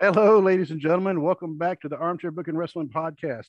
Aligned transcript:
Hello, 0.00 0.38
ladies 0.40 0.70
and 0.70 0.80
gentlemen. 0.80 1.22
Welcome 1.22 1.58
back 1.58 1.80
to 1.82 1.88
the 1.88 1.96
Armchair 1.96 2.30
Booking 2.30 2.56
Wrestling 2.56 2.88
Podcast. 2.88 3.46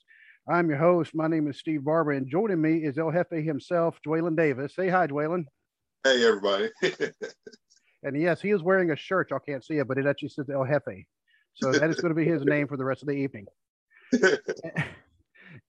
I'm 0.49 0.69
your 0.69 0.77
host. 0.77 1.13
My 1.13 1.27
name 1.27 1.47
is 1.47 1.57
Steve 1.57 1.83
Barber, 1.83 2.11
and 2.11 2.27
joining 2.27 2.61
me 2.61 2.77
is 2.77 2.97
El 2.97 3.11
Jefe 3.11 3.43
himself, 3.43 3.99
Dwaylen 4.05 4.35
Davis. 4.35 4.75
Say 4.75 4.89
hi, 4.89 5.07
Dwaylen. 5.07 5.45
Hey, 6.03 6.25
everybody. 6.25 6.69
and 8.03 8.19
yes, 8.19 8.41
he 8.41 8.49
is 8.49 8.63
wearing 8.63 8.91
a 8.91 8.95
shirt. 8.95 9.29
Y'all 9.29 9.39
can't 9.39 9.63
see 9.63 9.77
it, 9.77 9.87
but 9.87 9.97
it 9.97 10.05
actually 10.05 10.29
says 10.29 10.49
El 10.49 10.65
Jefe. 10.65 11.05
So 11.53 11.71
that 11.71 11.89
is 11.89 11.97
going 11.97 12.13
to 12.13 12.19
be 12.19 12.25
his 12.25 12.43
name 12.43 12.67
for 12.67 12.77
the 12.77 12.85
rest 12.85 13.01
of 13.01 13.07
the 13.07 13.13
evening. 13.13 13.45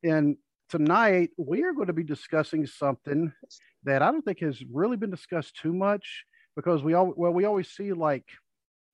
and 0.02 0.36
tonight, 0.68 1.30
we 1.36 1.62
are 1.62 1.72
going 1.72 1.88
to 1.88 1.92
be 1.92 2.04
discussing 2.04 2.66
something 2.66 3.32
that 3.84 4.02
I 4.02 4.10
don't 4.10 4.22
think 4.22 4.40
has 4.40 4.62
really 4.72 4.96
been 4.96 5.10
discussed 5.10 5.56
too 5.56 5.72
much 5.72 6.24
because 6.56 6.82
we 6.82 6.94
all 6.94 7.12
well 7.16 7.32
we 7.32 7.44
always 7.44 7.68
see 7.68 7.92
like 7.92 8.24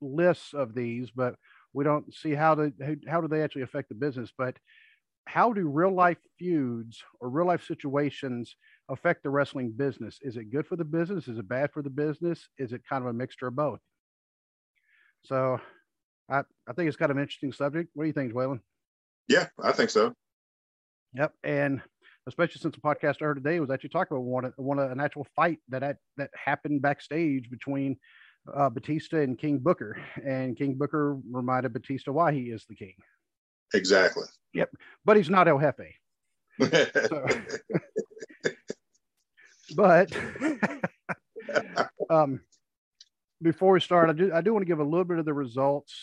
lists 0.00 0.54
of 0.54 0.74
these, 0.74 1.10
but 1.10 1.34
we 1.72 1.84
don't 1.84 2.12
see 2.12 2.32
how 2.32 2.54
to 2.54 2.72
how 3.06 3.20
do 3.20 3.28
they 3.28 3.42
actually 3.42 3.62
affect 3.62 3.88
the 3.88 3.94
business. 3.94 4.32
But 4.36 4.56
how 5.26 5.52
do 5.52 5.68
real 5.68 5.94
life 5.94 6.18
feuds 6.38 7.02
or 7.20 7.28
real 7.28 7.46
life 7.46 7.64
situations 7.66 8.56
affect 8.88 9.22
the 9.22 9.30
wrestling 9.30 9.72
business? 9.76 10.18
Is 10.22 10.36
it 10.36 10.50
good 10.50 10.66
for 10.66 10.76
the 10.76 10.84
business? 10.84 11.28
Is 11.28 11.38
it 11.38 11.48
bad 11.48 11.70
for 11.72 11.82
the 11.82 11.90
business? 11.90 12.48
Is 12.58 12.72
it 12.72 12.82
kind 12.88 13.04
of 13.04 13.10
a 13.10 13.12
mixture 13.12 13.48
of 13.48 13.56
both? 13.56 13.80
So 15.24 15.60
I, 16.30 16.38
I 16.66 16.72
think 16.72 16.88
it's 16.88 16.96
kind 16.96 17.10
of 17.10 17.18
an 17.18 17.22
interesting 17.22 17.52
subject. 17.52 17.90
What 17.92 18.04
do 18.04 18.06
you 18.06 18.14
think, 18.14 18.32
Waylon? 18.32 18.60
Yeah, 19.28 19.48
I 19.62 19.72
think 19.72 19.90
so. 19.90 20.14
Yep. 21.14 21.32
And 21.44 21.82
especially 22.26 22.60
since 22.60 22.74
the 22.74 22.80
podcast 22.80 23.16
I 23.20 23.26
heard 23.26 23.42
today 23.42 23.60
was 23.60 23.70
actually 23.70 23.90
talking 23.90 24.16
about 24.16 24.24
one, 24.24 24.52
one 24.56 24.78
an 24.78 25.00
actual 25.00 25.26
fight 25.36 25.58
that 25.68 25.98
that 26.16 26.30
happened 26.34 26.82
backstage 26.82 27.50
between 27.50 27.96
uh, 28.54 28.70
Batista 28.70 29.18
and 29.18 29.38
King 29.38 29.58
Booker, 29.58 30.00
and 30.24 30.56
King 30.56 30.74
Booker 30.74 31.18
reminded 31.30 31.72
Batista 31.72 32.12
why 32.12 32.32
he 32.32 32.50
is 32.50 32.64
the 32.66 32.74
king. 32.74 32.94
Exactly. 33.74 34.24
Yep. 34.54 34.70
But 35.04 35.16
he's 35.16 35.30
not 35.30 35.48
El 35.48 35.58
Jefe. 35.58 35.94
so, 37.08 37.26
but 39.76 40.10
um, 42.10 42.40
before 43.42 43.72
we 43.72 43.80
start, 43.80 44.10
I 44.10 44.12
do, 44.12 44.32
I 44.32 44.40
do 44.40 44.52
want 44.52 44.62
to 44.62 44.68
give 44.68 44.80
a 44.80 44.84
little 44.84 45.04
bit 45.04 45.18
of 45.18 45.24
the 45.24 45.34
results 45.34 45.94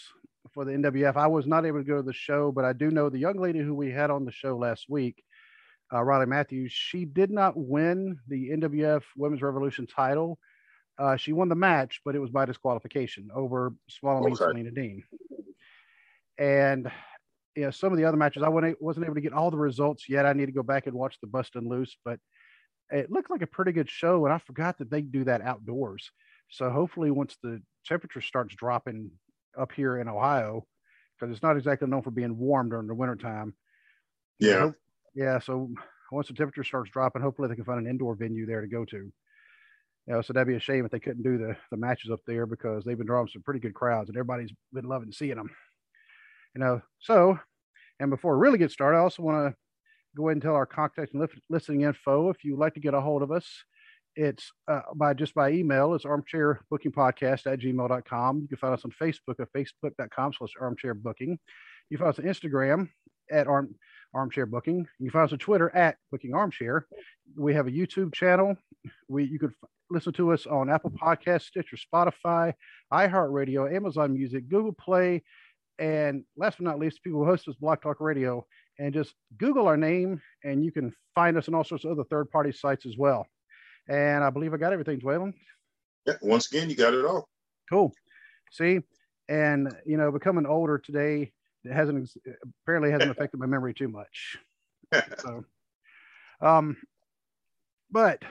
for 0.54 0.64
the 0.64 0.72
NWF. 0.72 1.18
I 1.18 1.28
was 1.28 1.48
not 1.48 1.66
able 1.66 1.80
to 1.80 1.84
go 1.84 1.98
to 1.98 2.04
the 2.04 2.14
show, 2.14 2.52
but 2.52 2.66
I 2.66 2.74
do 2.74 2.92
know 2.92 3.10
the 3.10 3.20
young 3.20 3.38
lady 3.38 3.60
who 3.60 3.74
we 3.74 3.92
had 3.92 4.10
on 4.10 4.26
the 4.26 4.32
show 4.32 4.58
last 4.58 4.86
week, 4.90 5.24
uh, 5.94 6.02
Riley 6.02 6.26
Matthews, 6.26 6.72
she 6.72 7.06
did 7.06 7.30
not 7.30 7.54
win 7.56 8.18
the 8.28 8.50
NWF 8.52 9.04
Women's 9.18 9.42
Revolution 9.42 9.86
title. 9.86 10.40
Uh, 10.98 11.18
she 11.18 11.34
won 11.34 11.50
the 11.50 11.56
match, 11.56 12.02
but 12.06 12.16
it 12.16 12.20
was 12.20 12.30
by 12.30 12.46
disqualification 12.46 13.30
over 13.36 13.74
Swallow 13.90 14.28
okay. 14.28 14.36
Selena 14.36 14.72
Dean. 14.72 15.04
And 16.38 16.90
yeah, 17.56 17.70
some 17.70 17.92
of 17.92 17.98
the 17.98 18.06
other 18.06 18.18
matches 18.18 18.44
I 18.44 18.50
wasn't 18.50 19.06
able 19.06 19.16
to 19.16 19.22
get 19.22 19.34
all 19.34 19.52
the 19.52 19.58
results 19.58 20.08
yet. 20.10 20.26
I 20.26 20.34
need 20.34 20.48
to 20.48 20.52
go 20.52 20.64
back 20.64 20.88
and 20.88 20.96
watch 20.96 21.18
the 21.22 21.28
Bustin' 21.28 21.68
Loose, 21.68 21.96
but 22.04 22.20
it 22.92 23.12
looked 23.12 23.30
like 23.30 23.42
a 23.42 23.48
pretty 23.48 23.72
good 23.72 23.90
show, 23.90 24.26
and 24.26 24.34
I 24.34 24.38
forgot 24.38 24.78
that 24.78 24.90
they 24.90 25.02
do 25.02 25.24
that 25.24 25.42
outdoors. 25.42 26.12
So 26.50 26.70
hopefully, 26.70 27.12
once 27.12 27.38
the 27.42 27.62
temperature 27.86 28.22
starts 28.22 28.56
dropping 28.56 29.12
up 29.58 29.72
here 29.72 29.98
in 29.98 30.08
Ohio, 30.08 30.66
because 31.18 31.34
it's 31.34 31.44
not 31.44 31.58
exactly 31.58 31.88
known 31.88 32.02
for 32.02 32.12
being 32.12 32.38
warm 32.38 32.70
during 32.70 32.88
the 32.88 32.94
wintertime. 32.94 33.54
Yeah. 34.40 34.72
Yeah. 35.14 35.40
So 35.40 35.72
once 36.12 36.28
the 36.28 36.34
temperature 36.34 36.64
starts 36.64 36.92
dropping, 36.92 37.22
hopefully 37.22 37.48
they 37.48 37.56
can 37.56 37.64
find 37.64 37.80
an 37.80 37.90
indoor 37.90 38.16
venue 38.16 38.46
there 38.46 38.62
to 38.62 38.68
go 38.68 38.86
to. 38.86 39.12
You 40.08 40.14
know, 40.14 40.22
so 40.22 40.34
that'd 40.34 40.48
be 40.48 40.56
a 40.56 40.60
shame 40.60 40.86
if 40.86 40.92
they 40.92 41.00
couldn't 41.00 41.24
do 41.24 41.38
the, 41.38 41.56
the 41.72 41.78
matches 41.78 42.12
up 42.12 42.20
there 42.28 42.46
because 42.46 42.84
they've 42.84 42.98
been 42.98 43.08
drawing 43.08 43.28
some 43.28 43.42
pretty 43.42 43.60
good 43.60 43.74
crowds 43.74 44.10
and 44.10 44.18
everybody's 44.18 44.52
been 44.72 44.86
loving 44.86 45.12
seeing 45.12 45.36
them. 45.36 45.50
You 46.54 46.62
know, 46.62 46.82
so, 47.00 47.40
and 48.00 48.10
before 48.10 48.38
we 48.38 48.42
really 48.44 48.60
get 48.60 48.72
started, 48.72 48.98
I 48.98 49.02
also 49.02 49.24
want 49.24 49.48
to 49.48 49.56
go 50.16 50.28
ahead 50.28 50.36
and 50.36 50.42
tell 50.42 50.56
our 50.56 50.66
contact 50.66 51.14
and 51.14 51.28
listening 51.50 51.82
info. 51.82 52.30
If 52.30 52.44
you'd 52.44 52.60
like 52.60 52.76
to 52.76 52.80
get 52.80 52.94
a 52.94 53.02
hold 53.02 53.24
of 53.24 53.32
us, 53.32 53.48
it's 54.16 54.52
uh, 54.68 54.82
by 54.96 55.14
just 55.14 55.34
by 55.34 55.52
email. 55.52 55.94
It's 55.94 56.06
armchair 56.06 56.62
booking 56.70 56.92
podcast 56.92 57.52
at 57.52 57.60
gmail.com. 57.60 58.40
You 58.42 58.48
can 58.48 58.58
find 58.58 58.74
us 58.74 58.86
on 58.86 58.92
Facebook 58.92 59.40
at 59.40 59.52
facebook.com 59.54 60.34
slash 60.34 60.52
armchair 60.60 60.94
booking. 60.94 61.38
You 61.90 61.98
can 61.98 62.06
find 62.06 62.14
us 62.14 62.20
on 62.20 62.26
Instagram 62.26 62.90
at 63.32 63.48
arm, 63.48 63.76
armchair 64.14 64.46
booking. 64.46 64.88
You 65.00 65.10
can 65.10 65.12
find 65.12 65.26
us 65.26 65.34
on 65.34 65.40
Twitter 65.40 65.76
at 65.76 65.98
booking 66.12 66.34
armchair. 66.34 66.88
We 67.36 67.54
have 67.56 67.68
a 67.68 67.72
YouTube 67.72 68.14
channel. 68.14 68.56
We 69.10 69.26
you 69.26 69.40
could 69.40 69.54
listen 69.90 70.14
to 70.14 70.34
us 70.34 70.46
on 70.46 70.70
Apple 70.70 70.92
Podcast, 70.92 71.44
Stitcher, 71.44 71.78
Spotify, 71.78 72.54
iHeartRadio, 72.94 73.74
Amazon 73.74 74.14
Music, 74.14 74.50
Google 74.50 74.74
Play, 74.74 75.24
and 75.80 76.24
last 76.38 76.58
but 76.58 76.66
not 76.66 76.80
least, 76.80 77.04
people 77.04 77.20
who 77.20 77.26
host 77.26 77.48
us 77.48 77.56
Blog 77.56 77.82
Talk 77.82 78.00
Radio. 78.00 78.46
And 78.78 78.94
just 78.94 79.14
Google 79.38 79.68
our 79.68 79.78
name, 79.78 80.22
and 80.44 80.64
you 80.64 80.72
can 80.72 80.92
find 81.14 81.38
us 81.38 81.48
on 81.48 81.56
all 81.56 81.64
sorts 81.64 81.86
of 81.86 81.92
other 81.92 82.04
third-party 82.04 82.52
sites 82.52 82.86
as 82.86 82.98
well. 82.98 83.26
And 83.88 84.22
I 84.22 84.30
believe 84.30 84.54
I 84.54 84.58
got 84.58 84.74
everything, 84.74 85.00
Dwaylen. 85.00 85.34
Yeah, 86.06 86.16
once 86.22 86.52
again, 86.52 86.70
you 86.70 86.76
got 86.76 86.94
it 86.94 87.06
all. 87.06 87.30
Cool. 87.70 87.94
See, 88.52 88.80
and 89.30 89.74
you 89.86 89.96
know, 89.96 90.12
becoming 90.12 90.46
older 90.46 90.78
today 90.78 91.32
it 91.66 91.74
hasn't 91.74 92.10
apparently 92.64 92.92
hasn't 92.92 93.12
affected 93.18 93.40
my 93.40 93.46
memory 93.46 93.74
too 93.74 93.88
much. 93.88 94.38
so, 95.18 95.44
um, 96.42 96.78
but 97.92 98.22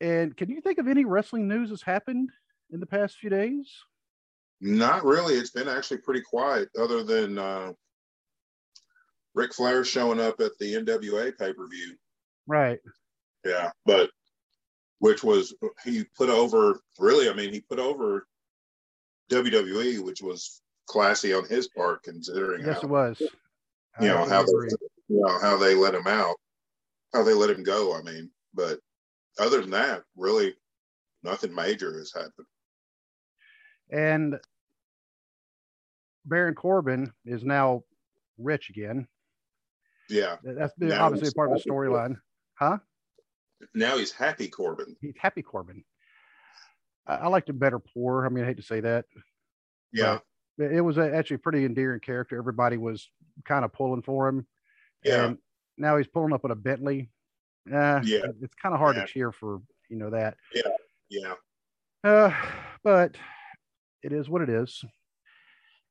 and 0.00 0.36
can 0.36 0.50
you 0.50 0.60
think 0.60 0.78
of 0.78 0.88
any 0.88 1.04
wrestling 1.04 1.48
news 1.48 1.70
that's 1.70 1.82
happened 1.82 2.30
in 2.70 2.80
the 2.80 2.86
past 2.86 3.16
few 3.18 3.30
days? 3.30 3.70
Not 4.60 5.04
really. 5.04 5.34
It's 5.34 5.50
been 5.50 5.68
actually 5.68 5.98
pretty 5.98 6.22
quiet, 6.22 6.68
other 6.78 7.02
than 7.02 7.38
uh, 7.38 7.72
Ric 9.34 9.52
Flair 9.52 9.84
showing 9.84 10.20
up 10.20 10.40
at 10.40 10.52
the 10.58 10.74
NWA 10.74 11.36
pay 11.38 11.52
per 11.52 11.68
view. 11.68 11.94
Right. 12.46 12.78
Yeah, 13.44 13.70
but 13.84 14.10
which 14.98 15.22
was 15.22 15.54
he 15.84 16.04
put 16.16 16.30
over 16.30 16.80
really? 16.98 17.28
I 17.28 17.34
mean, 17.34 17.52
he 17.52 17.60
put 17.60 17.78
over 17.78 18.26
WWE, 19.30 20.02
which 20.04 20.22
was 20.22 20.62
classy 20.86 21.34
on 21.34 21.46
his 21.46 21.68
part, 21.68 22.02
considering. 22.02 22.64
Yes, 22.64 22.76
how, 22.76 22.82
it 22.82 22.88
was. 22.88 23.22
You 24.00 24.08
know 24.08 24.24
how 24.24 24.42
they, 24.42 24.52
you 25.08 25.20
know 25.20 25.38
how 25.38 25.56
they 25.58 25.74
let 25.74 25.94
him 25.94 26.06
out, 26.06 26.36
how 27.12 27.22
they 27.22 27.34
let 27.34 27.50
him 27.50 27.62
go. 27.62 27.94
I 27.94 28.02
mean, 28.02 28.30
but 28.54 28.78
other 29.38 29.60
than 29.60 29.70
that, 29.70 30.02
really, 30.16 30.54
nothing 31.22 31.54
major 31.54 31.98
has 31.98 32.12
happened. 32.12 32.46
And 33.90 34.38
Baron 36.24 36.54
Corbin 36.54 37.12
is 37.24 37.44
now 37.44 37.82
rich 38.38 38.70
again. 38.70 39.06
Yeah, 40.08 40.36
that's 40.42 40.72
obviously 40.92 41.32
part 41.34 41.52
of 41.52 41.62
the 41.62 41.70
storyline, 41.70 42.16
huh? 42.54 42.78
Now 43.74 43.96
he's 43.96 44.12
happy 44.12 44.48
Corbin. 44.48 44.96
He's 45.00 45.14
happy 45.18 45.42
Corbin. 45.42 45.84
I, 47.06 47.14
I 47.14 47.26
liked 47.28 47.48
him 47.48 47.58
better 47.58 47.78
poor. 47.78 48.26
I 48.26 48.28
mean, 48.28 48.44
I 48.44 48.48
hate 48.48 48.58
to 48.58 48.62
say 48.62 48.80
that. 48.80 49.04
Yeah, 49.92 50.18
it 50.58 50.84
was 50.84 50.98
a, 50.98 51.14
actually 51.14 51.36
a 51.36 51.40
pretty 51.40 51.64
endearing 51.64 52.00
character. 52.00 52.36
Everybody 52.36 52.76
was 52.76 53.08
kind 53.44 53.64
of 53.64 53.72
pulling 53.72 54.02
for 54.02 54.28
him. 54.28 54.46
Yeah. 55.04 55.26
And 55.26 55.38
now 55.76 55.96
he's 55.96 56.06
pulling 56.06 56.32
up 56.32 56.44
in 56.44 56.50
a 56.50 56.56
Bentley. 56.56 57.10
Uh, 57.72 58.00
yeah. 58.04 58.26
It's 58.42 58.54
kind 58.54 58.74
of 58.74 58.78
hard 58.78 58.96
yeah. 58.96 59.02
to 59.02 59.08
cheer 59.08 59.32
for, 59.32 59.60
you 59.88 59.96
know, 59.96 60.10
that. 60.10 60.36
Yeah. 60.54 60.62
Yeah. 61.08 61.34
Uh, 62.04 62.32
but 62.84 63.16
it 64.02 64.12
is 64.12 64.28
what 64.28 64.42
it 64.42 64.48
is. 64.48 64.84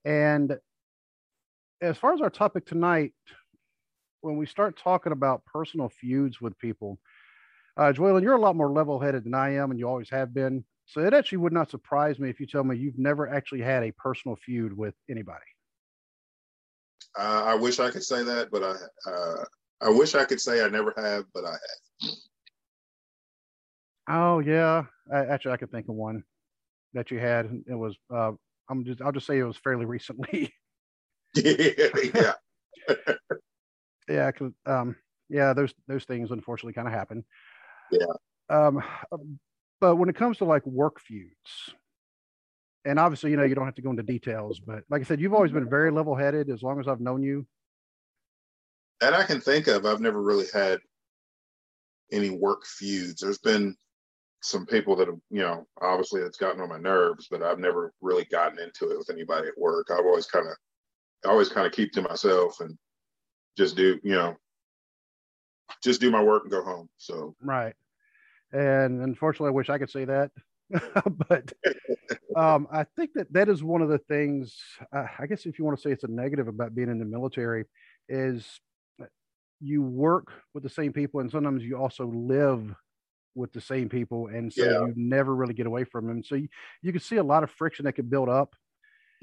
And 0.06 0.58
as 1.82 1.98
far 1.98 2.14
as 2.14 2.22
our 2.22 2.30
topic 2.30 2.66
tonight, 2.66 3.14
when 4.22 4.38
we 4.38 4.46
start 4.46 4.78
talking 4.78 5.12
about 5.12 5.44
personal 5.46 5.90
feuds 5.90 6.40
with 6.40 6.58
people, 6.58 7.00
uh, 7.78 7.92
Joellen, 7.92 8.22
you're 8.22 8.36
a 8.36 8.42
lot 8.42 8.56
more 8.56 8.72
level 8.72 9.00
headed 9.00 9.26
than 9.26 9.34
I 9.34 9.56
am, 9.56 9.72
and 9.72 9.80
you 9.80 9.88
always 9.88 10.10
have 10.10 10.34
been. 10.34 10.64
So 10.86 11.02
it 11.02 11.14
actually 11.14 11.40
would 11.40 11.54
not 11.54 11.70
surprise 11.70 12.20
me 12.20 12.30
if 12.30 12.40
you 12.40 12.46
tell 12.46 12.64
me 12.64 12.78
you've 12.78 12.98
never 12.98 13.28
actually 13.28 13.62
had 13.62 13.84
a 13.84 13.92
personal 13.94 14.38
feud 14.38 14.76
with 14.76 14.94
anybody. 15.10 15.40
Uh, 17.18 17.44
I 17.46 17.56
wish 17.56 17.80
I 17.80 17.92
could 17.92 18.04
say 18.04 18.24
that, 18.24 18.50
but 18.52 18.64
I 18.64 18.76
uh, 19.10 19.44
I 19.82 19.90
wish 19.90 20.16
I 20.16 20.26
could 20.26 20.42
say 20.42 20.64
I 20.64 20.70
never 20.70 20.94
have, 20.98 21.26
but 21.34 21.46
I 21.46 21.52
have. 21.52 22.12
Oh 24.08 24.40
yeah, 24.40 24.84
I, 25.12 25.26
actually 25.26 25.52
I 25.54 25.58
could 25.58 25.72
think 25.72 25.90
of 25.90 25.96
one 25.96 26.24
that 26.94 27.12
you 27.12 27.20
had. 27.20 27.46
It 27.68 27.76
was 27.76 27.96
uh, 28.14 28.32
I'm 28.70 28.86
just 28.86 29.02
I'll 29.02 29.12
just 29.12 29.28
say 29.28 29.40
it 29.40 29.44
was 29.44 29.58
fairly 29.58 29.86
recently. 29.86 30.54
yeah. 31.36 32.34
yeah, 34.10 34.32
cause, 34.32 34.52
um, 34.66 34.96
yeah, 35.30 35.54
those 35.54 35.74
those 35.88 36.06
things 36.06 36.32
unfortunately 36.32 36.74
kind 36.74 36.88
of 36.88 36.94
happen. 36.94 37.24
Yeah. 37.92 38.06
Um, 38.50 38.82
but 39.82 39.96
when 39.96 40.10
it 40.10 40.16
comes 40.16 40.38
to 40.38 40.46
like 40.46 40.66
work 40.66 41.00
feuds, 41.00 41.74
and 42.86 43.00
obviously, 43.00 43.32
you 43.32 43.38
know, 43.38 43.44
you 43.44 43.56
don't 43.56 43.66
have 43.66 43.76
to 43.76 43.82
go 43.82 43.90
into 43.90 44.04
details, 44.04 44.60
but 44.60 44.84
like 44.90 45.02
I 45.02 45.04
said, 45.04 45.20
you've 45.20 45.34
always 45.34 45.52
been 45.52 45.70
very 45.70 45.92
level 45.92 46.16
headed 46.16 46.50
as 46.50 46.62
long 46.62 46.80
as 46.80 46.88
I've 46.88 47.02
known 47.02 47.24
you. 47.24 47.46
That 49.02 49.14
I 49.14 49.24
can 49.24 49.42
think 49.42 49.68
of. 49.68 49.86
I've 49.86 50.02
never 50.02 50.22
really 50.22 50.46
had 50.54 50.80
any 52.12 52.30
work 52.30 52.66
feuds. 52.66 53.22
There's 53.22 53.40
been 53.40 53.76
some 54.42 54.66
people 54.66 54.96
that 54.96 55.08
have, 55.08 55.18
you 55.32 55.42
know, 55.42 55.66
obviously 55.82 56.22
it's 56.22 56.38
gotten 56.38 56.62
on 56.62 56.70
my 56.70 56.78
nerves, 56.78 57.28
but 57.30 57.42
I've 57.42 57.60
never 57.60 57.94
really 58.02 58.26
gotten 58.26 58.60
into 58.60 58.92
it 58.92 58.98
with 58.98 59.10
anybody 59.10 59.48
at 59.48 59.58
work. 59.58 59.88
I've 59.90 60.06
always 60.06 60.28
kind 60.28 60.48
of, 60.48 60.56
always 61.30 61.50
kind 61.50 61.66
of 61.66 61.74
keep 61.74 61.92
to 61.94 62.02
myself 62.02 62.60
and 62.60 62.78
just 63.58 63.76
do, 63.76 64.00
you 64.04 64.14
know, 64.14 64.36
just 65.84 66.00
do 66.00 66.12
my 66.12 66.22
work 66.22 66.44
and 66.44 66.52
go 66.52 66.64
home. 66.64 66.90
So 66.98 67.36
right. 67.42 67.74
And 68.52 69.02
unfortunately, 69.02 69.50
I 69.50 69.54
wish 69.54 69.70
I 69.70 69.80
could 69.80 69.90
say 69.90 70.06
that, 70.06 70.32
but 71.30 71.52
um, 72.36 72.68
I 72.72 72.86
think 72.96 73.12
that 73.16 73.32
that 73.34 73.50
is 73.50 73.64
one 73.64 73.82
of 73.82 73.90
the 73.90 73.98
things. 73.98 74.56
Uh, 74.96 75.06
I 75.20 75.26
guess 75.26 75.46
if 75.46 75.58
you 75.58 75.66
want 75.66 75.78
to 75.78 75.82
say 75.82 75.92
it's 75.92 76.04
a 76.04 76.08
negative 76.08 76.48
about 76.48 76.76
being 76.76 76.90
in 76.90 77.00
the 77.00 77.06
military, 77.06 77.66
is 78.08 78.48
you 79.66 79.82
work 79.82 80.32
with 80.54 80.64
the 80.64 80.70
same 80.70 80.94
people, 80.94 81.20
and 81.20 81.32
sometimes 81.32 81.64
you 81.64 81.78
also 81.78 82.06
live 82.08 82.76
with 83.34 83.52
the 83.52 83.62
same 83.62 83.90
people, 83.90 84.28
and 84.28 84.54
so 84.54 84.64
yeah. 84.64 84.86
you 84.86 84.94
never 84.96 85.36
really 85.36 85.54
get 85.54 85.66
away 85.66 85.84
from 85.84 86.08
them. 86.08 86.24
So 86.24 86.36
you, 86.36 86.48
you 86.82 86.92
can 86.92 87.02
see 87.02 87.18
a 87.18 87.24
lot 87.24 87.44
of 87.44 87.50
friction 87.50 87.86
that 87.86 87.94
could 87.94 88.10
build 88.10 88.30
up. 88.30 88.56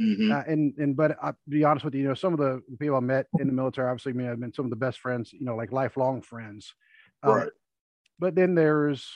Mm-hmm. 0.00 0.32
Uh, 0.32 0.42
and 0.46 0.74
and 0.78 0.96
but 0.96 1.16
I'll 1.22 1.36
be 1.48 1.64
honest 1.64 1.84
with 1.84 1.94
you, 1.94 2.02
you 2.02 2.08
know, 2.08 2.14
some 2.14 2.32
of 2.32 2.38
the 2.38 2.60
people 2.80 2.96
I 2.96 3.00
met 3.00 3.26
in 3.38 3.46
the 3.46 3.52
military, 3.52 3.88
obviously, 3.88 4.14
me, 4.14 4.26
I've 4.26 4.40
been 4.40 4.52
some 4.52 4.64
of 4.64 4.70
the 4.70 4.76
best 4.76 4.98
friends, 4.98 5.32
you 5.32 5.44
know, 5.44 5.54
like 5.54 5.70
lifelong 5.70 6.22
friends. 6.22 6.74
Um, 7.22 7.34
right. 7.34 7.50
But 8.18 8.34
then 8.34 8.54
there's 8.54 9.06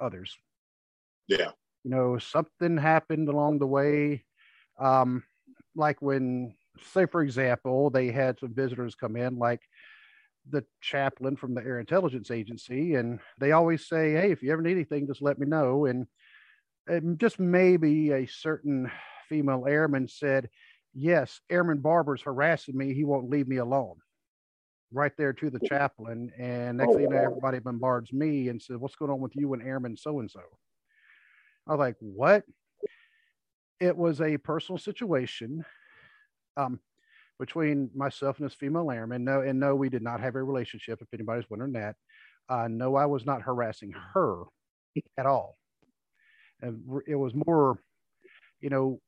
others. 0.00 0.36
Yeah. 1.26 1.50
You 1.84 1.90
know, 1.90 2.18
something 2.18 2.76
happened 2.76 3.28
along 3.28 3.58
the 3.58 3.66
way. 3.66 4.24
Um, 4.80 5.24
like 5.74 6.00
when, 6.00 6.54
say, 6.92 7.06
for 7.06 7.22
example, 7.22 7.90
they 7.90 8.10
had 8.10 8.38
some 8.38 8.54
visitors 8.54 8.94
come 8.94 9.16
in, 9.16 9.38
like 9.38 9.60
the 10.50 10.64
chaplain 10.80 11.36
from 11.36 11.54
the 11.54 11.62
Air 11.62 11.80
Intelligence 11.80 12.30
Agency, 12.30 12.94
and 12.94 13.20
they 13.38 13.52
always 13.52 13.86
say, 13.86 14.12
"Hey, 14.12 14.30
if 14.30 14.42
you 14.42 14.52
ever 14.52 14.62
need 14.62 14.72
anything, 14.72 15.06
just 15.06 15.22
let 15.22 15.38
me 15.38 15.46
know." 15.46 15.86
And, 15.86 16.06
and 16.86 17.18
just 17.18 17.38
maybe 17.38 18.12
a 18.12 18.26
certain 18.26 18.90
female 19.28 19.66
airman 19.66 20.08
said, 20.08 20.48
"Yes, 20.94 21.40
Airman 21.50 21.78
Barber's 21.78 22.22
harassing 22.22 22.76
me. 22.76 22.94
He 22.94 23.04
won't 23.04 23.30
leave 23.30 23.48
me 23.48 23.56
alone." 23.56 23.96
Right 24.90 25.12
there 25.18 25.34
to 25.34 25.50
the 25.50 25.60
chaplain, 25.60 26.32
and 26.38 26.78
next 26.78 26.90
oh, 26.90 26.94
thing 26.94 27.02
you 27.02 27.10
know, 27.10 27.16
everybody 27.16 27.58
bombards 27.58 28.12
me 28.12 28.48
and 28.48 28.60
says, 28.60 28.78
"What's 28.78 28.96
going 28.96 29.10
on 29.10 29.20
with 29.20 29.36
you 29.36 29.52
and 29.52 29.62
Airman 29.62 29.96
so 29.96 30.20
and 30.20 30.30
so?" 30.30 30.40
I 31.66 31.72
was 31.72 31.78
like, 31.78 31.96
"What?" 32.00 32.44
It 33.80 33.96
was 33.96 34.20
a 34.20 34.38
personal 34.38 34.78
situation. 34.78 35.64
Um, 36.56 36.80
between 37.38 37.90
myself 37.94 38.38
and 38.38 38.46
this 38.46 38.54
female 38.54 38.90
airman. 38.90 39.24
No, 39.24 39.40
and 39.40 39.60
no, 39.60 39.74
we 39.74 39.88
did 39.88 40.02
not 40.02 40.20
have 40.20 40.34
a 40.34 40.42
relationship. 40.42 41.00
If 41.00 41.08
anybody's 41.12 41.48
wondering 41.48 41.72
that, 41.72 41.96
uh, 42.48 42.68
no, 42.68 42.96
I 42.96 43.06
was 43.06 43.24
not 43.24 43.42
harassing 43.42 43.92
her 44.14 44.44
at 45.16 45.26
all. 45.26 45.56
And 46.60 46.82
it 47.06 47.14
was 47.14 47.32
more, 47.34 47.78
you 48.60 48.70
know, 48.70 49.00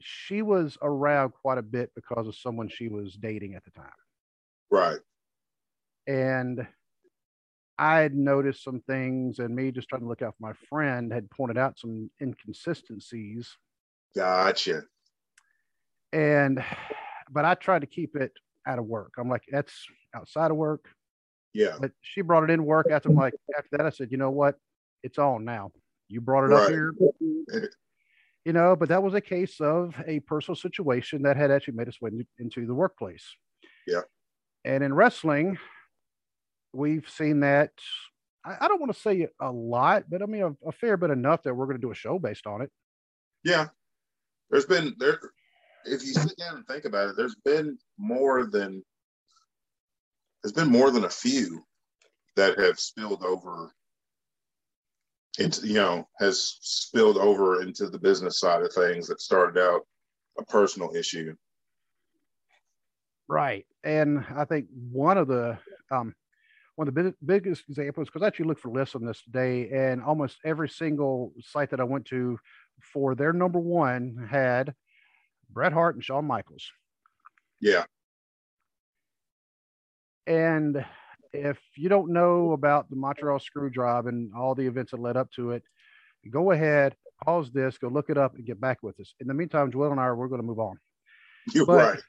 she 0.00 0.42
was 0.42 0.78
around 0.82 1.32
quite 1.42 1.58
a 1.58 1.62
bit 1.62 1.90
because 1.94 2.26
of 2.26 2.34
someone 2.34 2.68
she 2.68 2.88
was 2.88 3.14
dating 3.14 3.54
at 3.54 3.64
the 3.64 3.70
time. 3.70 3.90
Right. 4.70 4.98
And 6.06 6.66
I 7.78 8.00
had 8.00 8.14
noticed 8.14 8.64
some 8.64 8.80
things, 8.80 9.38
and 9.38 9.54
me 9.54 9.70
just 9.70 9.88
trying 9.88 10.02
to 10.02 10.08
look 10.08 10.22
out 10.22 10.34
for 10.38 10.46
my 10.46 10.52
friend 10.68 11.12
had 11.12 11.30
pointed 11.30 11.58
out 11.58 11.78
some 11.78 12.10
inconsistencies. 12.20 13.56
Gotcha. 14.14 14.82
And 16.12 16.64
but 17.30 17.44
I 17.44 17.54
tried 17.54 17.80
to 17.80 17.86
keep 17.86 18.16
it 18.16 18.32
out 18.66 18.78
of 18.78 18.86
work. 18.86 19.14
I'm 19.18 19.28
like, 19.28 19.42
that's 19.50 19.72
outside 20.14 20.50
of 20.50 20.56
work. 20.56 20.84
Yeah. 21.52 21.76
But 21.80 21.92
she 22.02 22.20
brought 22.20 22.44
it 22.44 22.50
in 22.50 22.64
work. 22.64 22.86
After 22.90 23.08
I'm 23.08 23.14
like, 23.14 23.34
after 23.56 23.68
that, 23.72 23.86
I 23.86 23.90
said, 23.90 24.08
you 24.10 24.18
know 24.18 24.30
what? 24.30 24.56
It's 25.02 25.18
on 25.18 25.44
now. 25.44 25.72
You 26.08 26.20
brought 26.20 26.44
it 26.44 26.54
right. 26.54 26.64
up 26.64 26.70
here. 26.70 26.94
you 28.44 28.52
know, 28.52 28.76
but 28.76 28.88
that 28.88 29.02
was 29.02 29.14
a 29.14 29.20
case 29.20 29.60
of 29.60 29.94
a 30.06 30.20
personal 30.20 30.56
situation 30.56 31.22
that 31.22 31.36
had 31.36 31.50
actually 31.50 31.74
made 31.74 31.88
its 31.88 32.00
way 32.00 32.10
into 32.38 32.66
the 32.66 32.74
workplace. 32.74 33.24
Yeah. 33.86 34.02
And 34.64 34.84
in 34.84 34.94
wrestling, 34.94 35.58
we've 36.72 37.08
seen 37.08 37.40
that. 37.40 37.70
I, 38.44 38.56
I 38.60 38.68
don't 38.68 38.80
want 38.80 38.92
to 38.94 39.00
say 39.00 39.28
a 39.40 39.50
lot, 39.50 40.04
but 40.08 40.22
I 40.22 40.26
mean 40.26 40.42
a, 40.42 40.68
a 40.68 40.72
fair 40.72 40.96
bit 40.96 41.10
enough 41.10 41.42
that 41.44 41.54
we're 41.54 41.66
going 41.66 41.76
to 41.76 41.86
do 41.86 41.90
a 41.90 41.94
show 41.94 42.18
based 42.18 42.46
on 42.46 42.62
it. 42.62 42.70
Yeah. 43.44 43.68
There's 44.50 44.66
been 44.66 44.94
there 44.98 45.20
if 45.84 46.02
you 46.02 46.12
sit 46.12 46.36
down 46.36 46.56
and 46.56 46.66
think 46.66 46.84
about 46.84 47.08
it, 47.10 47.16
there's 47.16 47.36
been 47.44 47.78
more 47.98 48.46
than 48.46 48.82
there's 50.42 50.52
been 50.52 50.70
more 50.70 50.90
than 50.90 51.04
a 51.04 51.10
few 51.10 51.64
that 52.36 52.58
have 52.58 52.78
spilled 52.78 53.22
over 53.24 53.72
into 55.38 55.66
you 55.66 55.74
know 55.74 56.08
has 56.18 56.56
spilled 56.60 57.18
over 57.18 57.62
into 57.62 57.88
the 57.88 57.98
business 57.98 58.40
side 58.40 58.62
of 58.62 58.72
things 58.72 59.06
that 59.06 59.20
started 59.20 59.60
out 59.60 59.82
a 60.38 60.44
personal 60.44 60.94
issue. 60.94 61.34
Right. 63.28 63.66
And 63.84 64.24
i 64.36 64.44
think 64.44 64.66
one 64.90 65.18
of 65.18 65.28
the 65.28 65.58
um 65.90 66.14
one 66.76 66.88
of 66.88 66.94
the 66.94 67.14
biggest 67.24 67.64
examples 67.68 68.08
because 68.08 68.22
i 68.22 68.26
actually 68.26 68.46
looked 68.46 68.60
for 68.60 68.70
lists 68.70 68.94
on 68.94 69.04
this 69.04 69.22
today 69.22 69.68
and 69.70 70.02
almost 70.02 70.38
every 70.44 70.68
single 70.68 71.32
site 71.40 71.70
that 71.70 71.80
i 71.80 71.84
went 71.84 72.06
to 72.06 72.38
for 72.80 73.14
their 73.14 73.32
number 73.32 73.58
one 73.58 74.28
had 74.30 74.74
Bret 75.52 75.72
Hart 75.72 75.94
and 75.94 76.04
Shawn 76.04 76.24
Michaels. 76.24 76.70
Yeah. 77.60 77.84
And 80.26 80.84
if 81.32 81.58
you 81.76 81.88
don't 81.88 82.12
know 82.12 82.52
about 82.52 82.88
the 82.90 82.96
Montreal 82.96 83.38
screw 83.38 83.70
job 83.70 84.06
and 84.06 84.32
all 84.34 84.54
the 84.54 84.66
events 84.66 84.92
that 84.92 85.00
led 85.00 85.16
up 85.16 85.30
to 85.32 85.52
it, 85.52 85.62
go 86.30 86.50
ahead, 86.50 86.94
pause 87.24 87.50
this, 87.50 87.78
go 87.78 87.88
look 87.88 88.10
it 88.10 88.18
up, 88.18 88.34
and 88.34 88.46
get 88.46 88.60
back 88.60 88.82
with 88.82 88.98
us. 89.00 89.14
In 89.20 89.26
the 89.26 89.34
meantime, 89.34 89.70
Joel 89.70 89.92
and 89.92 90.00
I, 90.00 90.10
we're 90.12 90.28
going 90.28 90.40
to 90.40 90.46
move 90.46 90.60
on. 90.60 90.78
You're 91.52 91.66
but, 91.66 92.00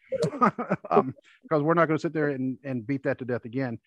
right. 0.42 0.54
um, 0.92 1.16
because 1.44 1.64
we're 1.64 1.74
not 1.74 1.88
going 1.88 1.98
to 1.98 2.02
sit 2.02 2.14
there 2.14 2.30
and, 2.30 2.58
and 2.64 2.86
beat 2.86 3.04
that 3.04 3.20
to 3.20 3.26
death 3.26 3.46
again. 3.46 3.80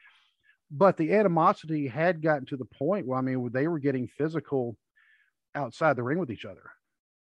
But 0.71 0.97
the 0.97 1.13
animosity 1.15 1.87
had 1.87 2.23
gotten 2.23 2.47
to 2.47 2.57
the 2.57 2.65
point 2.65 3.07
where, 3.07 3.19
I 3.19 3.23
mean, 3.23 3.51
they 3.53 3.69
were 3.69 3.79
getting 3.79 4.09
physical 4.09 4.77
outside 5.55 5.97
the 5.97 6.03
ring 6.03 6.19
with 6.19 6.31
each 6.31 6.45
other. 6.45 6.63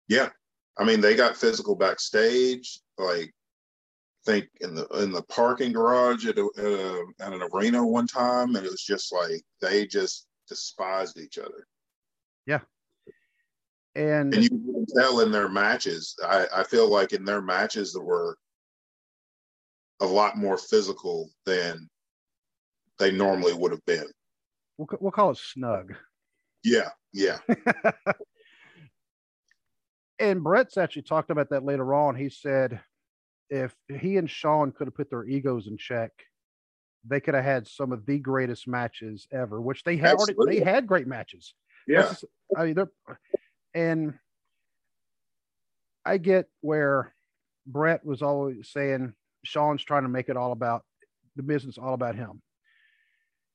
Yeah. 0.08 0.30
I 0.78 0.84
mean, 0.84 1.00
they 1.00 1.14
got 1.14 1.36
physical 1.36 1.74
backstage, 1.74 2.80
like 2.98 3.32
think 4.26 4.48
in 4.60 4.74
the 4.74 4.86
in 5.02 5.12
the 5.12 5.22
parking 5.22 5.72
garage 5.72 6.26
at, 6.26 6.36
a, 6.36 6.48
at, 6.58 6.64
a, 6.64 7.04
at 7.20 7.32
an 7.32 7.48
arena 7.52 7.86
one 7.86 8.06
time, 8.06 8.56
and 8.56 8.66
it 8.66 8.70
was 8.70 8.82
just 8.82 9.12
like 9.12 9.42
they 9.62 9.86
just 9.86 10.26
despised 10.48 11.18
each 11.18 11.38
other. 11.38 11.66
Yeah, 12.46 12.60
and 13.94 14.34
and 14.34 14.42
you 14.42 14.50
can 14.50 14.86
tell 14.94 15.20
in 15.20 15.30
their 15.30 15.48
matches. 15.48 16.14
I 16.24 16.46
I 16.54 16.64
feel 16.64 16.90
like 16.90 17.12
in 17.12 17.24
their 17.24 17.40
matches 17.40 17.92
that 17.92 18.02
were 18.02 18.36
a 20.00 20.06
lot 20.06 20.36
more 20.36 20.58
physical 20.58 21.30
than 21.46 21.88
they 22.98 23.10
normally 23.10 23.54
would 23.54 23.72
have 23.72 23.84
been. 23.86 24.06
We'll, 24.76 24.88
we'll 25.00 25.12
call 25.12 25.30
it 25.30 25.38
snug. 25.38 25.94
Yeah, 26.62 26.90
yeah. 27.12 27.38
and 30.18 30.42
Bret's 30.42 30.76
actually 30.76 31.02
talked 31.02 31.30
about 31.30 31.50
that 31.50 31.64
later 31.64 31.94
on. 31.94 32.14
He 32.14 32.28
said 32.28 32.80
if 33.50 33.74
he 33.88 34.16
and 34.16 34.28
Shawn 34.28 34.72
could 34.72 34.86
have 34.86 34.94
put 34.94 35.10
their 35.10 35.24
egos 35.24 35.66
in 35.66 35.76
check, 35.76 36.10
they 37.06 37.20
could 37.20 37.34
have 37.34 37.44
had 37.44 37.68
some 37.68 37.92
of 37.92 38.06
the 38.06 38.18
greatest 38.18 38.66
matches 38.66 39.28
ever, 39.32 39.60
which 39.60 39.84
they 39.84 39.96
had 39.96 40.16
already, 40.16 40.58
they 40.58 40.64
had 40.64 40.86
great 40.86 41.06
matches. 41.06 41.54
Yeah. 41.86 42.12
I 42.56 42.64
mean, 42.64 42.76
and 43.74 44.14
I 46.04 46.18
get 46.18 46.48
where 46.62 47.14
Bret 47.66 48.04
was 48.04 48.22
always 48.22 48.70
saying 48.70 49.12
Shawn's 49.44 49.84
trying 49.84 50.02
to 50.02 50.08
make 50.08 50.28
it 50.28 50.36
all 50.36 50.52
about 50.52 50.82
the 51.36 51.42
business, 51.42 51.78
all 51.78 51.94
about 51.94 52.16
him. 52.16 52.42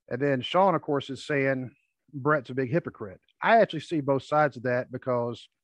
And 0.09 0.21
then 0.21 0.41
Shawn, 0.41 0.75
of 0.75 0.81
course, 0.81 1.09
is 1.09 1.25
saying 1.25 1.71
Bret's 2.13 2.49
a 2.49 2.53
big 2.53 2.71
hypocrite. 2.71 3.19
I 3.41 3.57
actually 3.57 3.79
see 3.81 3.99
both 4.01 4.23
sides 4.23 4.57
of 4.57 4.63
that 4.63 4.91
because– 4.91 5.49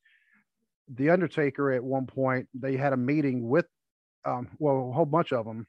the 0.94 1.10
Undertaker 1.10 1.72
at 1.72 1.84
one 1.84 2.06
point 2.06 2.48
they 2.54 2.78
had 2.78 2.94
a 2.94 2.98
meeting 2.98 3.48
with, 3.48 3.66
um, 4.26 4.48
well, 4.60 4.90
a 4.90 4.94
whole 4.94 5.06
bunch 5.06 5.34
of 5.34 5.46
them, 5.46 5.68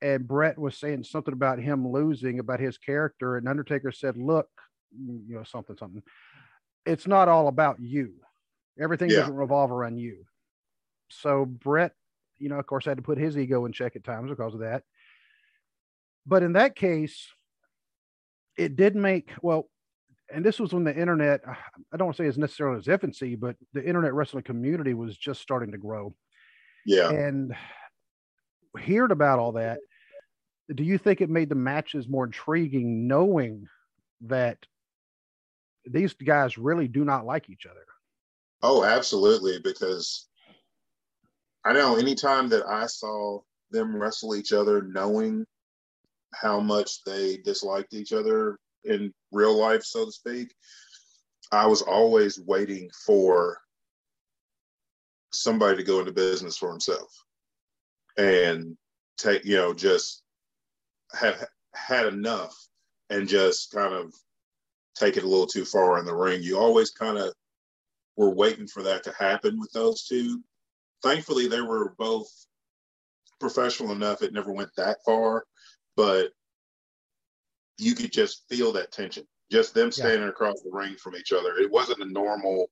and 0.00 0.26
Bret 0.26 0.58
was 0.58 0.76
saying 0.78 1.04
something 1.04 1.34
about 1.34 1.58
him 1.58 1.88
losing, 1.88 2.38
about 2.38 2.60
his 2.60 2.78
character, 2.78 3.36
and 3.36 3.48
Undertaker 3.48 3.92
said, 3.92 4.16
"Look, 4.16 4.48
you 4.92 5.34
know, 5.36 5.44
something, 5.44 5.76
something. 5.76 6.02
It's 6.84 7.06
not 7.06 7.28
all 7.28 7.48
about 7.48 7.80
you. 7.80 8.14
Everything 8.80 9.10
yeah. 9.10 9.18
doesn't 9.18 9.34
revolve 9.34 9.70
around 9.70 9.98
you." 9.98 10.24
So 11.08 11.44
Bret, 11.44 11.92
you 12.38 12.48
know, 12.48 12.58
of 12.58 12.66
course, 12.66 12.84
had 12.84 12.96
to 12.96 13.02
put 13.02 13.18
his 13.18 13.36
ego 13.36 13.64
in 13.64 13.72
check 13.72 13.96
at 13.96 14.04
times 14.04 14.30
because 14.30 14.54
of 14.54 14.60
that. 14.60 14.82
But 16.26 16.42
in 16.42 16.54
that 16.54 16.76
case, 16.76 17.28
it 18.56 18.76
did 18.76 18.96
make 18.96 19.30
well 19.42 19.68
and 20.32 20.44
this 20.44 20.58
was 20.58 20.72
when 20.72 20.84
the 20.84 20.96
internet 20.96 21.40
uh, 21.46 21.54
i 21.92 21.96
don't 21.96 22.06
want 22.06 22.16
to 22.16 22.22
say 22.22 22.26
it's 22.26 22.38
necessarily 22.38 22.78
its 22.78 22.88
infancy 22.88 23.34
but 23.34 23.56
the 23.72 23.84
internet 23.84 24.14
wrestling 24.14 24.42
community 24.42 24.94
was 24.94 25.16
just 25.16 25.40
starting 25.40 25.72
to 25.72 25.78
grow 25.78 26.14
yeah 26.86 27.10
and 27.10 27.54
hearing 28.80 29.10
about 29.12 29.38
all 29.38 29.52
that 29.52 29.78
do 30.74 30.84
you 30.84 30.98
think 30.98 31.20
it 31.20 31.30
made 31.30 31.48
the 31.48 31.54
matches 31.54 32.08
more 32.08 32.24
intriguing 32.24 33.06
knowing 33.06 33.66
that 34.22 34.58
these 35.84 36.14
guys 36.14 36.58
really 36.58 36.88
do 36.88 37.04
not 37.04 37.26
like 37.26 37.50
each 37.50 37.66
other. 37.66 37.84
Oh, 38.62 38.84
absolutely. 38.84 39.58
Because 39.62 40.28
I 41.64 41.72
know 41.72 41.96
anytime 41.96 42.48
that 42.50 42.66
I 42.66 42.86
saw 42.86 43.40
them 43.70 43.96
wrestle 43.96 44.36
each 44.36 44.52
other, 44.52 44.82
knowing 44.82 45.46
how 46.34 46.60
much 46.60 47.04
they 47.04 47.38
disliked 47.38 47.94
each 47.94 48.12
other 48.12 48.58
in 48.84 49.12
real 49.30 49.56
life, 49.56 49.82
so 49.84 50.04
to 50.04 50.12
speak, 50.12 50.54
I 51.52 51.66
was 51.66 51.82
always 51.82 52.40
waiting 52.40 52.90
for 53.06 53.58
somebody 55.32 55.76
to 55.76 55.82
go 55.82 56.00
into 56.00 56.12
business 56.12 56.56
for 56.56 56.70
himself 56.70 57.10
and 58.16 58.76
take, 59.18 59.44
you 59.44 59.56
know, 59.56 59.72
just 59.74 60.22
have 61.12 61.46
had 61.74 62.06
enough 62.06 62.54
and 63.10 63.28
just 63.28 63.72
kind 63.72 63.94
of 63.94 64.14
take 64.94 65.16
it 65.16 65.24
a 65.24 65.28
little 65.28 65.46
too 65.46 65.64
far 65.64 65.98
in 65.98 66.04
the 66.04 66.14
ring. 66.14 66.42
You 66.42 66.58
always 66.58 66.90
kind 66.90 67.18
of 67.18 67.32
were 68.16 68.30
waiting 68.30 68.66
for 68.66 68.82
that 68.82 69.02
to 69.04 69.12
happen 69.12 69.58
with 69.58 69.72
those 69.72 70.04
two. 70.04 70.42
Thankfully, 71.02 71.48
they 71.48 71.60
were 71.60 71.94
both 71.98 72.28
professional 73.40 73.92
enough. 73.92 74.22
It 74.22 74.32
never 74.32 74.52
went 74.52 74.70
that 74.76 74.98
far, 75.04 75.44
but 75.96 76.30
you 77.78 77.94
could 77.94 78.12
just 78.12 78.48
feel 78.48 78.72
that 78.72 78.92
tension. 78.92 79.24
Just 79.50 79.74
them 79.74 79.92
standing 79.92 80.22
yeah. 80.22 80.28
across 80.28 80.62
the 80.62 80.70
ring 80.70 80.96
from 80.96 81.14
each 81.16 81.32
other. 81.32 81.56
It 81.58 81.70
wasn't 81.70 82.02
a 82.02 82.06
normal 82.06 82.70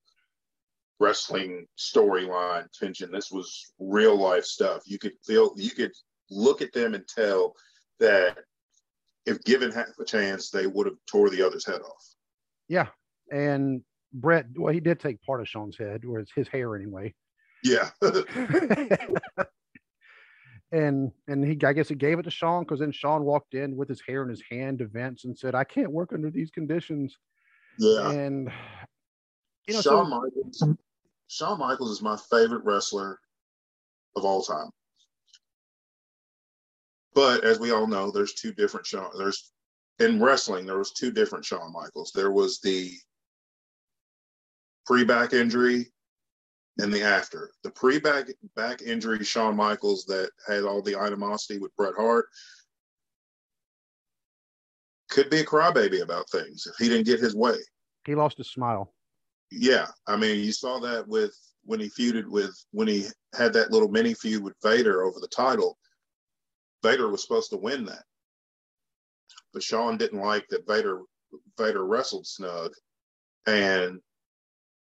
wrestling 0.99 1.67
storyline 1.79 2.67
tension. 2.73 3.11
This 3.11 3.31
was 3.31 3.73
real 3.79 4.19
life 4.19 4.45
stuff. 4.45 4.83
You 4.87 4.99
could 4.99 5.13
feel, 5.27 5.53
you 5.57 5.71
could 5.71 5.93
look 6.31 6.63
at 6.63 6.73
them 6.73 6.95
and 6.95 7.07
tell 7.07 7.55
that 7.99 8.39
if 9.27 9.43
given 9.45 9.71
half 9.71 9.99
a 10.01 10.05
chance, 10.05 10.51
they 10.51 10.67
would 10.67 10.87
have 10.87 10.97
tore 11.07 11.31
the 11.31 11.43
other's 11.43 11.67
head 11.67 11.83
off. 11.83 12.07
Yeah, 12.69 12.87
and 13.31 13.83
Bret, 14.13 14.47
well, 14.57 14.73
he 14.73 14.81
did 14.81 15.01
take 15.01 15.23
part 15.23 15.41
of 15.41 15.49
Shawn's 15.49 15.77
head, 15.77 16.05
or 16.05 16.25
his 16.35 16.49
hair 16.49 16.75
anyway. 16.77 17.15
Yeah. 17.63 17.91
and 20.73 21.13
and 21.27 21.45
he, 21.45 21.59
I 21.65 21.73
guess, 21.73 21.89
he 21.89 21.95
gave 21.95 22.19
it 22.19 22.23
to 22.25 22.31
Shawn 22.31 22.65
because 22.65 22.81
then 22.81 22.93
Shawn 22.93 23.25
walked 23.25 23.55
in 23.55 23.77
with 23.77 23.89
his 23.89 24.01
hair 24.01 24.23
in 24.23 24.29
his 24.29 24.43
hand 24.51 24.79
to 24.79 24.87
Vince 24.87 25.25
and 25.25 25.37
said, 25.37 25.55
"I 25.55 25.65
can't 25.65 25.91
work 25.91 26.13
under 26.13 26.31
these 26.31 26.51
conditions." 26.51 27.17
Yeah. 27.79 28.11
And 28.11 28.53
you 29.67 29.75
know, 29.75 29.81
Shawn 29.81 30.07
so, 30.07 30.11
Michaels. 30.11 30.79
Shawn 31.29 31.59
Michaels 31.59 31.91
is 31.91 32.03
my 32.03 32.17
favorite 32.31 32.65
wrestler 32.65 33.19
of 34.17 34.25
all 34.25 34.43
time. 34.43 34.71
But 37.15 37.45
as 37.45 37.59
we 37.59 37.73
all 37.73 37.87
know, 37.87 38.11
there's 38.11 38.35
two 38.35 38.53
different 38.53 38.87
Shawn. 38.87 39.11
There's 39.17 39.53
in 39.99 40.23
wrestling, 40.23 40.67
there 40.67 40.79
was 40.79 40.93
two 40.93 41.11
different 41.11 41.45
Shawn 41.45 41.73
Michaels. 41.73 42.13
There 42.15 42.31
was 42.31 42.61
the 42.61 42.93
pre-back 44.87 45.35
injury 45.35 45.93
and 46.81 46.93
the 46.93 47.03
after. 47.03 47.51
The 47.63 47.71
pre-back 47.71 48.29
back 48.57 48.83
injury 48.83 49.23
Shawn 49.25 49.57
Michaels 49.57 50.05
that 50.07 50.31
had 50.47 50.65
all 50.65 50.83
the 50.83 50.99
animosity 50.99 51.59
with 51.59 51.75
Bret 51.77 51.95
Hart 51.97 52.27
could 55.11 55.29
be 55.31 55.41
a 55.41 55.45
crybaby 55.45 56.03
about 56.03 56.31
things 56.31 56.67
if 56.67 56.77
he 56.79 56.89
didn't 56.89 57.07
get 57.07 57.21
his 57.21 57.35
way. 57.35 57.57
He 58.07 58.15
lost 58.15 58.39
his 58.39 58.51
smile. 58.51 58.95
Yeah, 59.51 59.89
I 60.07 60.17
mean, 60.17 60.45
you 60.45 60.53
saw 60.53 60.79
that 60.81 61.07
with 61.07 61.37
when 61.65 61.81
he 61.81 61.89
feuded 61.89 62.27
with 62.27 62.57
when 62.71 62.89
he 62.89 63.07
had 63.35 63.53
that 63.53 63.71
little 63.71 63.89
mini 63.89 64.15
feud 64.15 64.43
with 64.43 64.55
Vader 64.63 65.03
over 65.03 65.21
the 65.21 65.29
title. 65.29 65.77
Vader 66.83 67.09
was 67.09 67.23
supposed 67.23 67.51
to 67.51 67.57
win 67.57 67.85
that. 67.85 68.05
But 69.53 69.63
Shawn 69.63 69.97
didn't 69.97 70.21
like 70.21 70.47
that 70.49 70.67
Vader 70.67 71.03
Vader 71.59 71.85
wrestled 71.85 72.27
snug 72.27 72.73
and 73.47 74.01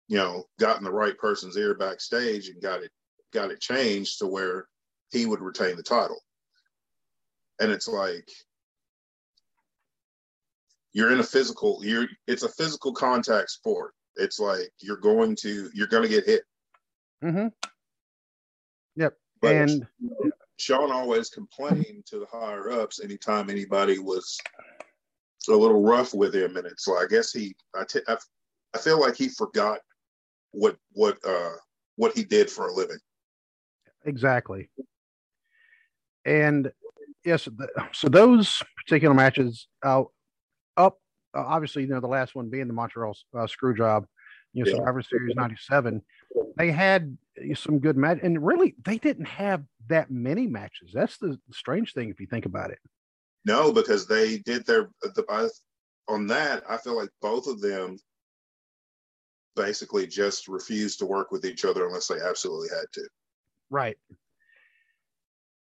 you 0.09 0.17
know 0.17 0.45
got 0.59 0.79
in 0.79 0.85
the 0.85 0.91
right 0.91 1.17
person's 1.19 1.57
ear 1.57 1.75
backstage 1.75 2.49
and 2.49 2.63
got 2.63 2.83
it 2.83 2.91
got 3.33 3.51
it 3.51 3.61
changed 3.61 4.19
to 4.19 4.27
where 4.27 4.69
he 5.11 5.27
would 5.27 5.41
retain 5.41 5.77
the 5.77 5.83
title. 5.83 6.21
And 7.61 7.71
it's 7.71 7.89
like 7.89 8.29
you're 10.93 11.13
in 11.13 11.21
a 11.21 11.25
physical 11.25 11.81
you're 11.83 12.07
it's 12.27 12.43
a 12.43 12.49
physical 12.49 12.93
contact 12.93 13.51
sport. 13.51 13.95
It's 14.17 14.39
like 14.39 14.71
you're 14.81 14.97
going 14.97 15.37
to 15.37 15.71
you're 15.75 15.87
going 15.87 16.03
to 16.03 16.09
get 16.09 16.25
hit. 16.25 16.43
Mm-hmm. 17.23 17.49
Yep. 18.97 19.15
But 19.41 19.55
and 19.55 19.87
Shawn 20.59 20.91
always 20.91 21.29
complained 21.29 22.05
to 22.07 22.19
the 22.19 22.27
higher 22.27 22.71
ups 22.71 23.01
anytime 23.03 23.51
anybody 23.51 23.99
was 23.99 24.39
a 25.49 25.53
little 25.53 25.83
rough 25.83 26.15
with 26.15 26.35
him, 26.35 26.57
and 26.57 26.67
it's 26.67 26.89
like 26.89 27.05
I 27.05 27.09
guess 27.09 27.33
he, 27.33 27.55
I, 27.75 27.85
t- 27.85 28.01
I, 28.09 28.17
I 28.75 28.79
feel 28.79 29.01
like 29.01 29.17
he 29.17 29.29
forgot 29.29 29.79
what 30.53 30.77
what 30.93 31.19
uh 31.27 31.53
what 31.97 32.17
he 32.17 32.25
did 32.25 32.51
for 32.51 32.69
a 32.69 32.73
living. 32.73 32.99
Exactly. 34.05 34.71
And 36.25 36.71
yes, 37.25 37.49
so 37.93 38.09
those 38.09 38.63
particular 38.77 39.15
matches, 39.15 39.69
uh, 39.85 40.03
up 40.77 40.99
uh, 41.37 41.45
obviously, 41.45 41.83
you 41.83 41.89
know, 41.89 42.01
the 42.01 42.07
last 42.07 42.35
one 42.35 42.51
being 42.51 42.67
the 42.67 42.73
Montreal 42.73 43.17
uh, 43.37 43.47
Screw 43.47 43.75
Job, 43.75 44.07
you 44.53 44.65
know, 44.65 44.71
yeah. 44.71 44.77
Survivor 44.77 45.03
Series 45.03 45.35
'97 45.37 46.03
they 46.57 46.73
had 46.73 47.17
some 47.55 47.79
good 47.79 47.97
match, 47.97 48.19
and 48.23 48.45
really 48.45 48.75
they 48.85 48.99
didn't 48.99 49.27
have 49.27 49.63
that 49.89 50.11
many 50.11 50.47
matches. 50.47 50.91
That's 50.93 51.19
the 51.19 51.39
strange 51.53 51.93
thing 51.93 52.09
if 52.09 52.21
you 52.21 52.27
think 52.27 52.47
about 52.47 52.71
it. 52.71 52.79
No, 53.45 53.73
because 53.73 54.07
they 54.07 54.39
did 54.39 54.67
their 54.67 54.89
the 55.03 55.51
on 56.09 56.27
that. 56.29 56.65
I 56.69 56.79
feel 56.79 56.97
like 56.97 57.11
both 57.21 57.47
of 57.47 57.61
them 57.61 57.99
basically 59.57 60.07
just 60.07 60.47
refused 60.47 60.99
to 61.01 61.07
work 61.07 61.33
with 61.33 61.45
each 61.45 61.65
other 61.65 61.87
unless 61.87 62.07
they 62.07 62.21
absolutely 62.21 62.69
had 62.69 62.87
to. 62.93 63.09
Right. 63.71 63.99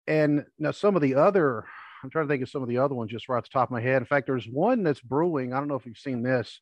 And 0.08 0.46
now 0.60 0.72
some 0.72 0.96
of 0.96 1.02
the 1.02 1.16
other, 1.16 1.66
I'm 2.04 2.10
trying 2.12 2.28
to 2.28 2.32
think 2.32 2.44
of 2.44 2.50
some 2.50 2.62
of 2.62 2.70
the 2.70 2.78
other 2.78 2.94
ones 2.94 3.12
just 3.12 3.28
right 3.28 3.38
off 3.38 3.46
the 3.46 3.50
top 3.50 3.70
of 3.70 3.72
my 3.72 3.82
head. 3.82 4.02
In 4.02 4.06
fact, 4.06 4.28
there's 4.28 4.46
one 4.46 4.84
that's 4.84 5.02
brewing. 5.02 5.54
I 5.54 5.58
don't 5.58 5.68
know 5.68 5.76
if 5.76 5.86
you've 5.86 5.98
seen 5.98 6.22
this. 6.22 6.62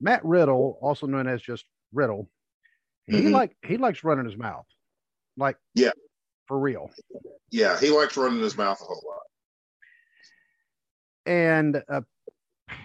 Matt 0.00 0.24
Riddle, 0.24 0.78
also 0.82 1.06
known 1.06 1.26
as 1.26 1.40
just 1.40 1.64
Riddle, 1.92 2.28
he 3.06 3.14
mm-hmm. 3.14 3.32
like 3.32 3.56
he 3.66 3.78
likes 3.78 4.04
running 4.04 4.26
his 4.26 4.36
mouth, 4.36 4.66
like 5.36 5.56
yeah, 5.74 5.92
for 6.46 6.58
real. 6.58 6.90
Yeah, 7.50 7.80
he 7.80 7.90
likes 7.90 8.16
running 8.16 8.42
his 8.42 8.56
mouth 8.56 8.80
a 8.80 8.84
whole 8.84 9.02
lot. 9.06 9.22
And 11.24 11.82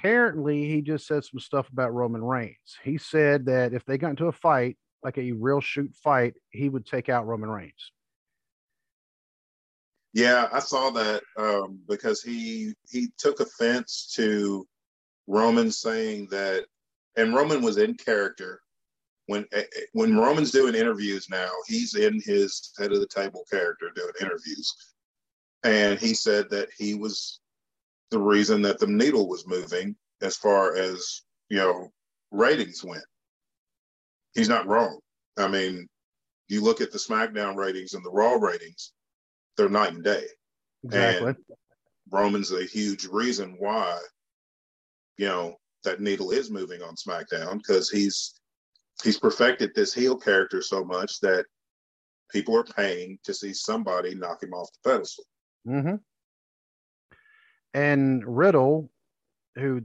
apparently, 0.03 0.67
he 0.67 0.81
just 0.81 1.07
said 1.07 1.23
some 1.23 1.39
stuff 1.39 1.69
about 1.69 1.93
Roman 1.93 2.23
Reigns. 2.23 2.77
He 2.83 2.97
said 2.97 3.45
that 3.45 3.73
if 3.73 3.85
they 3.85 3.97
got 3.97 4.11
into 4.11 4.27
a 4.27 4.31
fight, 4.33 4.77
like 5.01 5.17
a 5.17 5.31
real 5.31 5.61
shoot 5.61 5.93
fight, 6.03 6.33
he 6.49 6.67
would 6.67 6.85
take 6.85 7.07
out 7.07 7.25
Roman 7.25 7.49
Reigns. 7.49 7.91
Yeah, 10.13 10.47
I 10.51 10.59
saw 10.59 10.89
that 10.91 11.23
um, 11.37 11.79
because 11.87 12.21
he 12.21 12.73
he 12.89 13.11
took 13.17 13.39
offense 13.39 14.11
to 14.15 14.67
Roman 15.25 15.71
saying 15.71 16.27
that, 16.31 16.65
and 17.15 17.33
Roman 17.33 17.61
was 17.61 17.77
in 17.77 17.95
character 17.95 18.61
when 19.27 19.45
eh, 19.53 19.63
eh, 19.75 19.81
when 19.93 20.17
Roman's 20.17 20.51
doing 20.51 20.75
interviews 20.75 21.27
now, 21.29 21.49
he's 21.65 21.95
in 21.95 22.21
his 22.23 22.73
head 22.77 22.91
of 22.91 22.99
the 22.99 23.07
table 23.07 23.45
character 23.49 23.89
doing 23.95 24.13
interviews, 24.21 24.71
and 25.63 25.97
he 25.97 26.13
said 26.13 26.49
that 26.51 26.69
he 26.77 26.93
was 26.93 27.39
the 28.13 28.19
reason 28.19 28.61
that 28.61 28.79
the 28.79 28.87
needle 28.87 29.27
was 29.27 29.47
moving 29.47 29.95
as 30.21 30.37
far 30.37 30.75
as 30.75 31.23
you 31.49 31.57
know 31.57 31.91
ratings 32.31 32.83
went. 32.83 33.03
He's 34.35 34.47
not 34.47 34.67
wrong. 34.67 34.99
I 35.37 35.47
mean, 35.47 35.87
you 36.47 36.63
look 36.63 36.79
at 36.79 36.91
the 36.91 36.99
SmackDown 36.99 37.55
ratings 37.55 37.95
and 37.95 38.05
the 38.05 38.11
Raw 38.11 38.35
ratings; 38.35 38.93
they're 39.57 39.67
night 39.67 39.93
and 39.93 40.03
day. 40.03 40.25
Exactly. 40.83 41.29
And 41.29 41.37
Roman's 42.11 42.51
a 42.51 42.65
huge 42.65 43.05
reason 43.05 43.55
why, 43.57 43.99
you 45.17 45.25
know, 45.25 45.55
that 45.83 45.99
needle 45.99 46.29
is 46.29 46.51
moving 46.51 46.83
on 46.83 46.95
SmackDown 46.95 47.57
because 47.57 47.89
he's 47.89 48.39
he's 49.03 49.19
perfected 49.19 49.71
this 49.73 49.91
heel 49.91 50.15
character 50.15 50.61
so 50.61 50.85
much 50.85 51.19
that 51.21 51.45
people 52.31 52.55
are 52.55 52.63
paying 52.63 53.17
to 53.23 53.33
see 53.33 53.53
somebody 53.53 54.13
knock 54.13 54.43
him 54.43 54.53
off 54.53 54.69
the 54.83 54.91
pedestal. 54.91 55.25
Mm-hmm. 55.67 55.95
And 57.73 58.23
Riddle, 58.25 58.89
who 59.55 59.83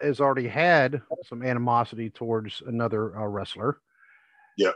has 0.00 0.20
already 0.20 0.48
had 0.48 1.02
some 1.26 1.42
animosity 1.42 2.10
towards 2.10 2.62
another 2.66 3.16
uh, 3.16 3.26
wrestler. 3.26 3.78
Yeah. 4.56 4.72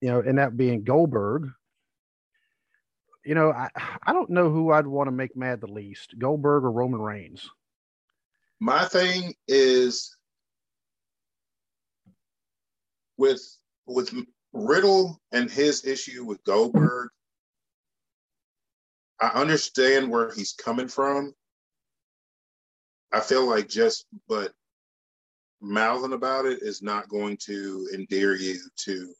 You 0.00 0.10
know, 0.10 0.20
and 0.20 0.38
that 0.38 0.56
being 0.56 0.84
Goldberg. 0.84 1.50
You 3.24 3.34
know, 3.34 3.52
I, 3.52 3.68
I 4.02 4.12
don't 4.12 4.30
know 4.30 4.50
who 4.50 4.70
I'd 4.70 4.86
want 4.86 5.08
to 5.08 5.12
make 5.12 5.36
mad 5.36 5.60
the 5.60 5.66
least, 5.66 6.18
Goldberg 6.18 6.64
or 6.64 6.72
Roman 6.72 7.00
Reigns. 7.00 7.48
My 8.60 8.84
thing 8.84 9.34
is 9.48 10.16
with 13.16 13.42
with 13.86 14.14
Riddle 14.52 15.20
and 15.32 15.50
his 15.50 15.84
issue 15.84 16.24
with 16.24 16.42
Goldberg, 16.44 17.10
I 19.20 19.28
understand 19.28 20.10
where 20.10 20.32
he's 20.32 20.52
coming 20.52 20.88
from. 20.88 21.34
I 23.12 23.20
feel 23.20 23.46
like 23.48 23.68
just, 23.68 24.06
but 24.28 24.52
mouthing 25.60 26.12
about 26.12 26.46
it 26.46 26.62
is 26.62 26.82
not 26.82 27.08
going 27.08 27.38
to 27.46 27.88
endear 27.94 28.34
you 28.34 28.58
to 28.84 29.14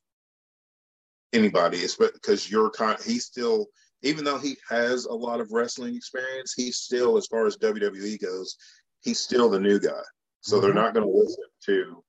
anybody, 1.33 1.79
It's 1.79 1.97
because 1.97 2.51
you're 2.51 2.71
con- 2.71 2.97
he's 3.05 3.25
still 3.25 3.67
even 4.03 4.23
though 4.23 4.39
he 4.39 4.57
has 4.69 5.07
a 5.07 5.15
lot 5.15 5.41
of 5.41 5.51
wrestling 5.51 5.97
experience, 5.97 6.53
he's 6.55 6.77
still 6.77 7.17
as 7.17 7.27
far 7.27 7.47
as 7.47 7.57
WWE 7.57 8.21
goes, 8.21 8.55
he's 9.01 9.19
still 9.19 9.49
the 9.49 9.59
new 9.59 9.81
guy. 9.81 10.03
So 10.43 10.57
mm-hmm. 10.57 10.65
they're 10.67 10.75
not 10.75 10.93
going 10.93 11.07
to 11.07 11.19
listen 11.19 11.45
to 11.67 12.05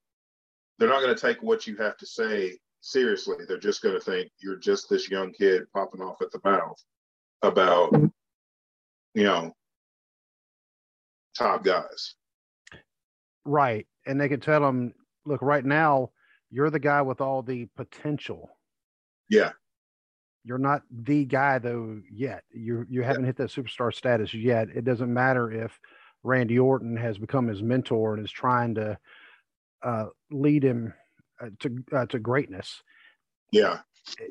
they're 0.78 0.90
not 0.90 1.02
going 1.02 1.16
to 1.16 1.22
take 1.22 1.42
what 1.42 1.66
you 1.66 1.78
have 1.78 1.96
to 1.98 2.06
say 2.06 2.58
seriously. 2.82 3.38
They're 3.48 3.58
just 3.58 3.82
going 3.82 3.96
to 3.96 4.02
think 4.02 4.30
you're 4.40 4.58
just 4.58 4.90
this 4.90 5.10
young 5.10 5.32
kid 5.32 5.64
popping 5.74 6.02
off 6.02 6.22
at 6.22 6.32
the 6.32 6.42
mouth 6.44 6.78
about 7.42 7.94
you 9.14 9.24
know 9.24 9.54
top 11.38 11.64
guys. 11.64 12.16
Right. 13.46 13.86
And 14.08 14.20
they 14.20 14.28
can 14.28 14.40
tell 14.40 14.62
them, 14.62 14.94
look, 15.26 15.42
right 15.42 15.64
now, 15.64 16.12
you're 16.50 16.70
the 16.70 16.80
guy 16.80 17.02
with 17.02 17.22
all 17.22 17.42
the 17.42 17.68
potential. 17.76 18.50
Yeah. 19.30 19.52
You're 20.44 20.58
not 20.58 20.84
the 20.92 21.26
guy 21.26 21.58
though 21.58 22.02
yet. 22.10 22.44
You 22.54 22.86
you 22.88 23.02
haven't 23.02 23.24
yeah. 23.24 23.28
hit 23.28 23.38
that 23.38 23.50
superstar 23.50 23.94
status 23.94 24.34
yet. 24.34 24.68
It 24.76 24.86
doesn't 24.86 25.12
matter 25.12 25.52
if 25.52 25.80
Randy 26.24 26.60
Orton 26.60 26.96
has 26.98 27.18
become 27.18 27.48
his 27.48 27.64
mentor 27.64 28.14
and 28.14 28.24
is 28.24 28.32
trying 28.32 28.76
to 28.76 28.98
uh, 29.82 30.06
lead 30.32 30.64
him 30.64 30.94
uh, 31.42 31.50
to 31.62 31.84
uh, 31.92 32.06
to 32.08 32.20
greatness. 32.20 32.84
Yeah, 33.52 33.80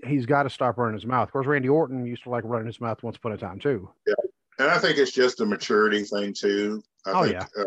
he's 0.06 0.26
got 0.26 0.44
to 0.44 0.50
stop 0.50 0.78
running 0.78 0.94
his 0.94 1.06
mouth. 1.06 1.28
Of 1.28 1.32
course, 1.32 1.46
Randy 1.46 1.68
Orton 1.68 2.04
used 2.04 2.24
to 2.24 2.30
like 2.30 2.44
running 2.44 2.66
his 2.66 2.80
mouth 2.80 3.02
once 3.02 3.16
upon 3.16 3.32
a 3.32 3.36
time 3.36 3.58
too. 3.58 3.88
Yeah, 4.06 4.14
and 4.58 4.70
I 4.70 4.78
think 4.78 4.98
it's 4.98 5.12
just 5.12 5.40
a 5.40 5.46
maturity 5.46 6.04
thing 6.04 6.32
too. 6.32 6.82
I 7.06 7.12
oh 7.12 7.22
think, 7.24 7.34
yeah, 7.34 7.64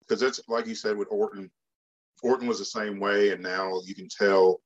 because 0.00 0.22
uh, 0.22 0.26
it's 0.26 0.40
like 0.48 0.66
you 0.66 0.74
said 0.74 0.96
with 0.96 1.08
Orton. 1.10 1.50
Orton 2.22 2.46
was 2.46 2.58
the 2.58 2.64
same 2.64 3.00
way, 3.00 3.30
and 3.30 3.42
now 3.42 3.80
you 3.84 3.94
can 3.94 4.08
tell 4.08 4.60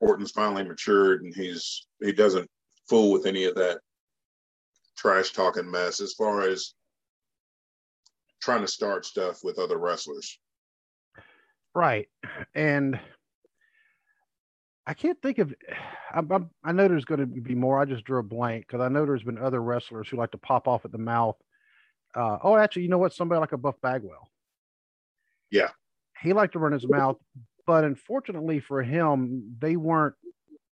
Orton's 0.00 0.32
finally 0.32 0.64
matured, 0.64 1.22
and 1.22 1.34
he's 1.34 1.86
he 2.02 2.12
doesn't 2.12 2.50
fool 2.88 3.12
with 3.12 3.26
any 3.26 3.44
of 3.44 3.54
that 3.54 3.78
trash 4.96 5.32
talking 5.32 5.70
mess 5.70 6.00
as 6.00 6.12
far 6.14 6.42
as 6.42 6.74
trying 8.42 8.60
to 8.60 8.68
start 8.68 9.06
stuff 9.06 9.40
with 9.42 9.58
other 9.58 9.78
wrestlers. 9.78 10.38
Right, 11.74 12.08
and 12.54 13.00
I 14.86 14.94
can't 14.94 15.20
think 15.22 15.38
of. 15.38 15.54
I, 16.14 16.20
I, 16.20 16.38
I 16.62 16.72
know 16.72 16.88
there's 16.88 17.04
going 17.04 17.20
to 17.20 17.26
be 17.26 17.54
more. 17.54 17.80
I 17.80 17.84
just 17.84 18.04
drew 18.04 18.18
a 18.18 18.22
blank 18.22 18.66
because 18.66 18.80
I 18.80 18.88
know 18.88 19.04
there's 19.04 19.22
been 19.22 19.38
other 19.38 19.60
wrestlers 19.60 20.08
who 20.08 20.16
like 20.16 20.30
to 20.32 20.38
pop 20.38 20.68
off 20.68 20.84
at 20.84 20.92
the 20.92 20.98
mouth. 20.98 21.36
Uh, 22.14 22.38
oh, 22.42 22.56
actually, 22.56 22.82
you 22.82 22.88
know 22.88 22.98
what? 22.98 23.12
Somebody 23.12 23.40
like 23.40 23.52
a 23.52 23.58
Buff 23.58 23.74
Bagwell. 23.82 24.30
Yeah, 25.50 25.70
he 26.22 26.32
liked 26.32 26.52
to 26.52 26.58
run 26.58 26.72
his 26.72 26.86
mouth, 26.86 27.16
but 27.66 27.84
unfortunately 27.84 28.60
for 28.60 28.82
him, 28.82 29.56
they 29.58 29.76
weren't 29.76 30.14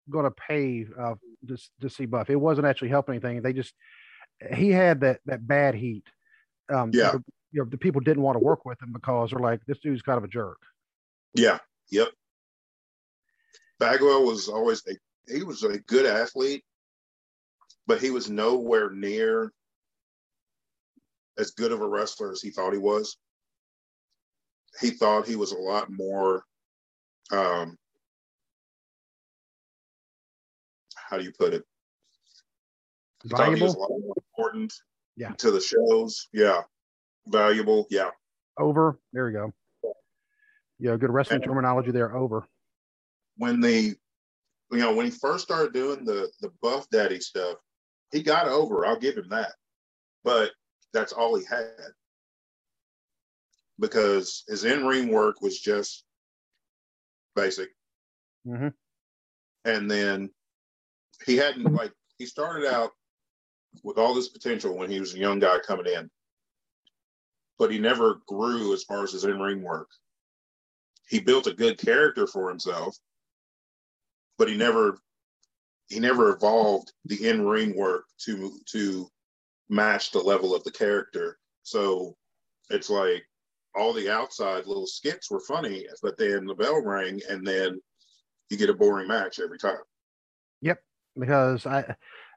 going 0.10 0.26
to 0.26 0.32
pay 0.32 0.86
uh, 1.00 1.16
to, 1.48 1.58
to 1.82 1.90
see 1.90 2.06
Buff. 2.06 2.30
It 2.30 2.36
wasn't 2.36 2.68
actually 2.68 2.90
helping 2.90 3.16
anything. 3.16 3.42
They 3.42 3.54
just 3.54 3.74
he 4.54 4.72
had 4.72 5.02
that 5.02 5.20
that 5.26 5.48
bad 5.48 5.76
heat. 5.76 6.06
Um, 6.74 6.92
yeah, 6.94 7.12
the, 7.12 7.24
you 7.52 7.62
know, 7.62 7.70
the 7.70 7.78
people 7.78 8.02
didn't 8.02 8.24
want 8.24 8.36
to 8.36 8.44
work 8.44 8.66
with 8.66 8.82
him 8.82 8.92
because 8.94 9.32
they're 9.32 9.40
like, 9.40 9.62
this 9.66 9.80
dude's 9.80 10.02
kind 10.02 10.18
of 10.18 10.24
a 10.24 10.28
jerk. 10.28 10.58
Yeah. 11.34 11.60
Yep. 11.92 12.10
Bagwell 13.80 14.26
was 14.26 14.48
always 14.48 14.82
a 14.88 14.96
he 15.32 15.44
was 15.44 15.64
a 15.64 15.78
good 15.80 16.06
athlete, 16.06 16.64
but 17.86 18.00
he 18.02 18.12
was 18.12 18.30
nowhere 18.30 18.90
near 18.90 19.52
as 21.38 21.52
good 21.52 21.72
of 21.72 21.82
a 21.82 21.88
wrestler 21.88 22.32
as 22.32 22.42
he 22.42 22.50
thought 22.50 22.74
he 22.74 22.80
was. 22.80 23.18
He 24.80 24.92
thought 24.92 25.28
he 25.28 25.36
was 25.36 25.52
a 25.52 25.58
lot 25.58 25.88
more 25.90 26.44
um, 27.32 27.78
how 31.10 31.18
do 31.18 31.24
you 31.24 31.32
put 31.38 31.54
it? 31.54 31.64
Valuable. 33.26 33.68
a 33.68 33.80
lot 33.80 33.90
more 33.90 34.16
important 34.16 34.74
yeah. 35.16 35.32
to 35.34 35.52
the 35.52 35.62
shows. 35.62 36.28
Yeah. 36.34 36.62
Valuable. 37.28 37.88
Yeah. 37.90 38.12
Over. 38.58 39.00
There 39.14 39.26
we 39.26 39.32
go. 39.32 39.54
Yeah, 40.80 40.96
good 40.98 41.10
wrestling 41.10 41.38
and 41.38 41.44
terminology 41.44 41.92
there. 41.92 42.16
Over. 42.16 42.48
When 43.38 43.62
the 43.62 43.96
you 44.72 44.80
know, 44.80 44.94
when 44.94 45.06
he 45.06 45.12
first 45.12 45.46
started 45.46 45.74
doing 45.74 46.04
the 46.04 46.30
the 46.42 46.52
buff 46.62 46.90
daddy 46.90 47.20
stuff, 47.20 47.58
he 48.12 48.22
got 48.22 48.48
over. 48.48 48.86
I'll 48.86 49.00
give 49.00 49.18
him 49.18 49.30
that. 49.30 49.54
But 50.24 50.52
that's 50.94 51.14
all 51.14 51.38
he 51.38 51.46
had. 51.46 51.72
Because 53.80 54.44
his 54.48 54.64
in-ring 54.64 55.10
work 55.10 55.42
was 55.42 55.60
just 55.60 56.04
basic. 57.36 57.70
Mm-hmm. 58.46 58.70
And 59.66 59.92
then 59.92 60.30
he 61.26 61.38
hadn't 61.38 61.64
like 61.74 61.94
he 62.18 62.26
started 62.26 62.66
out 62.72 62.92
with 63.84 63.98
all 63.98 64.14
this 64.14 64.30
potential 64.30 64.76
when 64.76 64.90
he 64.90 65.00
was 65.00 65.14
a 65.14 65.20
young 65.20 65.40
guy 65.40 65.60
coming 65.60 65.86
in, 65.86 66.10
but 67.60 67.72
he 67.72 67.78
never 67.78 68.22
grew 68.28 68.74
as 68.74 68.84
far 68.84 69.04
as 69.04 69.12
his 69.12 69.24
in-ring 69.24 69.62
work. 69.62 69.90
He 71.08 71.20
built 71.20 71.48
a 71.48 71.54
good 71.54 71.78
character 71.78 72.26
for 72.26 72.50
himself, 72.50 72.98
but 74.38 74.50
he 74.50 74.56
never 74.56 75.00
he 75.88 76.00
never 76.00 76.36
evolved 76.36 76.92
the 77.06 77.28
in-ring 77.28 77.76
work 77.76 78.06
to 78.26 78.60
to 78.72 79.08
match 79.70 80.12
the 80.12 80.20
level 80.20 80.56
of 80.56 80.64
the 80.64 80.72
character. 80.72 81.38
So 81.64 82.16
it's 82.70 82.90
like 82.90 83.24
all 83.76 83.94
the 83.94 84.10
outside 84.10 84.66
little 84.66 84.88
skits 84.88 85.30
were 85.30 85.40
funny, 85.40 85.86
but 86.02 86.18
then 86.18 86.46
the 86.46 86.56
bell 86.56 86.82
rang 86.84 87.22
and 87.30 87.46
then 87.46 87.80
you 88.50 88.58
get 88.58 88.70
a 88.70 88.74
boring 88.74 89.08
match 89.08 89.40
every 89.40 89.58
time. 89.58 89.78
Yep, 90.62 90.80
because 91.18 91.66
I 91.66 91.96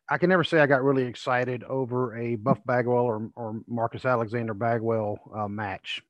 I 0.08 0.18
can 0.18 0.28
never 0.28 0.44
say 0.44 0.58
I 0.60 0.66
got 0.66 0.82
really 0.82 1.04
excited 1.04 1.62
over 1.64 2.16
a 2.16 2.36
Buff 2.36 2.60
Bagwell 2.66 3.04
or 3.04 3.30
or 3.36 3.60
Marcus 3.66 4.04
Alexander 4.04 4.54
Bagwell 4.54 5.18
uh, 5.34 5.48
match. 5.48 6.02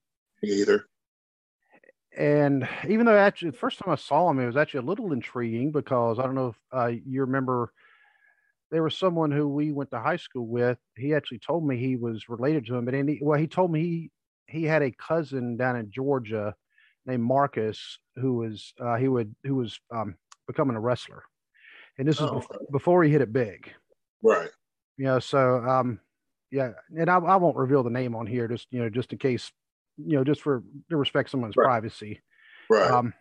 Me 0.42 0.50
either. 0.50 0.87
And 2.16 2.68
even 2.88 3.07
though 3.07 3.16
actually 3.16 3.53
the 3.53 3.59
first 3.59 3.79
time 3.79 3.92
I 3.92 3.96
saw 3.96 4.31
him, 4.31 4.40
it 4.40 4.46
was 4.46 4.57
actually 4.57 4.81
a 4.81 4.88
little 4.90 5.12
intriguing 5.12 5.70
because 5.70 6.18
I 6.18 6.23
don't 6.23 6.35
know 6.35 6.49
if 6.49 6.57
uh, 6.73 6.87
you 6.87 7.20
remember 7.20 7.73
there 8.70 8.83
was 8.83 8.96
someone 8.96 9.31
who 9.31 9.49
we 9.49 9.73
went 9.73 9.90
to 9.90 10.01
high 10.01 10.16
school 10.16 10.46
with. 10.46 10.79
He 10.96 11.14
actually 11.14 11.38
told 11.38 11.66
me 11.66 11.77
he 11.77 11.96
was 11.96 12.29
related 12.29 12.66
to 12.66 12.77
him, 12.77 12.85
but 12.85 12.94
he, 12.94 13.18
well, 13.23 13.38
he 13.38 13.46
told 13.46 13.70
me 13.70 13.81
he 13.81 14.11
he 14.46 14.64
had 14.64 14.83
a 14.83 14.90
cousin 14.90 15.57
down 15.57 15.77
in 15.77 15.90
Georgia 15.90 16.55
named 17.07 17.23
Marcus 17.23 17.99
who 18.16 18.35
was 18.35 18.75
uh, 18.81 18.96
he 18.96 19.09
would 19.09 19.35
who 19.44 19.55
was 19.55 19.79
um, 19.92 20.16
becoming 20.46 20.77
a 20.77 20.81
wrestler, 20.81 21.23
and 21.99 22.07
this 22.07 22.20
was 22.20 22.31
oh, 22.31 22.66
before 22.73 23.05
he 23.05 23.11
hit 23.11 23.23
it 23.23 23.33
big. 23.33 23.73
Right. 24.23 24.51
You 24.96 25.05
know, 25.07 25.18
so 25.18 25.64
um, 25.64 26.01
yeah, 26.51 26.73
and 26.96 27.09
I, 27.09 27.16
I 27.16 27.37
won't 27.37 27.57
reveal 27.57 27.83
the 27.83 27.90
name 27.90 28.14
on 28.14 28.27
here, 28.27 28.49
just 28.49 28.66
you 28.70 28.83
know, 28.83 28.90
just 28.90 29.12
in 29.12 29.18
case, 29.18 29.51
you 30.07 30.17
know, 30.17 30.25
just 30.25 30.43
for 30.43 30.63
to 30.91 30.97
respect 30.97 31.31
someone's 31.31 31.57
right. 31.57 31.65
privacy. 31.65 32.21
Right. 32.69 32.91
Um, 32.91 33.15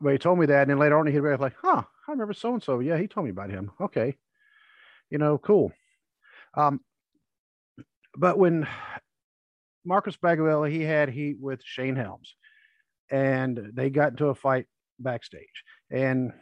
but 0.00 0.12
he 0.12 0.18
told 0.18 0.38
me 0.38 0.46
that, 0.46 0.62
and 0.62 0.70
then 0.70 0.78
later 0.78 0.98
on 0.98 1.06
he 1.06 1.12
hit 1.12 1.24
back 1.24 1.40
like, 1.40 1.56
huh, 1.60 1.82
I 2.06 2.10
remember 2.10 2.32
so 2.32 2.54
and 2.54 2.62
so. 2.62 2.80
Yeah, 2.80 2.98
he 2.98 3.06
told 3.06 3.24
me 3.24 3.30
about 3.30 3.50
him. 3.50 3.70
Okay, 3.80 4.16
you 5.10 5.18
know, 5.18 5.38
cool. 5.38 5.72
Um, 6.54 6.80
but 8.16 8.38
when 8.38 8.66
Marcus 9.84 10.16
Bagwell, 10.16 10.64
he 10.64 10.82
had 10.82 11.08
heat 11.08 11.36
with 11.40 11.62
Shane 11.64 11.96
Helms, 11.96 12.34
and 13.10 13.70
they 13.74 13.90
got 13.90 14.12
into 14.12 14.26
a 14.26 14.34
fight 14.34 14.66
backstage, 14.98 15.64
and 15.90 16.32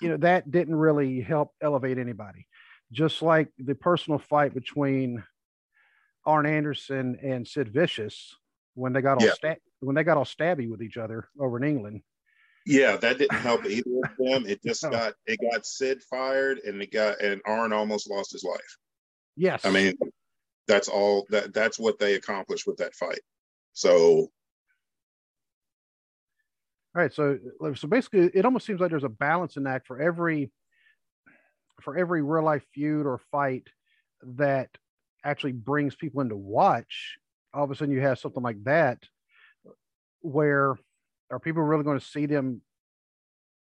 you 0.00 0.08
know 0.08 0.16
that 0.18 0.50
didn't 0.50 0.76
really 0.76 1.20
help 1.20 1.52
elevate 1.60 1.98
anybody. 1.98 2.46
Just 2.90 3.20
like 3.20 3.48
the 3.58 3.74
personal 3.74 4.18
fight 4.18 4.54
between 4.54 5.22
Arn 6.28 6.44
Anderson 6.44 7.18
and 7.22 7.48
Sid 7.48 7.72
Vicious 7.72 8.36
when 8.74 8.92
they 8.92 9.00
got 9.00 9.20
all 9.20 9.26
yeah. 9.26 9.32
sta- 9.32 9.60
when 9.80 9.96
they 9.96 10.04
got 10.04 10.18
all 10.18 10.26
stabby 10.26 10.68
with 10.68 10.82
each 10.82 10.98
other 10.98 11.30
over 11.40 11.56
in 11.56 11.64
England. 11.64 12.02
Yeah, 12.66 12.98
that 12.98 13.16
didn't 13.16 13.38
help 13.38 13.64
either 13.64 13.90
of 14.04 14.10
them. 14.18 14.46
It 14.46 14.62
just 14.62 14.84
no. 14.84 14.90
got 14.90 15.14
it 15.26 15.40
got 15.50 15.64
Sid 15.64 16.02
fired, 16.02 16.58
and 16.58 16.82
it 16.82 16.92
got 16.92 17.20
and 17.22 17.40
Arn 17.46 17.72
almost 17.72 18.10
lost 18.10 18.30
his 18.30 18.44
life. 18.44 18.76
Yes, 19.36 19.64
I 19.64 19.70
mean 19.70 19.94
that's 20.66 20.88
all 20.88 21.26
that 21.30 21.54
that's 21.54 21.78
what 21.78 21.98
they 21.98 22.14
accomplished 22.14 22.66
with 22.66 22.76
that 22.76 22.94
fight. 22.94 23.20
So 23.72 24.30
all 26.94 27.02
right, 27.02 27.12
so 27.12 27.38
so 27.74 27.88
basically, 27.88 28.30
it 28.34 28.44
almost 28.44 28.66
seems 28.66 28.80
like 28.80 28.90
there's 28.90 29.02
a 29.02 29.08
balancing 29.08 29.66
act 29.66 29.86
for 29.86 29.98
every 29.98 30.52
for 31.80 31.96
every 31.96 32.22
real 32.22 32.44
life 32.44 32.66
feud 32.74 33.06
or 33.06 33.18
fight 33.30 33.68
that 34.22 34.68
actually 35.24 35.52
brings 35.52 35.94
people 35.94 36.20
in 36.20 36.28
to 36.28 36.36
watch. 36.36 37.18
All 37.54 37.64
of 37.64 37.70
a 37.70 37.74
sudden, 37.74 37.94
you 37.94 38.00
have 38.00 38.18
something 38.18 38.42
like 38.42 38.62
that, 38.64 38.98
where 40.20 40.76
are 41.30 41.38
people 41.38 41.62
really 41.62 41.84
going 41.84 41.98
to 41.98 42.04
see 42.04 42.26
them? 42.26 42.62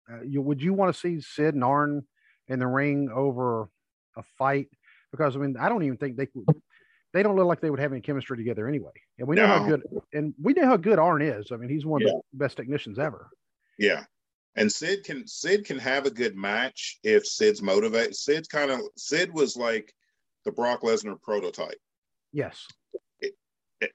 Uh, 0.10 0.22
you 0.24 0.42
would 0.42 0.62
you 0.62 0.74
want 0.74 0.94
to 0.94 1.00
see 1.00 1.20
Sid 1.20 1.56
and 1.56 1.64
Arn 1.64 2.04
in 2.48 2.60
the 2.60 2.68
ring 2.68 3.10
over 3.14 3.70
a 4.16 4.24
fight? 4.38 4.68
Because 5.12 5.36
I 5.36 5.40
mean, 5.40 5.56
I 5.60 5.70
don't 5.70 5.84
even 5.84 5.98
think 5.98 6.18
they 6.18 6.28
could 6.28 6.46
they 7.14 7.24
don't 7.24 7.36
look 7.36 7.48
like 7.48 7.62
they 7.62 7.70
would 7.70 7.80
have 7.80 7.92
any 7.92 8.02
chemistry 8.02 8.38
together 8.38 8.68
anyway. 8.68 8.92
And 9.18 9.28
we 9.28 9.36
know 9.36 9.48
no. 9.48 9.60
how 9.60 9.66
good 9.66 9.84
and 10.14 10.34
we 10.42 10.54
know 10.54 10.66
how 10.66 10.78
good 10.78 11.00
Arn 11.00 11.22
is. 11.22 11.52
I 11.52 11.58
mean, 11.58 11.70
he's 11.70 11.86
one 11.86 12.02
of 12.04 12.08
yeah. 12.08 12.20
the 12.34 12.38
best 12.38 12.58
technicians 12.58 13.00
ever. 13.00 13.30
Yeah. 13.80 14.04
And 14.58 14.72
Sid 14.72 15.04
can 15.04 15.28
Sid 15.28 15.66
can 15.66 15.80
have 15.80 16.06
a 16.06 16.12
good 16.12 16.36
match 16.36 17.00
if 17.04 17.26
Sid's 17.26 17.62
motivated. 17.62 18.16
Sid 18.16 18.48
kind 18.50 18.70
of 18.70 18.82
Sid 18.96 19.34
was 19.34 19.58
like 19.58 19.94
the 20.46 20.52
Brock 20.52 20.82
Lesnar 20.82 21.22
prototype. 21.22 21.80
Yes. 22.32 22.68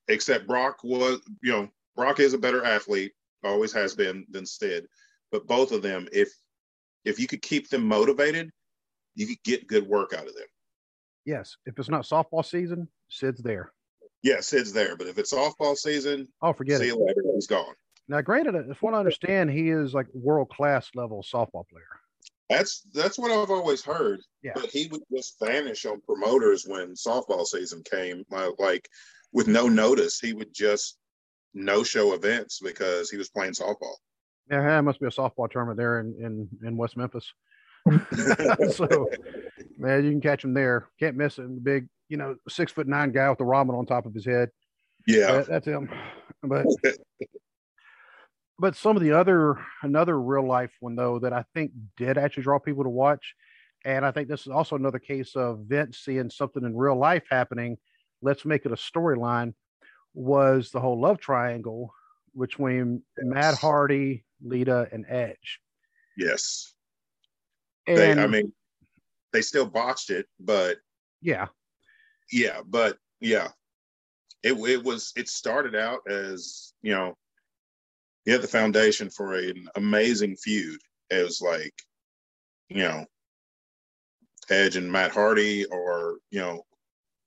except 0.09 0.47
Brock 0.47 0.79
was, 0.83 1.21
you 1.43 1.53
know, 1.53 1.69
Brock 1.97 2.21
is 2.21 2.35
a 2.35 2.39
better 2.39 2.65
athlete, 2.65 3.13
always 3.45 3.73
has 3.73 3.95
been 3.95 4.27
than 4.31 4.47
Sid. 4.47 4.87
But 5.33 5.47
both 5.47 5.73
of 5.73 5.83
them, 5.83 6.09
if 6.13 6.29
if 7.05 7.19
you 7.19 7.27
could 7.27 7.43
keep 7.43 7.71
them 7.71 7.87
motivated, 7.87 8.51
you 9.15 9.27
could 9.27 9.43
get 9.45 9.67
good 9.67 9.87
work 9.87 10.13
out 10.13 10.27
of 10.27 10.35
them. 10.35 10.47
Yes. 11.25 11.57
If 11.67 11.79
it's 11.79 11.89
not 11.89 12.05
softball 12.05 12.45
season, 12.45 12.89
Sid's 13.09 13.43
there. 13.43 13.73
Yeah, 14.23 14.41
Sid's 14.41 14.73
there. 14.73 14.97
But 14.97 15.07
if 15.07 15.19
it's 15.19 15.33
softball 15.33 15.77
season, 15.77 16.29
oh, 16.43 16.53
forget 16.53 16.81
see 16.81 16.89
it. 16.89 16.95
you 16.95 17.05
later. 17.05 17.23
He's 17.35 17.47
gone. 17.47 17.75
Now, 18.09 18.21
granted, 18.21 18.55
if 18.69 18.83
what 18.83 18.95
I 18.95 18.99
understand, 18.99 19.51
he 19.51 19.71
is 19.71 19.95
like 19.95 20.07
world 20.13 20.51
class 20.51 20.91
level 20.95 21.23
softball 21.23 21.69
player. 21.69 22.01
That's 22.51 22.83
that's 22.93 23.17
what 23.17 23.31
I've 23.31 23.51
always 23.51 23.83
heard. 23.83 24.21
Yeah. 24.43 24.53
But 24.57 24.67
he 24.67 24.89
would 24.91 25.03
just 25.15 25.37
vanish 25.41 25.87
on 25.87 26.01
promoters 26.01 26.67
when 26.67 26.95
softball 26.95 27.47
season 27.47 27.83
came. 27.89 28.25
Like 28.59 28.89
with 29.33 29.47
no 29.47 29.69
notice, 29.69 30.19
he 30.19 30.33
would 30.33 30.53
just 30.53 30.99
no 31.55 31.85
show 31.85 32.13
events 32.13 32.61
because 32.61 33.09
he 33.09 33.17
was 33.17 33.31
playing 33.31 33.53
softball. 33.53 33.95
Yeah, 34.51 34.79
it 34.79 34.83
must 34.83 34.99
be 34.99 35.07
a 35.07 35.11
softball 35.11 35.49
tournament 35.49 35.79
there 35.79 36.01
in 36.01 36.15
in, 36.21 36.49
in 36.67 36.77
West 36.77 36.97
Memphis. 36.97 37.33
so, 38.75 39.09
man, 39.79 40.05
you 40.05 40.11
can 40.11 40.21
catch 40.21 40.45
him 40.45 40.53
there. 40.53 40.89
Can't 40.99 41.17
miss 41.17 41.39
him. 41.39 41.55
The 41.55 41.61
big, 41.61 41.89
you 42.09 42.17
know, 42.17 42.35
six 42.49 42.73
foot 42.73 42.89
nine 42.89 43.13
guy 43.13 43.29
with 43.31 43.39
the 43.39 43.45
ramen 43.45 43.79
on 43.79 43.87
top 43.87 44.07
of 44.07 44.13
his 44.13 44.27
head. 44.27 44.49
Yeah, 45.07 45.33
that, 45.33 45.47
that's 45.47 45.67
him. 45.67 45.89
But 46.43 46.67
but 48.61 48.77
some 48.77 48.95
of 48.95 49.03
the 49.03 49.13
other 49.13 49.59
another 49.83 50.21
real 50.21 50.47
life 50.47 50.71
one 50.81 50.95
though 50.95 51.19
that 51.19 51.33
I 51.33 51.45
think 51.55 51.73
did 51.97 52.19
actually 52.19 52.43
draw 52.43 52.59
people 52.59 52.85
to 52.85 52.91
watch, 52.91 53.35
and 53.85 54.05
I 54.05 54.11
think 54.11 54.29
this 54.29 54.43
is 54.43 54.49
also 54.49 54.77
another 54.77 54.99
case 54.99 55.35
of 55.35 55.61
Vince 55.67 55.99
seeing 55.99 56.29
something 56.29 56.63
in 56.63 56.77
real 56.77 56.97
life 56.97 57.25
happening. 57.31 57.79
Let's 58.21 58.45
make 58.45 58.67
it 58.67 58.73
a 58.73 58.77
storyline. 58.77 59.55
Was 60.13 60.71
the 60.71 60.81
whole 60.81 61.01
love 61.01 61.19
triangle 61.19 61.95
between 62.39 63.03
yes. 63.17 63.27
Matt 63.27 63.55
Hardy, 63.55 64.25
Lita, 64.43 64.89
and 64.93 65.07
Edge? 65.09 65.61
Yes. 66.17 66.75
And, 67.87 67.97
they, 67.97 68.13
I 68.13 68.27
mean, 68.27 68.53
they 69.33 69.41
still 69.41 69.67
botched 69.67 70.11
it, 70.11 70.27
but 70.39 70.77
yeah, 71.23 71.47
yeah, 72.31 72.61
but 72.67 72.99
yeah, 73.21 73.49
it 74.43 74.53
it 74.53 74.85
was 74.85 75.13
it 75.17 75.31
started 75.31 75.75
out 75.75 76.01
as 76.11 76.75
you 76.83 76.93
know 76.93 77.17
he 78.31 78.33
had 78.33 78.43
the 78.43 78.47
foundation 78.47 79.11
for 79.11 79.35
an 79.35 79.67
amazing 79.75 80.37
feud. 80.37 80.81
as 81.11 81.41
like, 81.41 81.75
you 82.69 82.85
know, 82.85 83.05
Edge 84.49 84.77
and 84.77 84.93
Matt 84.93 85.11
Hardy 85.11 85.65
or, 85.65 86.19
you 86.31 86.39
know, 86.39 86.63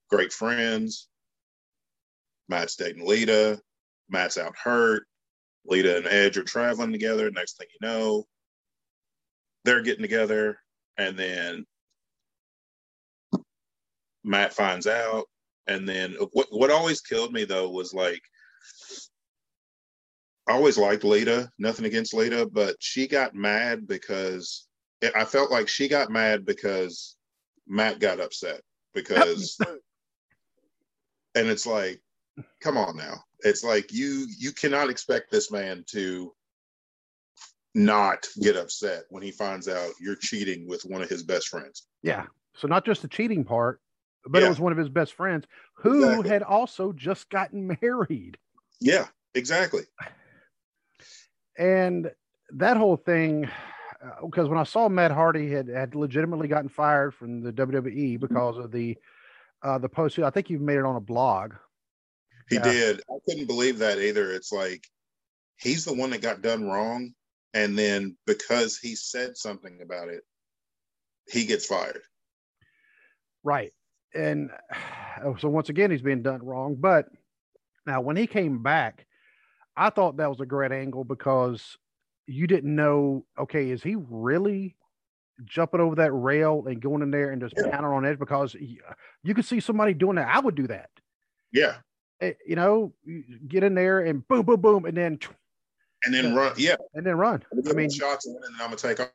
great 0.10 0.32
friends. 0.32 1.10
Matt's 2.48 2.78
dating 2.78 3.06
Lita. 3.06 3.60
Matt's 4.08 4.38
out 4.38 4.56
hurt. 4.56 5.04
Lita 5.66 5.98
and 5.98 6.08
Edge 6.08 6.38
are 6.38 6.44
traveling 6.46 6.94
together. 6.94 7.30
Next 7.30 7.58
thing 7.58 7.68
you 7.70 7.86
know, 7.86 8.26
they're 9.66 9.84
getting 9.84 10.04
together. 10.04 10.58
And 10.98 11.20
then 11.20 11.66
Matt 14.24 14.54
finds 14.54 14.88
out. 14.88 15.26
And 15.68 15.86
then 15.86 16.16
what, 16.32 16.48
what 16.50 16.72
always 16.72 17.02
killed 17.02 17.34
me 17.34 17.44
though 17.44 17.70
was 17.70 17.94
like 17.94 18.22
I 20.48 20.54
always 20.54 20.78
liked 20.78 21.04
Lita, 21.04 21.50
nothing 21.58 21.86
against 21.86 22.14
Lita, 22.14 22.50
but 22.52 22.76
she 22.80 23.08
got 23.08 23.34
mad 23.34 23.88
because 23.88 24.68
I 25.16 25.26
felt 25.26 25.52
like 25.52 25.68
she 25.68 25.88
got 25.88 26.10
mad 26.10 26.46
because 26.46 27.16
Matt 27.68 28.00
got 28.00 28.20
upset 28.20 28.62
because 28.94 29.58
and 31.36 31.48
it's 31.48 31.66
like 31.66 32.02
come 32.62 32.78
on 32.78 32.98
now. 32.98 33.24
It's 33.40 33.64
like 33.64 33.94
you 33.94 34.28
you 34.38 34.52
cannot 34.52 34.90
expect 34.90 35.32
this 35.32 35.52
man 35.52 35.86
to 35.92 36.34
not 37.76 38.28
get 38.40 38.56
upset 38.56 39.04
when 39.10 39.24
he 39.24 39.32
finds 39.32 39.68
out 39.68 39.92
you're 40.00 40.16
cheating 40.16 40.68
with 40.68 40.84
one 40.84 41.02
of 41.02 41.10
his 41.10 41.24
best 41.24 41.48
friends. 41.48 41.88
Yeah. 42.02 42.26
So 42.56 42.68
not 42.68 42.86
just 42.86 43.02
the 43.02 43.08
cheating 43.08 43.44
part 43.44 43.80
but 44.26 44.40
yeah. 44.40 44.46
it 44.46 44.50
was 44.50 44.60
one 44.60 44.72
of 44.72 44.78
his 44.78 44.90
best 44.90 45.16
friends 45.16 45.46
who 45.76 46.06
exactly. 46.06 46.30
had 46.30 46.44
also 46.44 46.94
just 46.94 47.30
gotten 47.30 47.78
married. 47.82 48.38
Yeah 48.80 49.08
exactly 49.36 49.84
and 51.58 52.12
that 52.52 52.78
whole 52.78 52.98
thing, 52.98 53.50
because 54.24 54.48
uh, 54.48 54.50
when 54.50 54.58
I 54.58 54.64
saw 54.64 54.90
Matt 54.90 55.12
Hardy 55.12 55.50
had 55.50 55.68
had 55.68 55.96
legitimately 55.96 56.48
gotten 56.48 56.70
fired 56.70 57.14
from 57.14 57.42
the 57.42 57.54
WWE 57.54 57.84
mm-hmm. 57.84 58.26
because 58.26 58.58
of 58.58 58.72
the 58.72 58.98
uh, 59.62 59.78
the 59.78 59.90
post, 59.90 60.20
I 60.20 60.30
think 60.30 60.50
you 60.50 60.60
made 60.60 60.78
it 60.78 60.86
on 60.86 60.96
a 60.96 61.02
blog. 61.02 61.54
He 62.50 62.60
did. 62.60 63.02
I 63.10 63.18
couldn't 63.26 63.48
believe 63.48 63.80
that 63.80 64.00
either. 64.00 64.32
It's 64.32 64.52
like 64.52 64.86
he's 65.58 65.86
the 65.86 65.94
one 65.94 66.10
that 66.10 66.22
got 66.22 66.42
done 66.42 66.66
wrong, 66.66 67.14
and 67.54 67.78
then 67.78 68.18
because 68.28 68.78
he 68.78 68.96
said 68.96 69.38
something 69.38 69.80
about 69.82 70.10
it, 70.10 70.24
he 71.30 71.46
gets 71.46 71.66
fired. 71.66 72.02
Right, 73.44 73.74
and 74.14 74.52
so 75.40 75.50
once 75.50 75.70
again, 75.70 75.92
he's 75.92 76.02
being 76.02 76.22
done 76.22 76.44
wrong. 76.44 76.76
But 76.76 77.08
now, 77.86 78.02
when 78.02 78.18
he 78.18 78.28
came 78.28 78.62
back, 78.62 79.06
I 79.76 79.90
thought 79.90 80.18
that 80.18 80.30
was 80.30 80.40
a 80.40 80.46
great 80.46 80.72
angle 80.72 81.04
because 81.04 81.78
you 82.28 82.48
didn't 82.48 82.76
know, 82.76 83.26
okay, 83.40 83.70
is 83.70 83.84
he 83.84 83.96
really 83.96 84.76
jumping 85.46 85.82
over 85.82 85.96
that 85.96 86.12
rail 86.12 86.64
and 86.68 86.82
going 86.82 87.02
in 87.02 87.12
there 87.12 87.32
and 87.32 87.42
just 87.42 87.56
yeah. 87.58 87.70
pounding 87.72 87.92
on 87.92 88.06
it? 88.06 88.20
Because 88.20 88.56
you 88.56 89.34
could 89.34 89.46
see 89.46 89.60
somebody 89.60 89.94
doing 89.94 90.16
that. 90.16 90.34
I 90.34 90.40
would 90.40 90.56
do 90.56 90.68
that. 90.68 90.90
Yeah. 91.52 91.76
It, 92.20 92.26
eh, 92.26 92.44
you 92.48 92.56
know, 92.56 92.94
get 93.48 93.64
in 93.64 93.74
there 93.74 94.02
and 94.02 94.28
boom, 94.28 94.46
boom, 94.46 94.62
boom, 94.62 94.86
and 94.86 94.96
then 94.96 95.20
and 96.06 96.14
then 96.14 96.36
run. 96.36 96.54
Yeah. 96.58 96.76
And 96.94 97.06
then 97.06 97.18
run. 97.18 97.44
I 97.70 97.74
mean, 97.74 97.90
shots 97.90 98.26
and 98.26 98.36
then 98.36 98.52
I'm 98.54 98.68
gonna 98.68 98.76
take 98.76 99.00
off. 99.00 99.10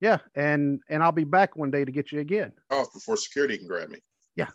Yeah, 0.00 0.18
and 0.34 0.80
and 0.88 1.02
I'll 1.02 1.12
be 1.12 1.24
back 1.24 1.56
one 1.56 1.70
day 1.70 1.84
to 1.84 1.92
get 1.92 2.10
you 2.10 2.20
again. 2.20 2.52
Off 2.70 2.92
before 2.92 3.16
security 3.16 3.58
can 3.58 3.66
grab 3.66 3.90
me. 3.90 3.98
Yeah. 4.34 4.48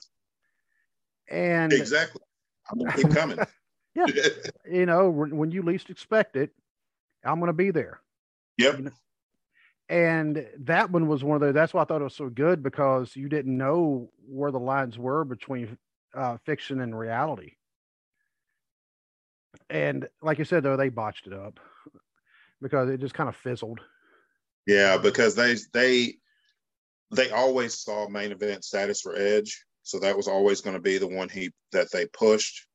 And 1.30 1.72
exactly. 1.72 2.22
I'm 2.70 2.80
gonna 2.80 2.94
keep 2.94 3.12
coming. 3.12 3.38
Yeah. 3.96 4.06
you 4.72 4.86
know, 4.86 5.10
when 5.10 5.52
you 5.52 5.64
least 5.64 5.90
expect 5.90 6.36
it, 6.36 6.52
I'm 7.24 7.40
going 7.40 7.48
to 7.48 7.54
be 7.54 7.72
there. 7.72 8.02
Yep. 8.58 8.78
You 8.78 8.84
know? 8.86 8.92
And 9.88 10.48
that 10.60 10.90
one 10.90 11.08
was 11.08 11.24
one 11.24 11.36
of 11.36 11.48
the, 11.48 11.54
that's 11.54 11.74
why 11.74 11.82
I 11.82 11.86
thought 11.86 12.02
it 12.02 12.06
was 12.06 12.16
so 12.16 12.30
good 12.30 12.64
because 12.64 13.16
you 13.16 13.30
didn't 13.30 13.56
know 13.56 14.10
where 14.28 14.52
the 14.52 14.60
lines 14.60 14.98
were 14.98 15.24
between 15.24 15.78
uh, 16.16 16.38
fiction 16.46 16.82
and 16.82 16.98
reality. 16.98 17.52
And 19.70 20.08
like 20.22 20.40
you 20.40 20.46
said, 20.46 20.64
though, 20.64 20.78
they 20.78 20.90
botched 20.90 21.28
it 21.28 21.34
up 21.34 21.60
because 22.62 22.90
it 22.90 23.00
just 23.00 23.14
kind 23.14 23.30
of 23.30 23.36
fizzled. 23.36 23.80
Yeah, 24.66 24.98
because 24.98 25.36
they, 25.36 25.56
they, 25.74 26.16
they 27.12 27.30
always 27.30 27.80
saw 27.80 28.08
main 28.10 28.32
event 28.32 28.64
status 28.64 29.02
for 29.02 29.16
Edge. 29.16 29.64
So 29.84 30.00
that 30.00 30.18
was 30.18 30.28
always 30.28 30.62
going 30.62 30.76
to 30.76 30.82
be 30.82 30.98
the 30.98 31.08
one 31.08 31.30
he 31.30 31.52
that 31.72 31.92
they 31.92 32.08
pushed 32.08 32.66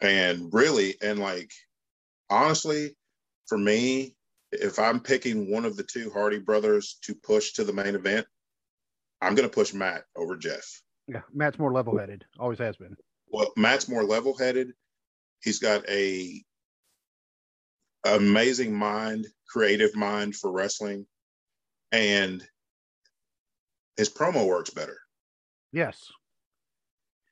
and 0.00 0.52
really, 0.52 0.94
and 1.02 1.18
like, 1.18 1.50
honestly, 2.30 2.96
for 3.46 3.58
me, 3.58 4.14
if 4.52 4.78
I'm 4.78 5.00
picking 5.00 5.50
one 5.50 5.64
of 5.64 5.76
the 5.76 5.82
two 5.82 6.10
Hardy 6.10 6.38
brothers 6.38 6.98
to 7.02 7.14
push 7.14 7.52
to 7.54 7.64
the 7.64 7.72
main 7.72 7.94
event, 7.94 8.26
I'm 9.20 9.34
going 9.34 9.48
to 9.48 9.54
push 9.54 9.74
Matt 9.74 10.04
over 10.16 10.36
Jeff. 10.36 10.82
Yeah, 11.06 11.22
Matt's 11.32 11.58
more 11.58 11.72
level 11.72 11.98
headed, 11.98 12.24
always 12.38 12.58
has 12.58 12.76
been. 12.76 12.96
Well, 13.30 13.52
Matt's 13.56 13.88
more 13.88 14.04
level 14.04 14.36
headed. 14.36 14.72
He's 15.42 15.58
got 15.58 15.88
a 15.88 16.42
amazing 18.04 18.74
mind, 18.74 19.26
creative 19.48 19.94
mind 19.96 20.36
for 20.36 20.52
wrestling, 20.52 21.06
and 21.92 22.46
his 23.96 24.08
promo 24.08 24.46
works 24.46 24.70
better. 24.70 24.98
Yes. 25.72 26.10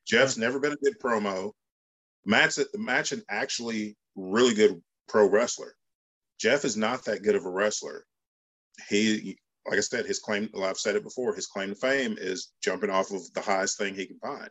Jeff's 0.06 0.36
never 0.36 0.58
been 0.58 0.72
a 0.72 0.76
good 0.76 0.98
promo. 1.00 1.52
Matt's 2.26 2.58
Matt's 2.74 3.12
an 3.12 3.22
actually 3.30 3.96
really 4.16 4.54
good 4.54 4.82
pro 5.08 5.28
wrestler. 5.30 5.74
Jeff 6.40 6.64
is 6.66 6.76
not 6.76 7.04
that 7.06 7.22
good 7.22 7.36
of 7.36 7.46
a 7.46 7.50
wrestler. 7.50 8.04
He, 8.88 9.38
like 9.68 9.78
I 9.78 9.82
said, 9.82 10.06
his 10.06 10.18
claim. 10.20 10.50
Well, 10.52 10.64
I've 10.64 10.78
said 10.78 10.96
it 10.96 11.04
before. 11.04 11.34
His 11.34 11.46
claim 11.46 11.70
to 11.70 11.76
fame 11.76 12.16
is 12.18 12.52
jumping 12.62 12.90
off 12.90 13.12
of 13.12 13.32
the 13.34 13.40
highest 13.40 13.78
thing 13.78 13.94
he 13.94 14.06
can 14.06 14.18
find. 14.18 14.50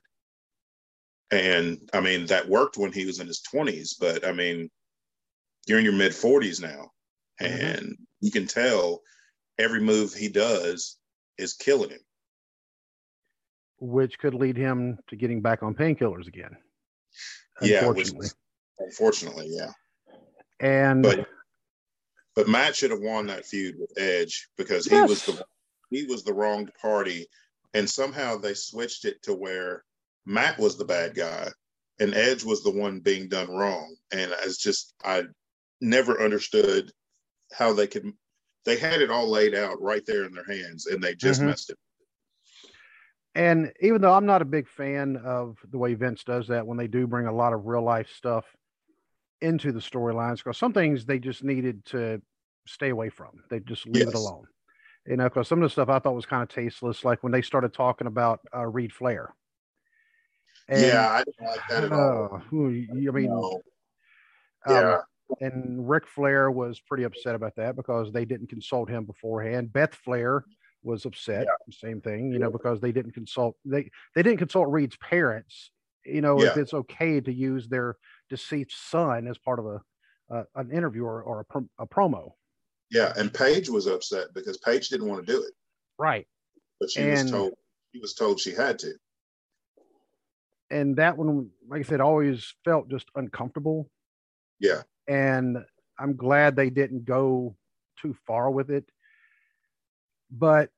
And 1.32 1.90
I 1.94 2.02
mean 2.02 2.28
that 2.28 2.50
worked 2.50 2.78
when 2.78 2.94
he 2.94 3.06
was 3.06 3.20
in 3.20 3.28
his 3.28 3.42
twenties, 3.42 3.96
but 4.00 4.26
I 4.28 4.32
mean, 4.32 4.70
you're 5.68 5.80
in 5.80 5.86
your 5.86 5.94
mid 5.94 6.16
forties 6.16 6.62
now, 6.62 6.92
mm-hmm. 7.42 7.66
and 7.66 7.98
you 8.22 8.32
can 8.32 8.48
tell 8.48 9.02
every 9.60 9.82
move 9.82 10.14
he 10.14 10.30
does 10.30 10.98
is 11.38 11.54
killing 11.54 11.92
him. 11.92 12.00
which 13.80 14.18
could 14.20 14.34
lead 14.34 14.58
him 14.58 14.98
to 15.10 15.16
getting 15.16 15.42
back 15.42 15.64
on 15.64 15.76
painkillers 15.76 16.28
again. 16.28 16.56
Yeah, 17.62 17.80
unfortunately. 17.80 18.28
unfortunately, 18.80 19.48
yeah. 19.50 19.72
And 20.60 21.04
but 21.04 21.28
but 22.36 22.48
Matt 22.48 22.76
should 22.76 22.92
have 22.92 23.02
won 23.02 23.28
that 23.28 23.46
feud 23.46 23.76
with 23.80 23.92
Edge 23.98 24.50
because 24.58 24.86
he 24.86 24.96
yes. 24.96 25.10
was 25.10 25.26
the 25.26 25.46
he 25.90 26.06
was 26.06 26.24
the 26.24 26.34
wronged 26.34 26.72
party, 26.82 27.28
and 27.74 27.90
somehow 27.90 28.38
they 28.38 28.54
switched 28.54 29.06
it 29.06 29.22
to 29.24 29.34
where 29.34 29.84
Matt 30.26 30.58
was 30.60 30.78
the 30.78 30.86
bad 30.86 31.16
guy 31.16 31.50
and 32.00 32.14
Edge 32.14 32.44
was 32.44 32.64
the 32.64 32.72
one 32.72 33.00
being 33.00 33.28
done 33.28 33.50
wrong. 33.50 33.96
And 34.12 34.34
it's 34.44 34.58
just 34.58 34.94
I 35.04 35.24
never 35.82 36.22
understood 36.22 36.92
how 37.54 37.74
they 37.74 37.88
could. 37.88 38.12
They 38.66 38.78
had 38.78 39.02
it 39.02 39.12
all 39.12 39.30
laid 39.30 39.54
out 39.54 39.82
right 39.82 40.06
there 40.06 40.26
in 40.26 40.34
their 40.34 40.46
hands, 40.46 40.88
and 40.88 41.02
they 41.02 41.16
just 41.16 41.40
mm-hmm. 41.40 41.50
messed 41.50 41.70
it. 41.70 41.78
And 43.36 43.74
even 43.82 44.02
though 44.02 44.14
I'm 44.14 44.26
not 44.26 44.42
a 44.42 44.46
big 44.46 44.68
fan 44.68 45.18
of 45.18 45.58
the 45.70 45.78
way 45.78 45.94
Vince 45.94 46.24
does 46.24 46.48
that, 46.48 46.66
when 46.66 46.78
they 46.78 46.88
do 46.88 47.06
bring 47.06 47.28
a 47.28 47.36
lot 47.36 47.52
of 47.52 47.66
real 47.66 47.84
life 47.84 48.10
stuff 48.16 48.46
into 49.42 49.74
the 49.74 49.82
storylines, 49.82 50.38
because 50.38 50.58
some 50.58 50.72
things 50.72 51.06
they 51.06 51.20
just 51.20 51.44
needed 51.44 51.84
to 51.88 52.22
stay 52.66 52.90
away 52.90 53.10
from. 53.10 53.42
They 53.50 53.60
just 53.60 53.86
leave 53.86 54.06
yes. 54.06 54.08
it 54.08 54.16
alone. 54.16 54.46
You 55.06 55.18
know, 55.18 55.26
because 55.26 55.48
some 55.50 55.62
of 55.62 55.64
the 55.64 55.70
stuff 55.70 55.90
I 55.90 56.00
thought 56.00 56.16
was 56.16 56.26
kind 56.26 56.42
of 56.42 56.50
tasteless, 56.50 57.04
like 57.04 57.22
when 57.24 57.32
they 57.32 57.42
started 57.42 57.74
talking 57.74 58.08
about 58.08 58.40
uh, 58.56 58.66
Reid 58.66 58.94
Flair. 58.94 59.36
And, 60.68 60.82
yeah, 60.82 61.10
I 61.10 61.24
didn't 61.24 61.46
like 61.46 61.60
that 61.70 61.84
at 61.84 61.92
all. 61.92 62.30
Uh, 62.34 62.38
I 62.38 63.12
mean, 63.12 63.28
no. 63.28 63.62
yeah. 64.68 64.94
Um, 64.96 65.02
and 65.42 65.90
Ric 65.90 66.08
Flair 66.08 66.50
was 66.50 66.80
pretty 66.80 67.04
upset 67.04 67.36
about 67.36 67.56
that 67.58 67.76
because 67.76 68.12
they 68.12 68.26
didn't 68.26 68.50
consult 68.50 68.90
him 68.90 69.06
beforehand. 69.06 69.74
Beth 69.74 69.94
Flair 69.94 70.46
was 70.86 71.06
upset. 71.06 71.46
Yeah. 71.46 71.74
Same 71.74 72.02
thing, 72.02 72.32
you 72.32 72.40
know, 72.40 72.52
because 72.52 72.80
they 72.80 72.92
didn't 72.92 73.12
consult 73.12 73.56
they 73.66 73.90
they 74.14 74.24
didn't 74.24 74.40
consult 74.40 74.70
Reid's 74.70 74.98
parents. 74.98 75.72
You 76.06 76.22
know, 76.22 76.42
yeah. 76.42 76.52
if 76.52 76.58
it's 76.58 76.74
okay 76.74 77.20
to 77.20 77.34
use 77.34 77.68
their 77.68 77.98
deceased 78.30 78.90
son 78.90 79.28
as 79.28 79.38
part 79.38 79.60
of 79.60 79.66
a 79.66 79.82
uh, 80.32 80.44
an 80.56 80.72
interview 80.72 81.04
or, 81.04 81.22
or 81.22 81.46
a, 81.54 81.60
a 81.80 81.88
promo. 81.88 82.32
Yeah, 82.92 83.14
and 83.18 83.34
Paige 83.34 83.70
was 83.70 83.88
upset 83.88 84.28
because 84.34 84.58
Paige 84.58 84.90
didn't 84.90 85.08
want 85.08 85.26
to 85.26 85.32
do 85.32 85.42
it. 85.42 85.54
Right. 85.98 86.28
But 86.80 86.92
she 86.92 87.02
and, 87.02 87.24
was 87.24 87.32
told 87.32 87.54
she 87.94 88.00
was 88.00 88.14
told 88.14 88.40
she 88.40 88.52
had 88.52 88.80
to. 88.80 88.94
And 90.70 90.96
that 90.98 91.18
one, 91.18 91.50
like 91.68 91.82
I 91.82 91.84
said, 91.84 92.02
always 92.02 92.54
felt 92.64 92.90
just 92.90 93.08
uncomfortable. 93.16 93.90
Yeah. 94.60 94.82
And 95.08 95.58
I'm 96.00 96.16
glad 96.16 96.56
they 96.56 96.70
didn't 96.70 97.06
go 97.06 97.56
too 98.02 98.16
far 98.26 98.50
with 98.50 98.72
it. 98.72 98.86
But 100.38 100.70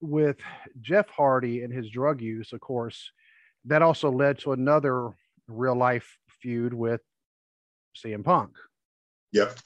with 0.00 0.36
Jeff 0.80 1.08
Hardy 1.08 1.62
and 1.62 1.72
his 1.72 1.90
drug 1.90 2.20
use, 2.20 2.52
of 2.52 2.60
course, 2.60 3.10
that 3.64 3.82
also 3.82 4.10
led 4.10 4.38
to 4.40 4.52
another 4.52 5.10
real 5.48 5.76
life 5.76 6.16
feud 6.40 6.72
with 6.72 7.00
CM 7.96 8.24
Punk. 8.24 8.50
Yep. 9.32 9.58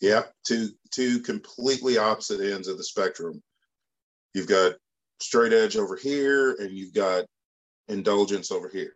Yep. 0.00 0.32
Two 0.46 0.68
two 0.92 1.20
completely 1.20 1.98
opposite 1.98 2.40
ends 2.40 2.68
of 2.68 2.76
the 2.76 2.84
spectrum. 2.84 3.42
You've 4.34 4.48
got 4.48 4.74
straight 5.20 5.52
edge 5.52 5.76
over 5.76 5.96
here, 5.96 6.54
and 6.54 6.76
you've 6.76 6.94
got 6.94 7.24
indulgence 7.88 8.50
over 8.52 8.68
here. 8.68 8.92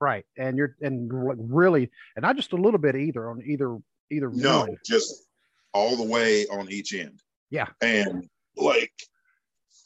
Right. 0.00 0.24
And 0.36 0.56
you're 0.56 0.76
and 0.80 1.08
really 1.52 1.90
and 2.16 2.22
not 2.22 2.36
just 2.36 2.52
a 2.52 2.56
little 2.56 2.80
bit 2.80 2.96
either 2.96 3.30
on 3.30 3.42
either 3.46 3.78
either 4.10 4.30
no, 4.30 4.60
one. 4.60 4.76
just 4.84 5.28
all 5.72 5.96
the 5.96 6.02
way 6.02 6.46
on 6.48 6.70
each 6.70 6.92
end. 6.94 7.20
Yeah. 7.52 7.68
And 7.82 8.28
like 8.56 8.94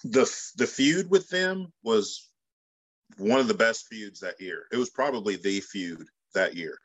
the 0.05 0.33
the 0.57 0.69
feud 0.69 1.11
with 1.11 1.29
them 1.29 1.73
was 1.83 2.31
one 3.19 3.41
of 3.41 3.49
the 3.49 3.55
best 3.55 3.87
feuds 3.91 4.21
that 4.21 4.41
year. 4.41 4.67
It 4.73 4.77
was 4.77 4.91
probably 4.91 5.35
the 5.35 5.61
feud 5.61 6.07
that 6.35 6.55
year. 6.55 6.79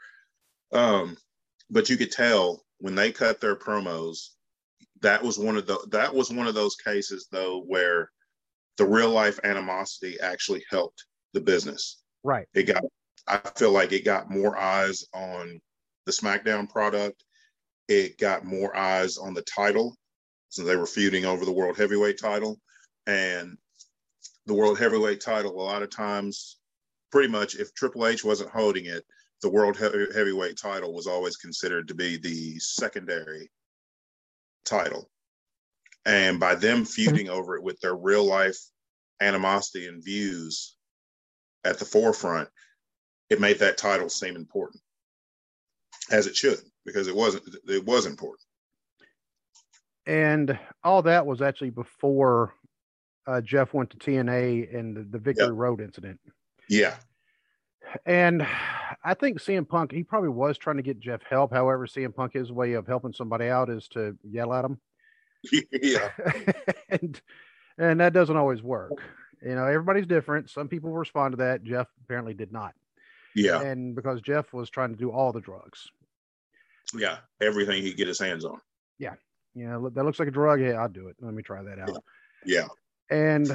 Um, 0.73 1.17
but 1.69 1.89
you 1.89 1.97
could 1.97 2.11
tell 2.11 2.63
when 2.79 2.95
they 2.95 3.11
cut 3.11 3.39
their 3.39 3.55
promos, 3.55 4.29
that 5.01 5.23
was 5.23 5.37
one 5.37 5.55
of 5.55 5.67
the 5.67 5.77
that 5.91 6.15
was 6.15 6.31
one 6.31 6.47
of 6.47 6.55
those 6.55 6.75
cases 6.75 7.27
though 7.31 7.61
where 7.61 8.09
the 8.77 8.85
real 8.85 9.11
life 9.11 9.39
animosity 9.43 10.19
actually 10.19 10.63
helped 10.71 11.05
the 11.33 11.41
business. 11.41 12.01
Right. 12.23 12.47
It 12.55 12.63
got 12.63 12.83
I 13.27 13.37
feel 13.55 13.71
like 13.71 13.91
it 13.91 14.03
got 14.03 14.31
more 14.31 14.57
eyes 14.57 15.05
on 15.13 15.61
the 16.07 16.11
SmackDown 16.11 16.67
product. 16.67 17.23
It 17.87 18.17
got 18.17 18.45
more 18.45 18.75
eyes 18.75 19.19
on 19.19 19.35
the 19.35 19.43
title 19.43 19.95
since 20.51 20.67
they 20.67 20.75
were 20.75 20.85
feuding 20.85 21.25
over 21.25 21.45
the 21.45 21.51
World 21.51 21.77
Heavyweight 21.77 22.19
title. 22.19 22.59
And 23.07 23.57
the 24.45 24.53
World 24.53 24.77
Heavyweight 24.77 25.21
title, 25.21 25.53
a 25.53 25.63
lot 25.63 25.81
of 25.81 25.89
times, 25.89 26.57
pretty 27.11 27.29
much 27.29 27.55
if 27.55 27.73
Triple 27.73 28.05
H 28.05 28.23
wasn't 28.23 28.51
holding 28.51 28.85
it, 28.85 29.03
the 29.41 29.49
World 29.49 29.77
he- 29.77 30.13
Heavyweight 30.13 30.57
title 30.57 30.93
was 30.93 31.07
always 31.07 31.37
considered 31.37 31.87
to 31.87 31.95
be 31.95 32.17
the 32.17 32.59
secondary 32.59 33.49
title. 34.65 35.09
And 36.05 36.39
by 36.39 36.55
them 36.55 36.85
feuding 36.85 37.27
mm-hmm. 37.27 37.35
over 37.35 37.55
it 37.55 37.63
with 37.63 37.79
their 37.79 37.95
real 37.95 38.25
life 38.25 38.57
animosity 39.21 39.87
and 39.87 40.03
views 40.03 40.75
at 41.63 41.79
the 41.79 41.85
forefront, 41.85 42.49
it 43.29 43.39
made 43.39 43.59
that 43.59 43.77
title 43.77 44.09
seem 44.09 44.35
important, 44.35 44.81
as 46.11 46.27
it 46.27 46.35
should, 46.35 46.59
because 46.85 47.07
it 47.07 47.15
wasn't. 47.15 47.43
It 47.69 47.85
was 47.85 48.05
important. 48.05 48.41
And 50.05 50.57
all 50.83 51.01
that 51.03 51.25
was 51.25 51.41
actually 51.41 51.69
before 51.69 52.53
uh, 53.27 53.41
Jeff 53.41 53.73
went 53.73 53.91
to 53.91 53.97
TNA 53.97 54.75
and 54.75 54.95
the, 54.95 55.03
the 55.03 55.19
Victory. 55.19 55.51
Road 55.51 55.81
incident. 55.81 56.19
Yeah. 56.69 56.95
And 58.05 58.45
I 59.03 59.13
think 59.13 59.39
CM 59.39 59.67
Punk, 59.67 59.91
he 59.91 60.03
probably 60.03 60.29
was 60.29 60.57
trying 60.57 60.77
to 60.77 60.83
get 60.83 60.99
Jeff 60.99 61.21
help. 61.23 61.53
However, 61.53 61.85
CM 61.87 62.15
Punk, 62.15 62.33
his 62.33 62.51
way 62.51 62.73
of 62.73 62.87
helping 62.87 63.13
somebody 63.13 63.47
out 63.47 63.69
is 63.69 63.87
to 63.89 64.17
yell 64.23 64.53
at 64.53 64.65
him. 64.65 64.79
yeah. 65.71 66.09
and 66.89 67.21
and 67.77 67.99
that 67.99 68.13
doesn't 68.13 68.37
always 68.37 68.61
work. 68.61 69.01
You 69.41 69.55
know, 69.55 69.65
everybody's 69.65 70.05
different. 70.05 70.49
Some 70.49 70.67
people 70.67 70.91
respond 70.91 71.33
to 71.33 71.37
that. 71.37 71.63
Jeff 71.63 71.87
apparently 72.03 72.33
did 72.33 72.51
not. 72.51 72.73
Yeah. 73.35 73.61
And 73.61 73.95
because 73.95 74.21
Jeff 74.21 74.53
was 74.53 74.69
trying 74.69 74.91
to 74.91 74.97
do 74.97 75.11
all 75.11 75.31
the 75.31 75.41
drugs. 75.41 75.87
Yeah. 76.93 77.17
Everything 77.41 77.81
he 77.81 77.93
get 77.93 78.07
his 78.07 78.19
hands 78.19 78.45
on. 78.45 78.59
Yeah. 78.99 79.15
Yeah. 79.53 79.79
That 79.93 80.05
looks 80.05 80.19
like 80.19 80.27
a 80.27 80.31
drug. 80.31 80.61
Yeah, 80.61 80.73
I'll 80.73 80.89
do 80.89 81.07
it. 81.07 81.15
Let 81.19 81.33
me 81.33 81.43
try 81.43 81.63
that 81.63 81.79
out. 81.79 82.03
Yeah. 82.45 82.67
And, 83.09 83.47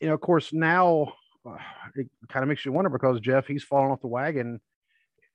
you 0.00 0.08
know, 0.08 0.14
of 0.14 0.20
course, 0.20 0.52
now 0.52 1.12
uh, 1.46 1.56
it 1.94 2.08
kind 2.28 2.42
of 2.42 2.48
makes 2.48 2.64
you 2.64 2.72
wonder 2.72 2.90
because 2.90 3.20
Jeff, 3.20 3.46
he's 3.46 3.62
fallen 3.62 3.90
off 3.90 4.00
the 4.00 4.08
wagon, 4.08 4.60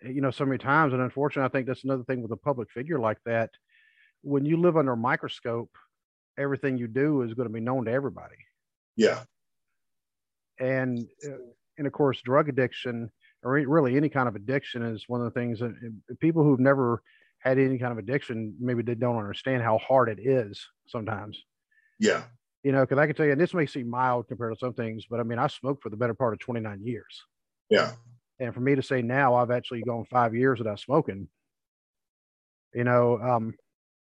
you 0.02 0.22
know, 0.22 0.32
so 0.32 0.46
many 0.46 0.58
times. 0.58 0.94
And 0.94 1.02
unfortunately, 1.02 1.48
I 1.48 1.52
think 1.52 1.68
that's 1.68 1.84
another 1.84 2.04
thing 2.04 2.22
with 2.22 2.32
a 2.32 2.38
public 2.38 2.70
figure 2.72 3.00
like 3.00 3.20
that. 3.26 3.52
When 4.22 4.46
you 4.46 4.58
live 4.58 4.76
under 4.76 4.94
a 4.94 4.98
microscope, 4.98 5.72
everything 6.38 6.78
you 6.78 6.88
do 6.88 7.22
is 7.22 7.34
going 7.34 7.48
to 7.48 7.54
be 7.54 7.62
known 7.62 7.86
to 7.86 7.92
everybody. 7.92 8.36
Yeah. 8.96 9.24
And 10.60 11.08
uh, 11.26 11.38
and 11.78 11.88
of 11.88 11.94
course, 11.94 12.22
drug 12.22 12.50
addiction 12.50 13.10
or 13.44 13.54
really 13.54 13.96
any 13.96 14.10
kind 14.10 14.28
of 14.28 14.36
addiction 14.36 14.84
is 14.84 15.06
one 15.08 15.22
of 15.22 15.34
the 15.34 15.40
things 15.40 15.60
that 15.60 15.72
uh, 15.72 16.14
people 16.20 16.44
who've 16.44 16.60
never 16.60 17.02
had 17.40 17.58
any 17.58 17.78
kind 17.78 17.92
of 17.92 17.98
addiction 17.98 18.56
maybe 18.60 18.84
they 18.84 18.96
don't 18.96 19.18
understand 19.18 19.64
how 19.64 19.78
hard 19.78 20.10
it 20.10 20.20
is 20.20 20.66
sometimes. 20.88 21.44
Yeah. 22.00 22.24
You 22.64 22.74
know, 22.74 22.82
because 22.82 22.98
I 22.98 23.06
can 23.06 23.16
tell 23.16 23.26
you, 23.26 23.32
and 23.32 23.42
this 23.42 23.54
may 23.54 23.66
seem 23.66 23.90
mild 23.90 24.28
compared 24.28 24.54
to 24.54 24.60
some 24.60 24.74
things, 24.74 25.06
but 25.10 25.20
I 25.20 25.24
mean, 25.24 25.40
I 25.40 25.48
smoked 25.48 25.82
for 25.82 25.90
the 25.90 25.96
better 25.98 26.14
part 26.14 26.34
of 26.34 26.40
29 26.40 26.82
years. 26.84 27.24
Yeah. 27.70 27.92
And 28.40 28.54
for 28.54 28.60
me 28.60 28.76
to 28.76 28.84
say 28.84 29.02
now 29.02 29.36
I've 29.36 29.52
actually 29.52 29.82
gone 29.82 30.06
five 30.06 30.36
years 30.36 30.60
without 30.60 30.80
smoking, 30.80 31.30
you 32.74 32.84
know, 32.84 33.20
um, 33.22 33.54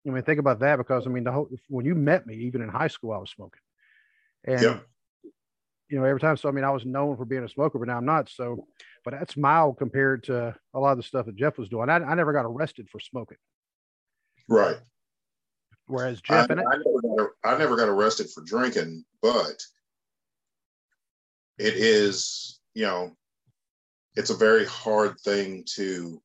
I 0.08 0.12
mean, 0.12 0.24
think 0.24 0.40
about 0.40 0.60
that 0.60 0.78
because 0.78 1.06
I 1.06 1.10
mean, 1.10 1.24
the 1.24 1.32
whole 1.32 1.50
when 1.68 1.86
you 1.86 1.94
met 1.96 2.26
me, 2.26 2.36
even 2.36 2.62
in 2.62 2.70
high 2.70 2.88
school, 2.88 3.12
I 3.12 3.18
was 3.18 3.30
smoking. 3.30 3.62
And 4.46 4.62
yeah. 4.62 4.80
You 5.90 5.98
know, 5.98 6.06
every 6.06 6.20
time 6.20 6.38
so 6.38 6.50
I 6.50 6.52
mean 6.52 6.64
I 6.64 6.72
was 6.72 6.86
known 6.86 7.18
for 7.18 7.26
being 7.26 7.44
a 7.44 7.50
smoker, 7.50 7.80
but 7.80 7.88
now 7.88 7.98
I'm 7.98 8.06
not. 8.06 8.30
So 8.30 8.68
but 9.04 9.12
that's 9.12 9.38
mild 9.38 9.78
compared 9.78 10.24
to 10.26 10.56
a 10.74 10.80
lot 10.80 10.92
of 10.92 10.98
the 10.98 11.04
stuff 11.04 11.26
that 11.26 11.36
Jeff 11.36 11.58
was 11.58 11.70
doing. 11.70 11.90
I, 11.90 11.96
I 11.96 12.16
never 12.16 12.34
got 12.34 12.46
arrested 12.46 12.90
for 12.90 13.00
smoking. 13.00 13.38
Right. 14.48 14.78
Whereas 15.88 16.22
Jeff 16.22 16.50
I, 16.50 16.54
and 16.54 16.62
I, 16.62 16.64
never 16.64 17.18
got, 17.18 17.30
I 17.44 17.58
never 17.58 17.76
got 17.76 17.90
arrested 17.90 18.28
for 18.30 18.44
drinking, 18.44 19.04
but 19.22 19.60
it 21.58 21.74
is, 21.74 22.60
you 22.76 22.86
know, 22.86 23.18
it's 24.16 24.30
a 24.30 24.36
very 24.36 24.66
hard 24.66 25.20
thing 25.20 25.64
to 25.76 26.22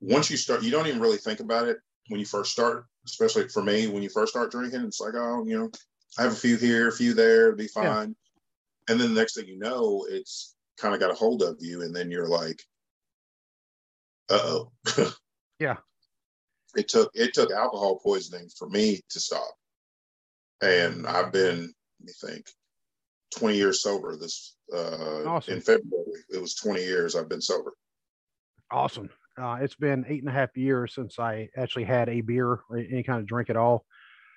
once 0.00 0.30
you 0.30 0.36
start 0.36 0.62
you 0.62 0.70
don't 0.70 0.86
even 0.86 1.00
really 1.00 1.16
think 1.16 1.40
about 1.40 1.66
it 1.66 1.78
when 2.08 2.20
you 2.20 2.26
first 2.26 2.52
start 2.52 2.84
especially 3.06 3.48
for 3.48 3.62
me 3.62 3.86
when 3.86 4.02
you 4.02 4.08
first 4.10 4.32
start 4.32 4.50
drinking 4.50 4.82
it's 4.82 5.00
like 5.00 5.14
oh 5.16 5.44
you 5.46 5.58
know 5.58 5.70
I 6.18 6.22
have 6.22 6.32
a 6.32 6.36
few 6.36 6.56
here, 6.56 6.88
a 6.88 6.92
few 6.92 7.14
there, 7.14 7.46
it'll 7.48 7.56
be 7.56 7.68
fine. 7.68 8.08
Yeah. 8.08 8.92
And 8.92 9.00
then 9.00 9.14
the 9.14 9.20
next 9.20 9.34
thing 9.34 9.46
you 9.46 9.58
know, 9.58 10.06
it's 10.08 10.54
kind 10.78 10.94
of 10.94 11.00
got 11.00 11.10
a 11.10 11.14
hold 11.14 11.42
of 11.42 11.56
you, 11.60 11.82
and 11.82 11.94
then 11.94 12.10
you're 12.10 12.28
like, 12.28 12.62
uh 14.30 14.38
oh. 14.42 14.72
yeah. 15.58 15.76
It 16.76 16.88
took 16.88 17.10
it 17.14 17.34
took 17.34 17.50
alcohol 17.50 17.98
poisoning 18.02 18.48
for 18.58 18.68
me 18.68 19.00
to 19.10 19.20
stop. 19.20 19.54
and 20.62 21.06
I've 21.06 21.32
been, 21.32 21.72
let 22.00 22.06
me 22.06 22.12
think, 22.20 22.46
20 23.38 23.56
years 23.56 23.82
sober. 23.82 24.16
This 24.16 24.56
uh, 24.72 25.24
awesome. 25.24 25.54
in 25.54 25.60
February, 25.60 26.24
it 26.30 26.40
was 26.40 26.54
20 26.54 26.82
years 26.82 27.16
I've 27.16 27.28
been 27.28 27.40
sober. 27.40 27.72
Awesome. 28.70 29.08
Uh, 29.40 29.58
it's 29.60 29.74
been 29.74 30.04
eight 30.08 30.22
and 30.22 30.30
a 30.30 30.32
half 30.32 30.56
years 30.56 30.94
since 30.94 31.18
I 31.18 31.48
actually 31.56 31.84
had 31.84 32.08
a 32.08 32.22
beer 32.22 32.48
or 32.48 32.62
any 32.76 33.02
kind 33.02 33.20
of 33.20 33.26
drink 33.26 33.50
at 33.50 33.56
all. 33.56 33.84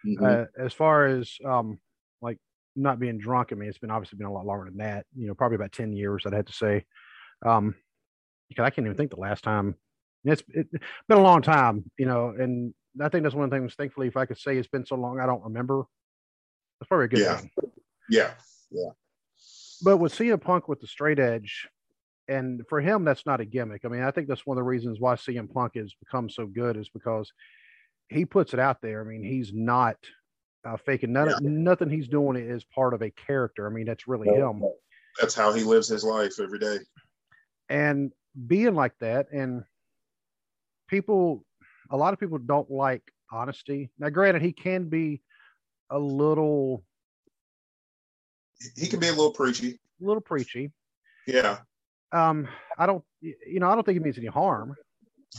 Mm-hmm. 0.05 0.23
Uh, 0.23 0.45
as 0.63 0.73
far 0.73 1.05
as 1.05 1.35
um, 1.45 1.79
like 2.21 2.37
not 2.75 2.99
being 2.99 3.17
drunk, 3.17 3.49
I 3.51 3.55
mean, 3.55 3.69
it's 3.69 3.77
been 3.77 3.91
obviously 3.91 4.17
been 4.17 4.27
a 4.27 4.33
lot 4.33 4.45
longer 4.45 4.65
than 4.65 4.77
that. 4.77 5.05
You 5.15 5.27
know, 5.27 5.33
probably 5.33 5.55
about 5.55 5.71
10 5.71 5.93
years, 5.93 6.23
I'd 6.25 6.33
have 6.33 6.45
to 6.45 6.53
say. 6.53 6.85
Um, 7.45 7.75
because 8.49 8.63
I 8.63 8.69
can't 8.71 8.85
even 8.85 8.97
think 8.97 9.11
the 9.11 9.19
last 9.19 9.43
time. 9.43 9.75
It's, 10.25 10.43
it's 10.49 10.71
been 11.07 11.17
a 11.17 11.21
long 11.23 11.41
time, 11.41 11.89
you 11.97 12.05
know, 12.05 12.33
and 12.37 12.73
I 13.01 13.09
think 13.09 13.23
that's 13.23 13.35
one 13.35 13.45
of 13.45 13.51
the 13.51 13.57
things. 13.57 13.75
Thankfully, 13.75 14.07
if 14.07 14.17
I 14.17 14.25
could 14.25 14.37
say 14.37 14.57
it's 14.57 14.67
been 14.67 14.85
so 14.85 14.95
long, 14.95 15.19
I 15.19 15.25
don't 15.25 15.43
remember. 15.43 15.83
That's 16.79 16.87
probably 16.87 17.05
a 17.05 17.09
good 17.09 17.19
yeah. 17.19 17.37
thing. 17.37 17.51
Yeah, 18.09 18.31
yeah. 18.71 18.89
But 19.81 19.97
with 19.97 20.13
CM 20.13 20.41
Punk 20.41 20.67
with 20.67 20.81
the 20.81 20.87
straight 20.87 21.19
edge, 21.19 21.67
and 22.27 22.61
for 22.67 22.81
him, 22.81 23.05
that's 23.05 23.25
not 23.25 23.39
a 23.39 23.45
gimmick. 23.45 23.85
I 23.85 23.87
mean, 23.87 24.03
I 24.03 24.11
think 24.11 24.27
that's 24.27 24.45
one 24.45 24.57
of 24.57 24.59
the 24.59 24.67
reasons 24.67 24.99
why 24.99 25.15
CM 25.15 25.51
Punk 25.51 25.75
has 25.75 25.93
become 26.03 26.29
so 26.29 26.45
good 26.45 26.75
is 26.75 26.89
because 26.89 27.31
he 28.09 28.25
puts 28.25 28.53
it 28.53 28.59
out 28.59 28.81
there. 28.81 29.01
I 29.01 29.03
mean, 29.03 29.23
he's 29.23 29.51
not 29.53 29.95
uh, 30.65 30.77
faking 30.77 31.13
none, 31.13 31.29
yeah. 31.29 31.37
nothing 31.41 31.89
he's 31.89 32.07
doing 32.07 32.35
is 32.35 32.63
part 32.63 32.93
of 32.93 33.01
a 33.01 33.11
character. 33.11 33.67
I 33.67 33.69
mean, 33.69 33.85
that's 33.85 34.07
really 34.07 34.29
him. 34.29 34.63
That's 35.19 35.35
how 35.35 35.53
he 35.53 35.63
lives 35.63 35.87
his 35.87 36.03
life 36.03 36.39
every 36.39 36.59
day. 36.59 36.77
And 37.69 38.11
being 38.47 38.75
like 38.75 38.93
that, 38.99 39.27
and 39.31 39.63
people, 40.87 41.45
a 41.89 41.97
lot 41.97 42.13
of 42.13 42.19
people 42.19 42.37
don't 42.37 42.69
like 42.69 43.03
honesty. 43.31 43.89
Now, 43.99 44.09
granted, 44.09 44.41
he 44.41 44.51
can 44.51 44.89
be 44.89 45.21
a 45.89 45.99
little. 45.99 46.83
He 48.75 48.87
can 48.87 48.99
be 48.99 49.07
a 49.07 49.11
little 49.11 49.31
preachy. 49.31 49.79
A 50.01 50.05
little 50.05 50.21
preachy. 50.21 50.71
Yeah 51.25 51.59
um, 52.11 52.47
I 52.77 52.85
don't, 52.85 53.03
you 53.21 53.59
know, 53.59 53.69
I 53.69 53.75
don't 53.75 53.85
think 53.85 53.97
it 53.97 54.03
means 54.03 54.17
any 54.17 54.27
harm. 54.27 54.75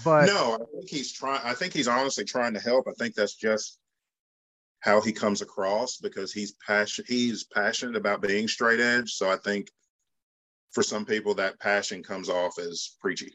But 0.04 0.26
no, 0.26 0.54
I 0.54 0.64
think 0.72 0.88
he's 0.88 1.12
trying. 1.12 1.40
I 1.44 1.54
think 1.54 1.72
he's 1.72 1.88
honestly 1.88 2.24
trying 2.24 2.54
to 2.54 2.60
help. 2.60 2.86
I 2.88 2.92
think 2.98 3.14
that's 3.14 3.34
just 3.34 3.78
how 4.80 5.00
he 5.00 5.12
comes 5.12 5.42
across 5.42 5.98
because 5.98 6.32
he's 6.32 6.54
passionate. 6.66 7.08
He's 7.08 7.44
passionate 7.44 7.96
about 7.96 8.22
being 8.22 8.48
straight 8.48 8.80
edge. 8.80 9.12
So 9.12 9.30
I 9.30 9.36
think 9.36 9.68
for 10.72 10.82
some 10.82 11.04
people 11.04 11.34
that 11.34 11.58
passion 11.58 12.02
comes 12.02 12.28
off 12.28 12.58
as 12.58 12.96
preachy. 13.00 13.34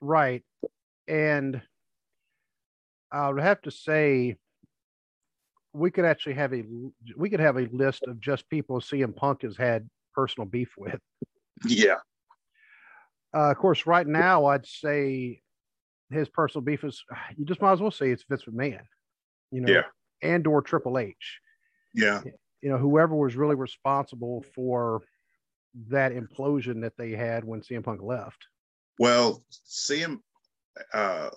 Right, 0.00 0.44
and 1.08 1.60
I 3.10 3.30
would 3.30 3.42
have 3.42 3.62
to 3.62 3.70
say 3.70 4.36
we 5.72 5.90
could 5.90 6.04
actually 6.04 6.34
have 6.34 6.52
a 6.52 6.62
we 7.16 7.30
could 7.30 7.40
have 7.40 7.56
a 7.56 7.68
list 7.72 8.04
of 8.06 8.20
just 8.20 8.48
people 8.48 8.80
CM 8.80 9.16
Punk 9.16 9.42
has 9.42 9.56
had 9.56 9.88
personal 10.14 10.46
beef 10.46 10.70
with. 10.76 11.00
Yeah. 11.64 11.96
Uh, 13.34 13.50
of 13.50 13.58
course, 13.58 13.86
right 13.86 14.06
now, 14.06 14.46
I'd 14.46 14.66
say 14.66 15.40
his 16.10 16.28
personal 16.28 16.62
beef 16.62 16.84
is 16.84 17.02
you 17.36 17.44
just 17.44 17.60
might 17.60 17.72
as 17.72 17.80
well 17.80 17.90
say 17.90 18.10
it's 18.10 18.24
Vince 18.28 18.44
McMahon, 18.44 18.82
you 19.50 19.60
know, 19.60 19.72
yeah. 19.72 19.82
and 20.22 20.46
or 20.46 20.62
Triple 20.62 20.98
H. 20.98 21.40
Yeah. 21.94 22.22
You 22.62 22.70
know, 22.70 22.78
whoever 22.78 23.14
was 23.14 23.36
really 23.36 23.54
responsible 23.54 24.44
for 24.54 25.02
that 25.88 26.12
implosion 26.12 26.82
that 26.82 26.96
they 26.96 27.12
had 27.12 27.44
when 27.44 27.60
CM 27.60 27.84
Punk 27.84 28.02
left. 28.02 28.46
Well, 28.98 29.44
CM, 29.68 30.18
uh, 30.92 31.30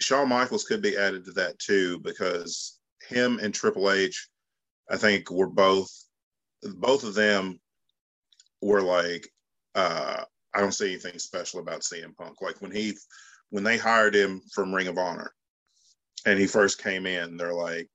Shawn 0.00 0.28
Michaels 0.28 0.64
could 0.64 0.82
be 0.82 0.96
added 0.96 1.24
to 1.24 1.32
that 1.32 1.58
too 1.58 1.98
because 2.00 2.78
him 3.08 3.38
and 3.40 3.54
Triple 3.54 3.90
H, 3.90 4.28
I 4.90 4.96
think, 4.96 5.30
were 5.30 5.48
both 5.48 5.90
both 6.62 7.04
of 7.04 7.14
them 7.14 7.60
were 8.60 8.82
like, 8.82 9.28
uh, 9.76 10.24
I 10.54 10.60
don't 10.60 10.72
see 10.72 10.86
anything 10.86 11.18
special 11.18 11.60
about 11.60 11.82
CM 11.82 12.16
Punk. 12.16 12.40
Like 12.40 12.60
when 12.60 12.72
he, 12.72 12.94
when 13.50 13.62
they 13.62 13.76
hired 13.76 14.14
him 14.14 14.40
from 14.52 14.74
Ring 14.74 14.88
of 14.88 14.98
Honor, 14.98 15.32
and 16.24 16.38
he 16.38 16.46
first 16.46 16.82
came 16.82 17.06
in, 17.06 17.36
they're 17.36 17.54
like, 17.54 17.88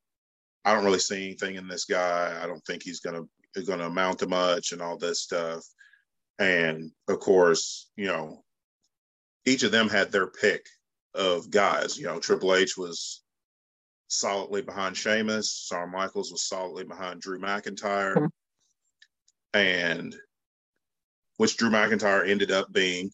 I 0.64 0.74
don't 0.74 0.86
really 0.86 1.00
see 1.00 1.26
anything 1.26 1.56
in 1.56 1.68
this 1.68 1.86
guy. 1.86 2.40
I 2.42 2.48
don't 2.48 2.64
think 2.66 2.84
he's 2.84 3.00
gonna 3.00 3.24
gonna 3.66 3.88
amount 3.88 4.20
to 4.20 4.28
much 4.28 4.72
and 4.72 4.82
all 4.82 4.98
this 4.98 5.22
stuff. 5.22 5.66
And 6.40 6.92
of 7.10 7.20
course, 7.20 7.90
you 7.98 8.06
know, 8.06 8.44
each 9.46 9.64
of 9.64 9.72
them 9.72 9.90
had 9.90 10.12
their 10.12 10.28
pick 10.28 10.66
of 11.14 11.50
guys. 11.50 11.98
You 11.98 12.06
know, 12.06 12.20
Triple 12.20 12.56
H 12.56 12.78
was 12.78 13.24
solidly 14.08 14.62
behind 14.62 14.96
Sheamus. 14.96 15.66
Shawn 15.68 15.92
Michaels 15.92 16.32
was 16.32 16.48
solidly 16.48 16.84
behind 16.84 17.22
Drew 17.22 17.40
McIntyre. 17.40 18.16
Mm-hmm. 18.16 18.26
And 19.54 20.16
which 21.42 21.58
Drew 21.58 21.72
McIntyre 21.72 22.30
ended 22.30 22.52
up 22.52 22.72
being 22.72 23.12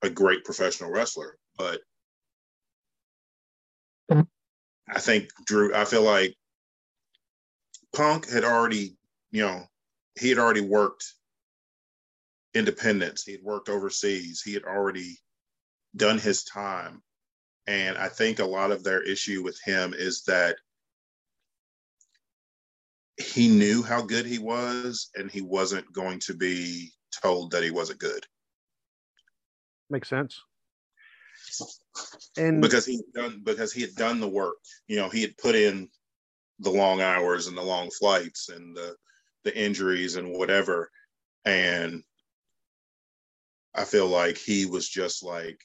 a 0.00 0.08
great 0.08 0.44
professional 0.44 0.88
wrestler. 0.88 1.36
But 1.58 1.80
I 4.08 5.00
think 5.00 5.30
Drew, 5.46 5.74
I 5.74 5.84
feel 5.84 6.04
like 6.04 6.36
Punk 7.92 8.30
had 8.30 8.44
already, 8.44 8.96
you 9.32 9.44
know, 9.44 9.64
he 10.16 10.28
had 10.28 10.38
already 10.38 10.60
worked 10.60 11.12
independents, 12.54 13.24
he 13.24 13.32
had 13.32 13.42
worked 13.42 13.68
overseas, 13.68 14.42
he 14.42 14.54
had 14.54 14.62
already 14.62 15.18
done 15.96 16.20
his 16.20 16.44
time. 16.44 17.02
And 17.66 17.98
I 17.98 18.08
think 18.08 18.38
a 18.38 18.44
lot 18.44 18.70
of 18.70 18.84
their 18.84 19.02
issue 19.02 19.42
with 19.42 19.58
him 19.64 19.92
is 19.92 20.22
that 20.28 20.54
he 23.16 23.48
knew 23.48 23.82
how 23.82 24.02
good 24.02 24.24
he 24.24 24.38
was 24.38 25.10
and 25.16 25.28
he 25.28 25.40
wasn't 25.40 25.92
going 25.92 26.20
to 26.20 26.34
be 26.34 26.92
told 27.20 27.50
that 27.50 27.62
he 27.62 27.70
wasn't 27.70 28.00
good. 28.00 28.26
Makes 29.90 30.08
sense. 30.08 30.40
And 32.36 32.60
because 32.60 32.84
he 32.84 33.00
done 33.14 33.40
because 33.44 33.72
he 33.72 33.82
had 33.82 33.94
done 33.94 34.20
the 34.20 34.28
work, 34.28 34.56
you 34.88 34.96
know, 34.96 35.08
he 35.08 35.22
had 35.22 35.36
put 35.38 35.54
in 35.54 35.88
the 36.58 36.70
long 36.70 37.00
hours 37.00 37.46
and 37.46 37.56
the 37.56 37.62
long 37.62 37.90
flights 37.90 38.48
and 38.48 38.76
the 38.76 38.96
the 39.44 39.56
injuries 39.56 40.16
and 40.16 40.32
whatever. 40.32 40.90
And 41.44 42.02
I 43.74 43.84
feel 43.84 44.08
like 44.08 44.38
he 44.38 44.66
was 44.66 44.88
just 44.88 45.22
like 45.22 45.60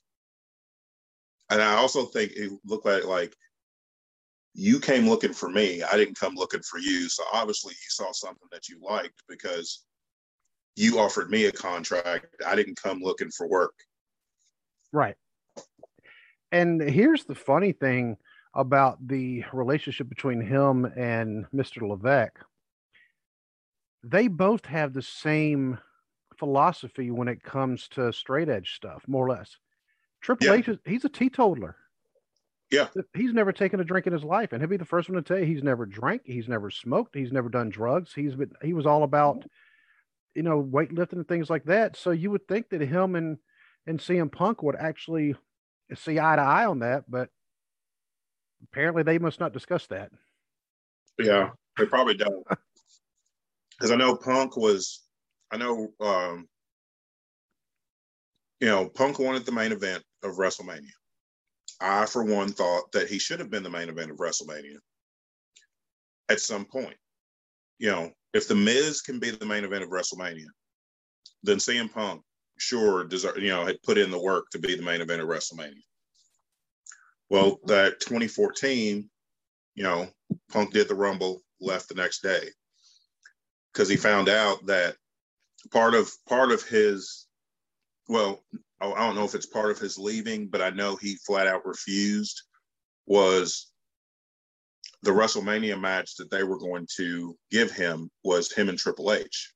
and 1.50 1.62
I 1.62 1.76
also 1.76 2.06
think 2.06 2.32
it 2.34 2.52
looked 2.66 2.86
like 2.86 3.06
like 3.06 3.36
you 4.54 4.80
came 4.80 5.08
looking 5.08 5.34
for 5.34 5.50
me. 5.50 5.82
I 5.84 5.96
didn't 5.96 6.20
come 6.20 6.36
looking 6.36 6.62
for 6.62 6.80
you. 6.80 7.08
So 7.10 7.24
obviously 7.32 7.72
you 7.72 7.90
saw 7.90 8.12
something 8.12 8.48
that 8.52 8.68
you 8.68 8.80
liked 8.82 9.24
because 9.28 9.86
you 10.76 11.00
offered 11.00 11.30
me 11.30 11.46
a 11.46 11.52
contract. 11.52 12.36
I 12.46 12.56
didn't 12.56 12.82
come 12.82 13.00
looking 13.02 13.30
for 13.32 13.48
work. 13.48 13.76
Right. 14.92 15.16
And 16.52 16.82
here's 16.82 17.26
the 17.26 17.36
funny 17.36 17.72
thing 17.72 18.18
about 18.54 19.06
the 19.08 19.44
relationship 19.54 20.10
between 20.10 20.42
him 20.42 20.86
and 20.86 21.46
Mr. 21.54 21.88
Levesque. 21.88 22.40
They 24.04 24.28
both 24.28 24.66
have 24.66 24.94
the 24.94 25.02
same 25.02 25.78
philosophy 26.38 27.12
when 27.12 27.28
it 27.28 27.44
comes 27.44 27.88
to 27.90 28.12
straight 28.12 28.50
edge 28.50 28.76
stuff, 28.76 29.04
more 29.08 29.26
or 29.26 29.30
less. 29.30 29.58
Triple 30.22 30.48
yeah. 30.48 30.54
H 30.54 30.68
is 30.70 30.78
he's 30.86 31.06
a 31.06 31.10
teetotaler. 31.10 31.76
Yeah. 32.72 32.88
He's 33.14 33.34
never 33.34 33.52
taken 33.52 33.80
a 33.80 33.84
drink 33.84 34.08
in 34.08 34.14
his 34.14 34.24
life. 34.24 34.54
And 34.54 34.62
he'll 34.62 34.70
be 34.70 34.78
the 34.78 34.86
first 34.86 35.10
one 35.10 35.18
to 35.18 35.22
tell 35.22 35.38
you 35.38 35.46
he's 35.46 35.64
never 35.64 35.86
drank, 35.86 36.22
he's 36.26 36.48
never 36.48 36.72
smoked, 36.72 37.16
he's 37.16 37.32
never 37.32 37.50
done 37.50 37.70
drugs. 37.70 38.14
He's 38.14 38.36
been 38.36 38.52
he 38.64 38.74
was 38.74 38.86
all 38.86 39.04
about 39.04 39.44
you 40.36 40.44
know, 40.44 40.64
weightlifting 40.64 41.14
and 41.14 41.28
things 41.28 41.50
like 41.50 41.66
that. 41.66 41.98
So 41.98 42.12
you 42.12 42.32
would 42.32 42.48
think 42.48 42.70
that 42.70 42.82
him 42.82 43.16
and 43.16 43.38
and 43.88 44.00
CM 44.00 44.32
Punk 44.32 44.62
would 44.64 44.76
actually 44.76 45.36
see 45.96 46.20
eye 46.20 46.36
to 46.36 46.42
eye 46.42 46.66
on 46.66 46.80
that, 46.80 47.04
but 47.10 47.30
apparently 48.64 49.04
they 49.04 49.18
must 49.18 49.40
not 49.40 49.54
discuss 49.54 49.88
that. 49.88 50.12
Yeah, 51.20 51.50
they 51.78 51.86
probably 51.86 52.16
don't. 52.16 52.46
Because 53.78 53.94
I 53.94 53.96
know 53.96 54.16
Punk 54.16 54.58
was, 54.58 55.02
I 55.50 55.58
know, 55.58 55.88
um, 56.00 56.48
you 58.60 58.68
know, 58.68 58.88
Punk 58.88 59.18
wanted 59.18 59.44
the 59.44 59.52
main 59.52 59.72
event 59.72 60.04
of 60.22 60.36
WrestleMania. 60.36 60.92
I, 61.82 62.06
for 62.06 62.24
one, 62.24 62.50
thought 62.52 62.92
that 62.92 63.10
he 63.10 63.18
should 63.18 63.40
have 63.40 63.50
been 63.50 63.64
the 63.64 63.72
main 63.72 63.90
event 63.90 64.12
of 64.12 64.18
WrestleMania 64.18 64.78
at 66.30 66.40
some 66.40 66.66
point. 66.66 66.96
You 67.80 67.90
know, 67.90 68.12
if 68.34 68.48
the 68.48 68.56
Miz 68.56 69.02
can 69.02 69.20
be 69.20 69.32
the 69.32 69.46
main 69.46 69.64
event 69.64 69.84
of 69.84 69.90
WrestleMania, 69.90 70.48
then 71.44 71.58
CM 71.58 71.92
Punk 71.92 72.22
sure 72.58 73.04
deserve 73.04 73.38
you 73.38 73.50
know 73.50 73.66
had 73.66 73.82
put 73.84 73.98
in 73.98 74.12
the 74.12 74.22
work 74.22 74.46
to 74.52 74.60
be 74.60 74.76
the 74.76 74.84
main 74.84 75.02
event 75.02 75.22
of 75.22 75.28
WrestleMania. 75.28 75.82
Well, 77.30 77.60
that 77.66 78.02
2014, 78.02 79.10
you 79.76 79.84
know, 79.84 80.10
Punk 80.52 80.74
did 80.74 80.88
the 80.88 80.96
Rumble, 80.96 81.42
left 81.62 81.90
the 81.90 81.96
next 81.96 82.22
day 82.22 82.50
because 83.72 83.88
he 83.88 83.96
found 83.96 84.28
out 84.28 84.66
that 84.66 84.96
part 85.72 85.94
of 85.94 86.12
part 86.28 86.52
of 86.52 86.64
his 86.64 87.28
well, 88.10 88.44
I 88.82 88.90
don't 88.90 89.16
know 89.16 89.24
if 89.24 89.36
it's 89.36 89.46
part 89.46 89.72
of 89.72 89.80
his 89.80 89.98
leaving, 89.98 90.48
but 90.48 90.62
I 90.62 90.72
know 90.72 90.96
he 90.96 91.16
flat 91.26 91.48
out 91.48 91.66
refused 91.66 92.42
was 93.06 93.71
the 95.04 95.12
WrestleMania 95.12 95.80
match 95.80 96.16
that 96.18 96.30
they 96.30 96.44
were 96.44 96.60
going 96.60 96.88
to 96.98 97.36
give 97.50 97.72
him 97.72 98.10
was 98.24 98.52
him 98.52 98.70
and 98.70 98.78
Triple 98.78 99.12
H. 99.12 99.52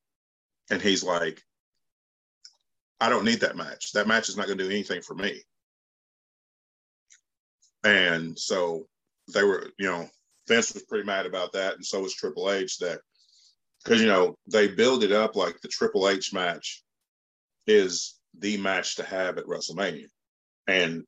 And 0.70 0.82
he's 0.82 1.04
like, 1.04 1.40
I 3.00 3.08
don't 3.08 3.24
need 3.24 3.40
that 3.40 3.56
match. 3.56 3.92
That 3.92 4.08
match 4.08 4.28
is 4.28 4.36
not 4.36 4.46
going 4.46 4.58
to 4.58 4.64
do 4.64 4.70
anything 4.70 5.02
for 5.02 5.14
me. 5.14 5.42
And 7.84 8.36
so 8.36 8.86
they 9.32 9.44
were, 9.44 9.70
you 9.78 9.86
know, 9.86 10.08
Vince 10.48 10.74
was 10.74 10.82
pretty 10.82 11.04
mad 11.04 11.26
about 11.26 11.52
that. 11.52 11.74
And 11.74 11.84
so 11.84 12.00
was 12.00 12.14
Triple 12.14 12.50
H 12.50 12.78
that, 12.78 13.00
because, 13.84 14.00
you 14.00 14.08
know, 14.08 14.34
they 14.50 14.66
build 14.66 15.04
it 15.04 15.12
up 15.12 15.36
like 15.36 15.60
the 15.60 15.68
Triple 15.68 16.08
H 16.08 16.32
match 16.32 16.82
is 17.66 18.18
the 18.38 18.56
match 18.56 18.96
to 18.96 19.04
have 19.04 19.38
at 19.38 19.46
WrestleMania. 19.46 20.08
And 20.66 21.04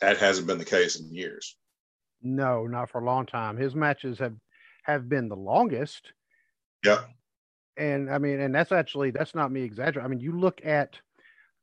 that 0.00 0.18
hasn't 0.18 0.46
been 0.46 0.58
the 0.58 0.64
case 0.64 1.00
in 1.00 1.14
years. 1.14 1.56
No, 2.22 2.66
not 2.66 2.90
for 2.90 3.00
a 3.00 3.04
long 3.04 3.26
time. 3.26 3.56
His 3.56 3.74
matches 3.74 4.18
have 4.18 4.34
have 4.82 5.08
been 5.08 5.28
the 5.28 5.36
longest. 5.36 6.12
Yeah. 6.84 7.02
And 7.76 8.10
I 8.10 8.18
mean, 8.18 8.40
and 8.40 8.54
that's 8.54 8.72
actually 8.72 9.10
that's 9.10 9.34
not 9.34 9.52
me 9.52 9.62
exaggerating. 9.62 10.04
I 10.04 10.08
mean, 10.08 10.20
you 10.20 10.38
look 10.38 10.60
at 10.64 10.96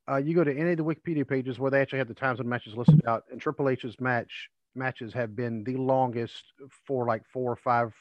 uh, 0.10 0.18
you 0.18 0.36
go 0.36 0.43
to 0.43 0.56
any 0.56 0.72
of 0.72 0.78
the 0.78 0.84
Wikipedia 0.84 1.28
pages 1.28 1.60
where 1.60 1.72
they 1.72 1.82
actually 1.82 1.99
have 1.99 2.08
the 2.08 2.14
times 2.14 2.39
and 2.39 2.49
matches 2.49 2.76
listed 2.76 3.06
out, 3.08 3.24
and 3.32 3.39
Triple 3.41 3.70
H's 3.70 3.99
match 3.99 4.49
matches 4.76 5.14
have 5.14 5.36
been 5.36 5.64
the 5.64 5.76
longest 5.76 6.43
for 6.86 7.06
like 7.06 7.24
four 7.32 7.51
or 7.51 7.56
five 7.56 7.93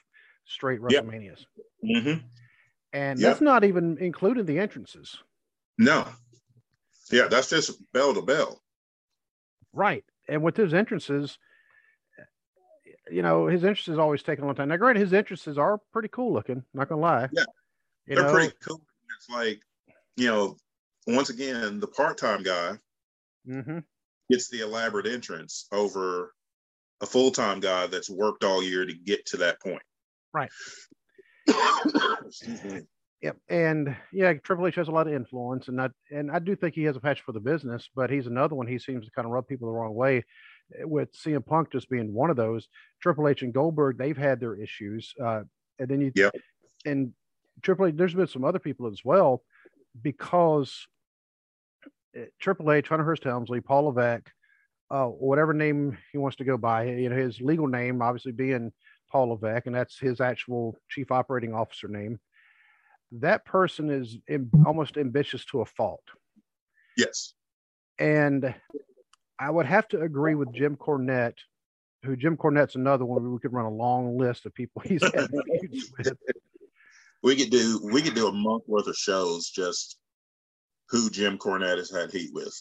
straight 0.45 0.81
WrestleManias. 0.81 1.45
Yep. 1.83 2.05
Mm-hmm. 2.05 2.27
And 2.93 3.19
yep. 3.19 3.31
that's 3.31 3.41
not 3.41 3.65
even 3.65 3.99
including 3.99 4.47
the 4.47 4.59
entrances. 4.59 5.17
No. 5.79 6.07
Yeah, 7.11 7.29
that's 7.29 7.51
just 7.51 7.81
bell 7.93 8.15
to 8.15 8.23
bell. 8.23 8.63
Right. 9.73 10.05
And 10.29 10.43
with 10.43 10.55
those 10.55 10.75
entrances, 10.75 11.39
you 13.13 13.23
know, 13.23 13.47
his 13.47 13.63
entrances 13.65 13.99
always 13.99 14.23
take 14.23 14.39
a 14.39 14.45
long 14.45 14.55
time. 14.55 14.69
Now, 14.69 14.77
granted, 14.77 15.01
his 15.01 15.13
interests 15.13 15.47
are 15.47 15.79
pretty 15.93 16.09
cool 16.09 16.33
looking, 16.33 16.65
not 16.75 16.89
gonna 16.89 17.01
lie. 17.01 17.29
Yeah. 17.33 17.45
You 18.07 18.17
They're 18.17 18.25
know? 18.25 18.33
pretty 18.33 18.55
cool. 18.67 18.83
It's 19.17 19.29
like, 19.31 19.61
you 20.17 20.27
know, 20.27 20.57
once 21.07 21.31
again, 21.31 21.81
the 21.81 21.87
part-time 21.87 22.43
guy 22.43 22.73
mm-hmm. 23.49 23.79
gets 24.31 24.49
the 24.49 24.61
elaborate 24.61 25.07
entrance 25.07 25.67
over 25.73 26.35
a 27.01 27.07
full-time 27.07 27.61
guy 27.61 27.87
that's 27.87 28.11
worked 28.11 28.45
all 28.45 28.63
year 28.63 28.85
to 28.85 28.95
get 28.95 29.27
to 29.27 29.37
that 29.39 29.61
point. 29.61 29.83
Right. 30.33 30.51
Yep, 33.23 33.37
and 33.49 33.97
yeah, 34.13 34.33
Triple 34.33 34.67
H 34.67 34.75
has 34.75 34.89
a 34.89 34.91
lot 34.91 35.07
of 35.07 35.15
influence, 35.15 35.69
and 35.69 35.81
I 35.81 35.91
and 36.11 36.29
I 36.29 36.41
do 36.41 36.57
think 36.57 36.75
he 36.75 36.83
has 36.85 36.97
a 36.97 37.01
passion 37.01 37.23
for 37.25 37.31
the 37.31 37.39
business. 37.39 37.89
But 37.95 38.11
he's 38.11 38.27
another 38.27 38.57
one. 38.57 38.67
He 38.67 38.81
seems 38.81 39.05
to 39.05 39.13
kind 39.13 39.27
of 39.27 39.31
rub 39.31 39.47
people 39.47 39.69
the 39.69 39.75
wrong 39.75 39.95
way, 39.95 40.25
with 40.81 41.13
CM 41.13 41.45
Punk 41.45 41.73
just 41.73 41.89
being 41.89 42.13
one 42.13 42.31
of 42.31 42.37
those. 42.37 42.69
Triple 43.01 43.29
H 43.29 43.43
and 43.43 43.53
Goldberg, 43.53 43.99
they've 43.99 44.17
had 44.17 44.41
their 44.41 44.55
issues, 44.55 45.13
uh, 45.23 45.43
and 45.79 45.89
then 45.89 46.01
you, 46.01 46.13
and 46.85 47.13
Triple 47.63 47.87
H. 47.87 47.95
There's 47.97 48.15
been 48.15 48.27
some 48.27 48.45
other 48.45 48.59
people 48.59 48.87
as 48.87 49.01
well, 49.05 49.43
because 50.01 50.87
eh, 52.17 52.27
Triple 52.41 52.73
H, 52.73 52.89
Hunter 52.89 53.05
Hearst 53.05 53.25
Helmsley, 53.25 53.61
Paul 53.61 53.85
Levesque, 53.85 54.31
uh, 54.91 55.07
whatever 55.07 55.53
name 55.53 55.97
he 56.13 56.19
wants 56.19 56.37
to 56.37 56.45
go 56.45 56.57
by, 56.57 56.85
you 56.85 57.09
know, 57.09 57.17
his 57.17 57.41
legal 57.41 57.67
name 57.67 58.03
obviously 58.03 58.33
being 58.33 58.73
Paul 59.11 59.31
Levesque, 59.31 59.67
and 59.67 59.75
that's 59.75 59.99
his 59.99 60.21
actual 60.21 60.77
chief 60.89 61.11
operating 61.11 61.55
officer 61.55 61.89
name 61.89 62.19
that 63.21 63.45
person 63.45 63.91
is 63.91 64.17
almost 64.65 64.97
ambitious 64.97 65.45
to 65.47 65.61
a 65.61 65.67
fault. 65.67 66.03
Yes. 66.97 67.35
And 67.99 68.55
I 69.43 69.51
would 69.51 69.67
have 69.67 69.89
to 69.89 70.01
agree 70.01 70.37
with 70.37 70.53
Jim 70.53 70.77
Cornette, 70.77 71.39
who 72.05 72.15
Jim 72.15 72.37
Cornette's 72.37 72.77
another 72.77 73.05
one. 73.05 73.33
We 73.33 73.41
could 73.41 73.53
run 73.53 73.65
a 73.65 73.71
long 73.71 74.17
list 74.17 74.47
of 74.47 74.55
people 74.55 74.83
he's 74.87 75.03
had 75.03 75.31
with. 75.33 76.13
We 77.25 77.37
could 77.37 77.51
do 77.51 77.81
we 77.85 78.03
could 78.03 78.17
do 78.17 78.27
a 78.27 78.33
month 78.33 78.65
worth 78.67 78.89
of 78.89 78.97
shows 78.97 79.49
just 79.49 79.97
who 80.89 81.09
Jim 81.09 81.39
Cornette 81.39 81.77
has 81.77 81.89
had 81.89 82.11
heat 82.11 82.31
with. 82.33 82.53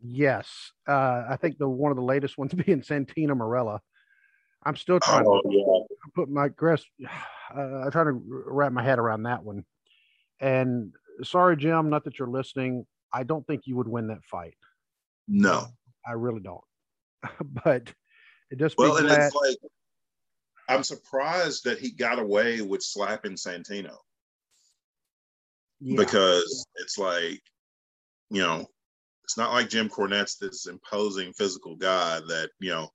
Yes, 0.00 0.72
uh, 0.88 1.22
I 1.28 1.36
think 1.40 1.56
the 1.56 1.68
one 1.68 1.92
of 1.92 1.96
the 1.96 2.02
latest 2.02 2.36
ones 2.36 2.52
being 2.66 2.80
Santino 2.80 3.36
Marella. 3.36 3.78
I'm 4.64 4.74
still 4.74 4.98
trying 4.98 5.24
oh, 5.28 5.40
to 5.42 5.48
yeah. 5.48 5.96
put 6.16 6.28
my 6.28 6.48
grasp 6.48 6.88
uh, 7.56 7.60
I'm 7.60 7.92
trying 7.92 8.06
to 8.06 8.20
wrap 8.46 8.72
my 8.72 8.82
head 8.82 8.98
around 8.98 9.22
that 9.24 9.44
one. 9.44 9.64
And 10.40 10.92
sorry, 11.22 11.56
Jim, 11.56 11.88
not 11.88 12.02
that 12.04 12.18
you're 12.18 12.26
listening. 12.26 12.84
I 13.12 13.22
don't 13.22 13.46
think 13.46 13.62
you 13.66 13.76
would 13.76 13.88
win 13.88 14.08
that 14.08 14.24
fight. 14.24 14.56
No, 15.32 15.68
I 16.04 16.12
really 16.12 16.40
don't. 16.40 16.60
but 17.64 17.92
it 18.50 18.58
just 18.58 18.76
well, 18.76 18.96
and 18.96 19.06
glad- 19.06 19.20
it's 19.20 19.34
like 19.34 19.56
I'm 20.68 20.82
surprised 20.82 21.64
that 21.64 21.78
he 21.78 21.92
got 21.92 22.18
away 22.18 22.60
with 22.60 22.82
slapping 22.82 23.34
Santino 23.34 23.96
yeah. 25.80 25.96
because 25.96 26.66
it's 26.76 26.98
like, 26.98 27.40
you 28.30 28.42
know, 28.42 28.66
it's 29.24 29.36
not 29.36 29.52
like 29.52 29.68
Jim 29.68 29.88
Cornette's 29.88 30.36
this 30.36 30.66
imposing 30.66 31.32
physical 31.32 31.76
guy 31.76 32.20
that 32.26 32.50
you 32.58 32.70
know 32.70 32.88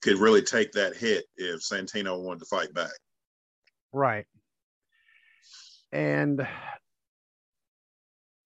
could 0.00 0.18
really 0.18 0.42
take 0.42 0.70
that 0.72 0.96
hit 0.96 1.24
if 1.36 1.60
Santino 1.60 2.22
wanted 2.22 2.40
to 2.40 2.46
fight 2.46 2.72
back. 2.72 2.92
Right. 3.92 4.26
And 5.90 6.46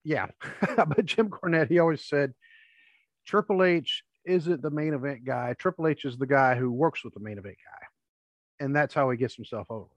yeah, 0.04 0.26
but 0.76 1.04
Jim 1.04 1.28
Cornette, 1.28 1.68
he 1.68 1.78
always 1.78 2.04
said 2.04 2.32
Triple 3.26 3.64
H 3.64 4.02
isn't 4.24 4.62
the 4.62 4.70
main 4.70 4.94
event 4.94 5.24
guy. 5.24 5.54
Triple 5.58 5.88
H 5.88 6.04
is 6.04 6.16
the 6.16 6.26
guy 6.26 6.54
who 6.54 6.72
works 6.72 7.04
with 7.04 7.14
the 7.14 7.20
main 7.20 7.38
event 7.38 7.56
guy. 7.56 7.86
And 8.64 8.74
that's 8.74 8.94
how 8.94 9.10
he 9.10 9.16
gets 9.16 9.36
himself 9.36 9.66
over. 9.70 9.90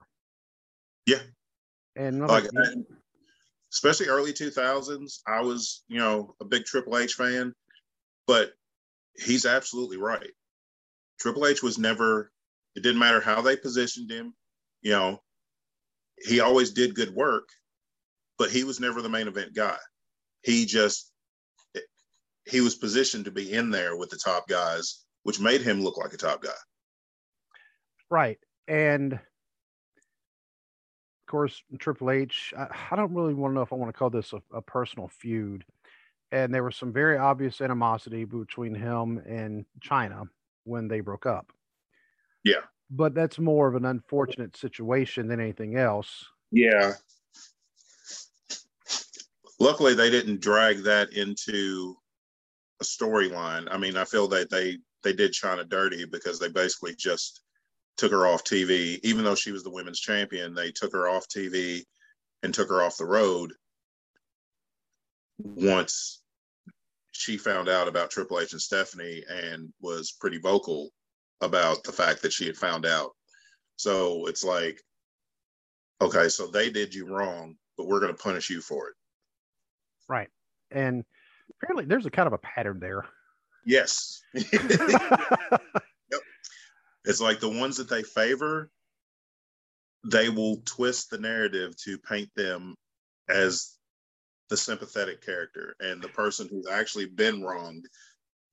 Yeah. 1.06 1.22
And 1.96 2.28
like, 2.28 2.46
especially 3.72 4.08
early 4.08 4.34
2000s, 4.34 5.20
I 5.28 5.42
was, 5.42 5.84
you 5.88 5.98
know, 5.98 6.36
a 6.42 6.46
big 6.46 6.66
Triple 6.66 6.98
H 6.98 7.14
fan, 7.14 7.54
but 8.28 8.52
he's 9.18 9.46
absolutely 9.46 9.98
right. 9.98 10.32
Triple 11.20 11.46
H 11.46 11.64
was 11.64 11.78
never, 11.78 12.32
it 12.76 12.84
didn't 12.84 13.00
matter 13.00 13.20
how 13.20 13.42
they 13.42 13.56
positioned 13.56 14.12
him, 14.12 14.34
you 14.82 14.92
know, 14.92 15.22
he 16.18 16.40
always 16.40 16.72
did 16.72 16.96
good 16.96 17.14
work, 17.14 17.50
but 18.38 18.50
he 18.50 18.64
was 18.64 18.80
never 18.80 19.02
the 19.02 19.10
main 19.10 19.28
event 19.28 19.54
guy. 19.54 19.78
He 20.44 20.66
just 20.66 21.12
he 22.50 22.62
was 22.62 22.76
positioned 22.76 23.26
to 23.26 23.32
be 23.32 23.52
in 23.52 23.70
there 23.70 23.96
with 23.98 24.10
the 24.10 24.18
top 24.18 24.48
guys, 24.48 25.06
which 25.24 25.40
made 25.40 25.62
him 25.62 25.82
look 25.82 25.98
like 25.98 26.14
a 26.14 26.18
top 26.18 26.42
guy. 26.42 26.50
Right. 28.10 28.40
And 28.68 29.14
of 29.14 29.20
course, 31.28 31.62
Triple 31.80 32.12
H, 32.12 32.54
I, 32.58 32.68
I 32.92 32.96
don't 32.96 33.14
really 33.14 33.34
want 33.34 33.52
to 33.52 33.56
know 33.56 33.62
if 33.62 33.74
I 33.74 33.76
want 33.76 33.94
to 33.94 33.98
call 33.98 34.10
this 34.10 34.34
a, 34.34 34.42
a 34.56 34.62
personal 34.62 35.08
feud. 35.08 35.64
And 36.32 36.54
there 36.54 36.64
was 36.64 36.76
some 36.76 36.94
very 36.94 37.18
obvious 37.18 37.62
animosity 37.62 38.24
between 38.24 38.76
him 38.76 39.22
and 39.28 39.66
Chyna 39.82 40.28
when 40.64 40.88
they 40.88 41.00
broke 41.00 41.26
up. 41.26 41.52
Yeah 42.44 42.62
but 42.90 43.14
that's 43.14 43.40
more 43.40 43.68
of 43.68 43.76
an 43.76 43.86
unfortunate 43.86 44.58
situation 44.58 45.28
than 45.28 45.40
anything 45.40 45.78
else. 45.78 46.26
Yeah. 46.52 46.94
Luckily, 49.60 49.94
they 49.94 50.10
didn't 50.10 50.42
drag 50.42 50.84
that 50.84 51.14
into 51.14 51.98
a 52.82 52.84
storyline. 52.84 53.68
I 53.70 53.78
mean, 53.78 53.98
I 53.98 54.06
feel 54.06 54.28
that 54.30 54.50
they 54.50 54.78
they 55.04 55.14
did 55.14 55.32
Chyna 55.32 55.68
dirty 55.68 56.06
because 56.06 56.40
they 56.40 56.50
basically 56.50 56.96
just 56.96 57.42
took 57.98 58.12
her 58.12 58.28
off 58.28 58.44
TV, 58.44 59.00
even 59.04 59.24
though 59.24 59.36
she 59.36 59.52
was 59.52 59.64
the 59.64 59.70
women's 59.70 60.00
champion. 60.00 60.54
They 60.54 60.72
took 60.72 60.94
her 60.94 61.08
off 61.10 61.28
TV 61.28 61.84
and 62.44 62.54
took 62.54 62.70
her 62.70 62.82
off 62.82 62.98
the 62.98 63.06
road 63.06 63.54
once 65.38 66.22
she 67.12 67.38
found 67.38 67.68
out 67.68 67.88
about 67.88 68.10
Triple 68.10 68.40
H 68.40 68.54
and 68.54 68.62
Stephanie 68.62 69.24
and 69.30 69.74
was 69.82 70.12
pretty 70.12 70.38
vocal 70.38 70.90
about 71.42 71.84
the 71.84 71.92
fact 71.92 72.22
that 72.22 72.34
she 72.34 72.46
had 72.46 72.58
found 72.58 72.86
out. 72.86 73.12
So 73.76 74.28
it's 74.28 74.44
like, 74.44 74.80
okay, 76.02 76.30
so 76.30 76.48
they 76.48 76.70
did 76.70 76.94
you 76.94 77.08
wrong, 77.08 77.56
but 77.78 77.88
we're 77.88 78.00
going 78.00 78.16
to 78.16 78.24
punish 78.24 78.50
you 78.50 78.62
for 78.62 78.90
it. 78.90 78.96
Right. 80.08 80.30
And 80.72 81.04
apparently 81.56 81.86
there's 81.86 82.06
a 82.06 82.12
kind 82.12 82.28
of 82.28 82.34
a 82.34 82.38
pattern 82.40 82.80
there. 82.80 83.06
Yes. 83.66 84.22
yep. 84.34 84.52
It's 87.06 87.22
like 87.22 87.40
the 87.40 87.50
ones 87.50 87.78
that 87.78 87.90
they 87.90 88.04
favor, 88.04 88.72
they 90.06 90.30
will 90.30 90.62
twist 90.66 91.10
the 91.10 91.18
narrative 91.18 91.76
to 91.84 91.98
paint 91.98 92.30
them 92.36 92.76
as 93.30 93.76
the 94.50 94.58
sympathetic 94.58 95.24
character 95.24 95.76
and 95.80 96.02
the 96.02 96.10
person 96.10 96.48
who's 96.50 96.68
actually 96.68 97.06
been 97.06 97.44
wronged 97.44 97.86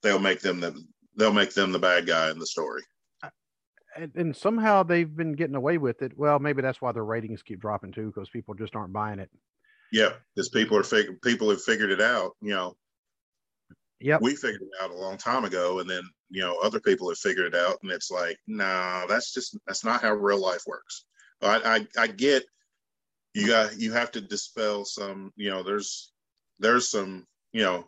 they'll 0.02 0.18
make 0.18 0.40
them 0.40 0.60
the 0.60 0.84
they'll 1.16 1.32
make 1.32 1.52
them 1.54 1.72
the 1.72 1.78
bad 1.78 2.06
guy 2.06 2.30
in 2.30 2.38
the 2.38 2.46
story. 2.46 2.82
Uh, 3.22 3.30
and, 3.96 4.12
and 4.14 4.36
somehow 4.36 4.82
they've 4.82 5.14
been 5.14 5.32
getting 5.32 5.56
away 5.56 5.78
with 5.78 6.02
it. 6.02 6.16
Well, 6.16 6.38
maybe 6.38 6.62
that's 6.62 6.80
why 6.80 6.92
their 6.92 7.04
ratings 7.04 7.42
keep 7.42 7.60
dropping 7.60 7.92
too, 7.92 8.12
because 8.14 8.28
people 8.28 8.54
just 8.54 8.76
aren't 8.76 8.92
buying 8.92 9.18
it. 9.18 9.30
Yeah, 9.92 10.10
because 10.34 10.48
people 10.48 10.76
are 10.76 10.82
fig- 10.82 11.20
people 11.22 11.50
have 11.50 11.62
figured 11.62 11.90
it 11.90 12.00
out. 12.00 12.32
You 12.40 12.50
know, 12.50 12.76
Yep. 14.00 14.20
We 14.20 14.36
figured 14.36 14.62
it 14.62 14.82
out 14.84 14.90
a 14.90 14.94
long 14.94 15.16
time 15.16 15.44
ago, 15.44 15.78
and 15.78 15.88
then 15.88 16.02
you 16.28 16.42
know 16.42 16.58
other 16.62 16.80
people 16.80 17.08
have 17.08 17.18
figured 17.18 17.46
it 17.46 17.58
out, 17.58 17.78
and 17.82 17.90
it's 17.90 18.10
like, 18.10 18.36
no, 18.46 18.64
nah, 18.64 19.06
that's 19.06 19.32
just 19.32 19.56
that's 19.66 19.84
not 19.84 20.02
how 20.02 20.12
real 20.12 20.40
life 20.40 20.62
works. 20.66 21.04
I, 21.42 21.86
I 21.96 22.02
I 22.02 22.06
get 22.06 22.44
you 23.36 23.48
got 23.48 23.78
you 23.78 23.92
have 23.92 24.10
to 24.12 24.20
dispel 24.20 24.84
some 24.84 25.30
you 25.36 25.50
know 25.50 25.62
there's 25.62 26.12
there's 26.58 26.88
some 26.88 27.26
you 27.52 27.62
know 27.62 27.86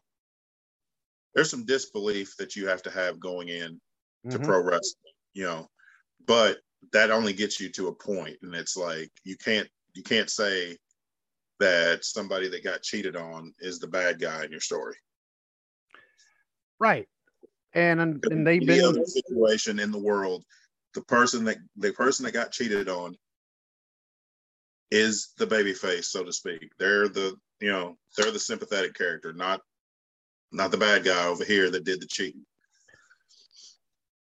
there's 1.34 1.50
some 1.50 1.64
disbelief 1.64 2.34
that 2.38 2.54
you 2.54 2.68
have 2.68 2.82
to 2.82 2.90
have 2.90 3.18
going 3.18 3.48
in 3.48 3.80
to 4.28 4.36
mm-hmm. 4.36 4.44
pro 4.44 4.62
wrestling 4.62 5.14
you 5.32 5.44
know 5.44 5.66
but 6.26 6.58
that 6.92 7.10
only 7.10 7.32
gets 7.32 7.58
you 7.58 7.70
to 7.70 7.88
a 7.88 7.94
point 7.94 8.36
and 8.42 8.54
it's 8.54 8.76
like 8.76 9.10
you 9.24 9.36
can't 9.36 9.68
you 9.94 10.02
can't 10.02 10.28
say 10.28 10.76
that 11.60 12.04
somebody 12.04 12.48
that 12.48 12.62
got 12.62 12.82
cheated 12.82 13.16
on 13.16 13.52
is 13.60 13.78
the 13.78 13.86
bad 13.86 14.20
guy 14.20 14.44
in 14.44 14.50
your 14.50 14.60
story 14.60 14.96
right. 16.78 17.08
And 17.74 18.00
and 18.24 18.46
they've 18.46 18.66
been 18.66 18.84
other 18.84 19.04
situation 19.04 19.78
in 19.78 19.90
the 19.90 19.98
world 19.98 20.44
the 20.94 21.02
person 21.02 21.44
that 21.44 21.58
the 21.76 21.92
person 21.92 22.24
that 22.24 22.32
got 22.32 22.52
cheated 22.52 22.88
on 22.88 23.16
is 24.90 25.32
the 25.38 25.46
baby 25.46 25.74
face 25.74 26.08
so 26.08 26.24
to 26.24 26.32
speak. 26.32 26.72
They're 26.78 27.08
the 27.08 27.36
you 27.60 27.70
know 27.70 27.96
they're 28.16 28.32
the 28.32 28.38
sympathetic 28.38 28.94
character 28.94 29.32
not 29.32 29.60
not 30.50 30.70
the 30.70 30.78
bad 30.78 31.04
guy 31.04 31.26
over 31.26 31.44
here 31.44 31.70
that 31.70 31.84
did 31.84 32.00
the 32.00 32.06
cheating. 32.06 32.46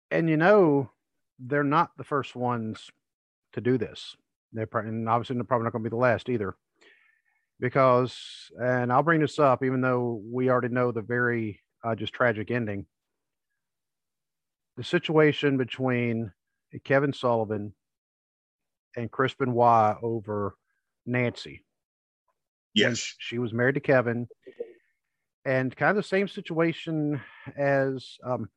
And 0.10 0.30
you 0.30 0.38
know 0.38 0.90
they're 1.40 1.64
not 1.64 1.92
the 1.98 2.04
first 2.04 2.36
ones 2.36 2.90
to 3.54 3.62
do 3.62 3.78
this. 3.78 4.16
They're 4.52 4.66
probably, 4.66 4.90
and 4.90 5.08
obviously 5.08 5.36
they're 5.36 5.44
probably 5.44 5.66
not 5.66 5.74
going 5.74 5.84
to 5.84 5.90
be 5.90 5.94
the 5.94 6.02
last 6.02 6.30
either, 6.30 6.56
because 7.60 8.50
and 8.60 8.92
I'll 8.92 9.04
bring 9.04 9.22
this 9.22 9.38
up 9.38 9.64
even 9.64 9.82
though 9.82 10.22
we 10.26 10.50
already 10.50 10.70
know 10.70 10.92
the 10.92 11.02
very 11.02 11.62
uh, 11.84 11.96
just 11.96 12.14
tragic 12.14 12.52
ending. 12.52 12.86
The 14.78 14.84
situation 14.84 15.58
between 15.58 16.32
Kevin 16.84 17.14
Sullivan 17.14 17.74
and 18.96 19.12
Chris 19.12 19.34
Benoit 19.34 19.98
over 20.02 20.56
Nancy. 21.06 21.64
Yes, 22.74 23.16
she 23.18 23.40
was 23.40 23.54
married 23.54 23.76
to 23.76 23.80
Kevin, 23.80 24.28
and 25.46 25.76
kind 25.76 25.90
of 25.90 25.96
the 25.96 26.04
same 26.04 26.28
situation 26.28 27.20
as 27.58 28.18
um, 28.24 28.50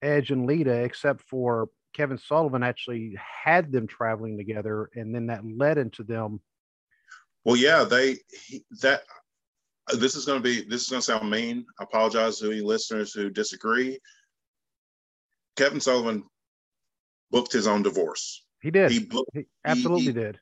Edge 0.00 0.30
and 0.30 0.46
Lita, 0.46 0.84
except 0.84 1.22
for 1.22 1.68
Kevin 1.92 2.18
Sullivan 2.18 2.62
actually 2.62 3.16
had 3.16 3.72
them 3.72 3.86
traveling 3.86 4.36
together, 4.36 4.90
and 4.94 5.14
then 5.14 5.26
that 5.26 5.44
led 5.44 5.78
into 5.78 6.04
them. 6.04 6.40
Well, 7.44 7.56
yeah, 7.56 7.82
they 7.84 8.18
he, 8.30 8.64
that 8.82 9.02
this 9.98 10.14
is 10.14 10.24
going 10.24 10.38
to 10.38 10.42
be 10.42 10.62
this 10.68 10.82
is 10.82 10.88
going 10.88 11.00
to 11.00 11.04
sound 11.04 11.30
mean. 11.30 11.64
I 11.78 11.84
apologize 11.84 12.38
to 12.38 12.50
any 12.50 12.60
listeners 12.60 13.12
who 13.12 13.30
disagree. 13.30 13.98
Kevin 15.56 15.80
Sullivan 15.80 16.24
booked 17.30 17.52
his 17.52 17.66
own 17.66 17.82
divorce. 17.82 18.44
He 18.62 18.70
did. 18.70 18.90
He, 18.90 19.00
booked, 19.00 19.30
he 19.34 19.46
absolutely 19.64 20.04
he, 20.04 20.12
did. 20.12 20.38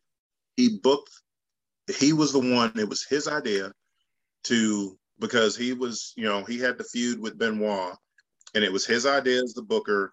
He 0.57 0.79
booked. 0.83 1.11
He 1.99 2.13
was 2.13 2.33
the 2.33 2.39
one. 2.39 2.73
It 2.79 2.89
was 2.89 3.05
his 3.05 3.27
idea 3.27 3.73
to 4.45 4.99
because 5.19 5.57
he 5.57 5.73
was, 5.73 6.13
you 6.17 6.25
know, 6.25 6.45
he 6.45 6.59
had 6.59 6.79
the 6.79 6.85
feud 6.85 7.21
with 7.21 7.39
Benoit, 7.39 7.95
and 8.55 8.65
it 8.65 8.73
was 8.73 8.87
his 8.87 9.07
idea 9.07 9.43
as 9.43 9.53
the 9.55 9.63
booker 9.63 10.13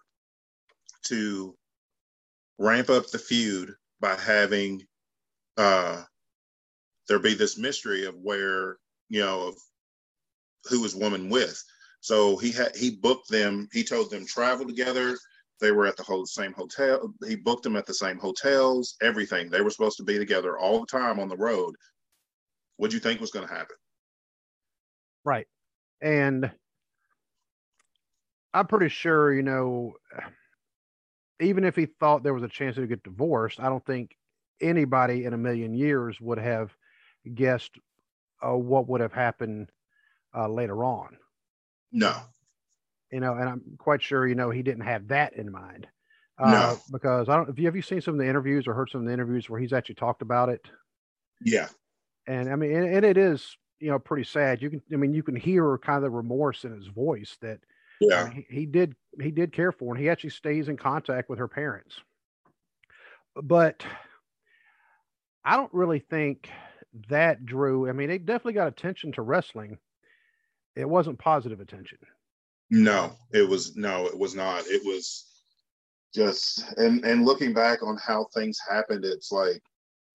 to 1.04 1.54
ramp 2.58 2.90
up 2.90 3.08
the 3.10 3.18
feud 3.18 3.74
by 4.00 4.16
having 4.16 4.82
uh, 5.56 6.02
there 7.08 7.18
be 7.18 7.34
this 7.34 7.56
mystery 7.58 8.04
of 8.04 8.14
where 8.16 8.78
you 9.08 9.20
know 9.20 9.48
of 9.48 9.54
who 10.64 10.82
was 10.82 10.94
woman 10.94 11.28
with. 11.28 11.62
So 12.00 12.36
he 12.36 12.52
had 12.52 12.76
he 12.76 12.96
booked 12.96 13.28
them. 13.28 13.68
He 13.72 13.82
told 13.84 14.10
them 14.10 14.26
travel 14.26 14.66
together. 14.66 15.16
They 15.60 15.72
were 15.72 15.86
at 15.86 15.96
the 15.96 16.04
whole 16.04 16.24
same 16.26 16.52
hotel. 16.52 17.12
He 17.26 17.34
booked 17.34 17.64
them 17.64 17.76
at 17.76 17.86
the 17.86 17.94
same 17.94 18.18
hotels. 18.18 18.96
Everything 19.02 19.50
they 19.50 19.60
were 19.60 19.70
supposed 19.70 19.96
to 19.96 20.04
be 20.04 20.18
together 20.18 20.58
all 20.58 20.80
the 20.80 20.86
time 20.86 21.18
on 21.18 21.28
the 21.28 21.36
road. 21.36 21.74
What 22.76 22.90
do 22.90 22.96
you 22.96 23.00
think 23.00 23.20
was 23.20 23.32
going 23.32 23.46
to 23.46 23.52
happen? 23.52 23.76
Right, 25.24 25.48
and 26.00 26.50
I'm 28.54 28.66
pretty 28.66 28.88
sure 28.88 29.32
you 29.32 29.42
know 29.42 29.94
even 31.40 31.64
if 31.64 31.76
he 31.76 31.86
thought 31.86 32.22
there 32.22 32.34
was 32.34 32.42
a 32.42 32.48
chance 32.48 32.76
to 32.76 32.86
get 32.86 33.02
divorced, 33.02 33.60
I 33.60 33.68
don't 33.68 33.84
think 33.84 34.16
anybody 34.60 35.24
in 35.24 35.34
a 35.34 35.38
million 35.38 35.74
years 35.74 36.20
would 36.20 36.38
have 36.38 36.74
guessed 37.34 37.78
uh, 38.44 38.56
what 38.56 38.88
would 38.88 39.00
have 39.00 39.12
happened 39.12 39.70
uh, 40.36 40.48
later 40.48 40.84
on. 40.84 41.16
No. 41.92 42.14
You 43.10 43.20
know, 43.20 43.34
and 43.34 43.48
I'm 43.48 43.62
quite 43.78 44.02
sure, 44.02 44.26
you 44.26 44.34
know, 44.34 44.50
he 44.50 44.62
didn't 44.62 44.84
have 44.84 45.08
that 45.08 45.34
in 45.34 45.50
mind. 45.50 45.86
Uh, 46.38 46.50
no. 46.50 46.78
Because 46.92 47.28
I 47.28 47.36
don't, 47.36 47.46
have 47.46 47.58
you, 47.58 47.66
have 47.66 47.76
you 47.76 47.82
seen 47.82 48.00
some 48.00 48.14
of 48.14 48.20
the 48.20 48.28
interviews 48.28 48.66
or 48.66 48.74
heard 48.74 48.90
some 48.90 49.00
of 49.00 49.06
the 49.06 49.12
interviews 49.12 49.48
where 49.48 49.60
he's 49.60 49.72
actually 49.72 49.96
talked 49.96 50.22
about 50.22 50.48
it? 50.48 50.64
Yeah. 51.44 51.68
And 52.26 52.52
I 52.52 52.56
mean, 52.56 52.74
and, 52.76 52.94
and 52.94 53.04
it 53.04 53.16
is, 53.16 53.56
you 53.80 53.90
know, 53.90 53.98
pretty 53.98 54.24
sad. 54.24 54.60
You 54.60 54.70
can, 54.70 54.82
I 54.92 54.96
mean, 54.96 55.14
you 55.14 55.22
can 55.22 55.36
hear 55.36 55.78
kind 55.78 55.96
of 55.96 56.02
the 56.02 56.10
remorse 56.10 56.64
in 56.64 56.72
his 56.72 56.88
voice 56.88 57.36
that, 57.40 57.60
yeah, 58.00 58.30
he, 58.30 58.46
he, 58.50 58.66
did 58.66 58.94
he 59.20 59.30
did 59.30 59.52
care 59.52 59.72
for, 59.72 59.92
and 59.92 60.00
he 60.00 60.08
actually 60.08 60.30
stays 60.30 60.68
in 60.68 60.76
contact 60.76 61.28
with 61.28 61.40
her 61.40 61.48
parents. 61.48 61.96
But 63.34 63.84
I 65.44 65.56
don't 65.56 65.72
really 65.72 65.98
think 65.98 66.48
that 67.08 67.46
drew. 67.46 67.88
I 67.88 67.92
mean, 67.92 68.10
it 68.10 68.26
definitely 68.26 68.54
got 68.54 68.68
attention 68.68 69.12
to 69.12 69.22
wrestling. 69.22 69.78
It 70.76 70.88
wasn't 70.88 71.18
positive 71.18 71.60
attention. 71.60 71.98
No, 72.70 73.12
it 73.32 73.48
was 73.48 73.76
no, 73.76 74.06
it 74.06 74.18
was 74.18 74.34
not. 74.34 74.66
It 74.66 74.82
was 74.84 75.26
just 76.14 76.64
and 76.76 77.04
and 77.04 77.24
looking 77.24 77.52
back 77.52 77.82
on 77.82 77.96
how 77.96 78.26
things 78.34 78.58
happened, 78.68 79.04
it's 79.04 79.32
like 79.32 79.62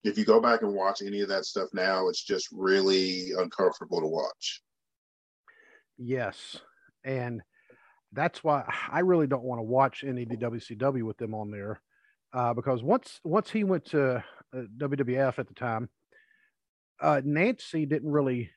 if 0.04 0.18
you 0.18 0.24
go 0.24 0.40
back 0.40 0.62
and 0.62 0.74
watch 0.74 1.02
any 1.02 1.20
of 1.22 1.28
that 1.28 1.46
stuff 1.46 1.68
now, 1.72 2.08
it's 2.08 2.22
just 2.22 2.48
really 2.52 3.32
uncomfortable 3.38 4.00
to 4.00 4.06
watch. 4.06 4.62
Yes. 5.96 6.58
And 7.04 7.42
that's 8.12 8.44
why 8.44 8.64
I 8.90 9.00
really 9.00 9.26
don't 9.26 9.44
want 9.44 9.58
to 9.58 9.64
watch 9.64 10.04
any 10.06 10.22
of 10.22 10.28
the 10.28 10.36
WCW 10.36 11.02
with 11.02 11.16
them 11.16 11.34
on 11.34 11.50
there, 11.50 11.80
uh, 12.32 12.54
because 12.54 12.82
once 12.82 13.20
once 13.24 13.50
he 13.50 13.64
went 13.64 13.86
to 13.86 14.16
uh, 14.16 14.62
WWF 14.78 15.38
at 15.38 15.48
the 15.48 15.54
time, 15.54 15.88
uh, 17.00 17.20
Nancy 17.24 17.86
didn't 17.86 18.10
really 18.10 18.50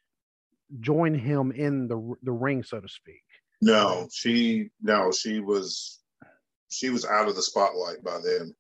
join 0.80 1.14
him 1.14 1.52
in 1.52 1.88
the 1.88 2.16
the 2.24 2.32
ring, 2.32 2.64
so 2.64 2.80
to 2.80 2.88
speak. 2.88 3.24
No, 3.62 4.08
she 4.12 4.70
no, 4.82 5.12
she 5.12 5.40
was 5.40 6.00
she 6.70 6.90
was 6.90 7.06
out 7.06 7.28
of 7.28 7.36
the 7.36 7.42
spotlight 7.42 8.04
by 8.04 8.20
then. 8.24 8.56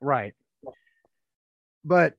Right, 0.00 0.34
but 1.84 2.14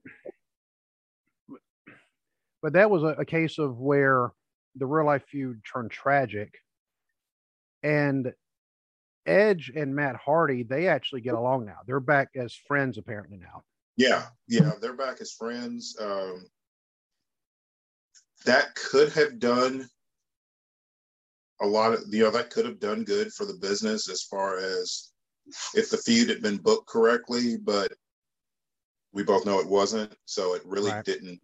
but 2.61 2.73
that 2.73 2.89
was 2.89 3.03
a, 3.03 3.07
a 3.07 3.25
case 3.25 3.59
of 3.59 3.77
where 3.79 4.31
the 4.75 4.85
real 4.85 5.05
life 5.05 5.23
feud 5.29 5.61
turned 5.71 5.91
tragic 5.91 6.55
and 7.83 8.33
Edge 9.25 9.71
and 9.75 9.95
Matt 9.95 10.15
Hardy, 10.15 10.63
they 10.63 10.87
actually 10.87 11.21
get 11.21 11.33
along 11.33 11.65
now. 11.65 11.77
They're 11.85 11.99
back 11.99 12.29
as 12.35 12.53
friends 12.53 12.97
apparently 12.97 13.37
now. 13.37 13.63
Yeah, 13.95 14.25
yeah, 14.47 14.71
they're 14.81 14.97
back 14.97 15.21
as 15.21 15.33
friends. 15.33 15.95
Um, 15.99 16.45
that 18.45 18.75
could 18.75 19.11
have 19.13 19.39
done 19.39 19.87
a 21.61 21.67
lot 21.67 21.93
of 21.93 22.01
you 22.09 22.23
know 22.23 22.31
that 22.31 22.49
could 22.49 22.65
have 22.65 22.79
done 22.79 23.03
good 23.03 23.31
for 23.31 23.45
the 23.45 23.53
business 23.53 24.09
as 24.09 24.23
far 24.23 24.57
as 24.57 25.11
if 25.75 25.89
the 25.89 25.97
feud 25.97 26.29
had 26.29 26.41
been 26.41 26.57
booked 26.57 26.87
correctly, 26.87 27.57
but 27.57 27.91
we 29.13 29.23
both 29.23 29.45
know 29.45 29.59
it 29.59 29.67
wasn't. 29.67 30.13
So 30.25 30.55
it 30.55 30.61
really 30.65 30.91
right. 30.91 31.05
didn't. 31.05 31.39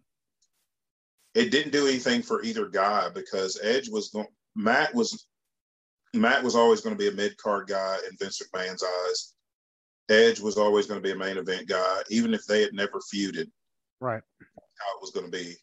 It 1.34 1.50
didn't 1.50 1.72
do 1.72 1.86
anything 1.86 2.22
for 2.22 2.42
either 2.42 2.68
guy 2.68 3.08
because 3.14 3.60
Edge 3.62 3.88
was 3.88 4.08
going. 4.08 4.26
Matt 4.56 4.94
was 4.94 5.26
Matt 6.12 6.42
was 6.42 6.56
always 6.56 6.80
going 6.80 6.96
to 6.96 6.98
be 6.98 7.08
a 7.08 7.12
mid 7.12 7.36
card 7.36 7.68
guy 7.68 7.98
in 8.08 8.16
Vince 8.18 8.42
McMahon's 8.42 8.82
eyes. 8.82 9.34
Edge 10.08 10.40
was 10.40 10.58
always 10.58 10.86
going 10.86 11.00
to 11.00 11.06
be 11.06 11.12
a 11.12 11.18
main 11.18 11.36
event 11.36 11.68
guy, 11.68 12.02
even 12.10 12.34
if 12.34 12.44
they 12.46 12.62
had 12.62 12.72
never 12.72 13.00
feuded. 13.14 13.48
Right. 14.00 14.22
How 14.40 14.96
it 14.96 15.00
was 15.00 15.12
going 15.12 15.26
to 15.26 15.32
be. 15.32 15.54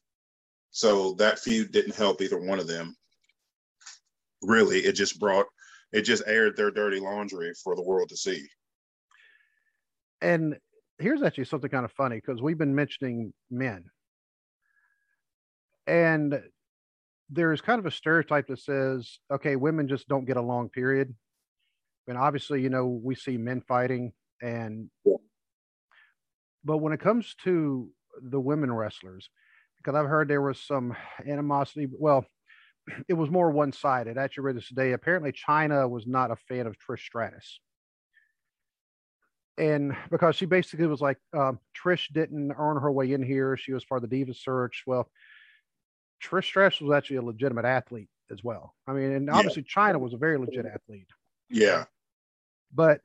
So 0.78 1.14
that 1.14 1.40
feud 1.40 1.72
didn't 1.72 1.96
help 1.96 2.22
either 2.22 2.38
one 2.40 2.60
of 2.60 2.68
them. 2.68 2.96
Really, 4.44 4.82
it 4.82 4.92
just 4.92 5.20
brought, 5.20 5.48
it 5.92 6.04
just 6.04 6.22
aired 6.28 6.56
their 6.56 6.70
dirty 6.70 7.00
laundry 7.00 7.52
for 7.64 7.76
the 7.76 7.82
world 7.82 8.10
to 8.10 8.16
see. 8.16 8.46
And 10.22 10.56
here's 11.00 11.24
actually 11.24 11.46
something 11.46 11.72
kind 11.72 11.84
of 11.84 11.92
funny 11.94 12.18
because 12.18 12.44
we've 12.44 12.60
been 12.60 12.76
mentioning 12.76 13.34
men. 13.50 13.86
And 15.88 16.44
there's 17.32 17.60
kind 17.60 17.80
of 17.80 17.88
a 17.88 17.92
stereotype 17.92 18.46
that 18.46 18.60
says, 18.60 19.18
okay, 19.32 19.56
women 19.56 19.88
just 19.88 20.08
don't 20.08 20.26
get 20.26 20.38
along, 20.38 20.70
period. 20.70 21.12
And 22.08 22.20
obviously, 22.20 22.62
you 22.62 22.70
know, 22.70 22.86
we 22.86 23.16
see 23.16 23.38
men 23.38 23.62
fighting 23.68 24.12
and 24.44 24.92
but 26.64 26.78
when 26.78 26.94
it 26.94 27.00
comes 27.00 27.34
to 27.46 27.90
the 28.22 28.40
women 28.40 28.72
wrestlers, 28.72 29.32
because 29.78 29.96
I've 29.96 30.08
heard 30.08 30.28
there 30.28 30.42
was 30.42 30.60
some 30.60 30.96
animosity, 31.26 31.88
well, 31.92 32.26
it 33.08 33.14
was 33.14 33.30
more 33.30 33.52
one 33.52 33.72
sided. 33.72 34.18
Actually 34.18 34.44
read 34.44 34.58
this 34.58 34.68
today. 34.68 34.94
Apparently, 34.94 35.32
Chyna 35.32 35.90
was 35.90 36.08
not 36.08 36.32
a 36.32 36.36
fan 36.36 36.68
of 36.68 36.76
Trish 36.78 37.02
Stratus. 37.02 37.60
And 39.58 39.96
because 40.12 40.36
she 40.36 40.46
basically 40.46 40.86
was 40.86 41.02
like, 41.02 41.18
um, 41.36 41.60
Trish 41.76 42.14
didn't 42.14 42.54
earn 42.58 42.80
her 42.80 42.92
way 42.92 43.12
in 43.12 43.24
here. 43.24 43.58
She 43.58 43.74
was 43.74 43.84
part 43.84 44.04
of 44.04 44.10
the 44.10 44.16
Diva 44.16 44.34
search. 44.36 44.84
Well, 44.86 45.10
Trish 46.24 46.46
Stratus 46.46 46.80
was 46.80 46.96
actually 46.96 47.18
a 47.18 47.24
legitimate 47.24 47.66
athlete 47.66 48.10
as 48.32 48.44
well. 48.44 48.76
I 48.88 48.94
mean, 48.94 49.12
and 49.14 49.30
obviously 49.30 49.66
yeah. 49.76 49.94
Chyna 49.94 50.00
was 50.00 50.14
a 50.14 50.18
very 50.18 50.38
legit 50.38 50.66
athlete. 50.66 51.08
Yeah. 51.50 51.86
But 52.74 53.02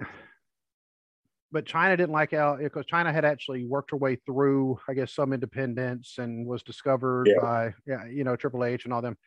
but 1.53 1.66
Chyna 1.66 1.96
didn't 1.96 2.12
like 2.12 2.32
how 2.32 2.57
because 2.57 2.86
Chyna 2.86 3.12
had 3.12 3.26
actually 3.26 3.66
worked 3.66 3.90
her 3.90 3.96
way 3.98 4.16
through, 4.16 4.80
I 4.88 4.94
guess, 4.94 5.12
some 5.12 5.34
independents 5.34 6.16
and 6.18 6.46
was 6.46 6.62
discovered 6.62 7.28
yeah. 7.28 7.40
by 7.40 7.74
yeah, 7.86 8.07
you 8.07 8.24
know, 8.24 8.34
Triple 8.36 8.64
H 8.64 8.84
and 8.84 8.94
all 8.94 9.03
them. 9.03 9.18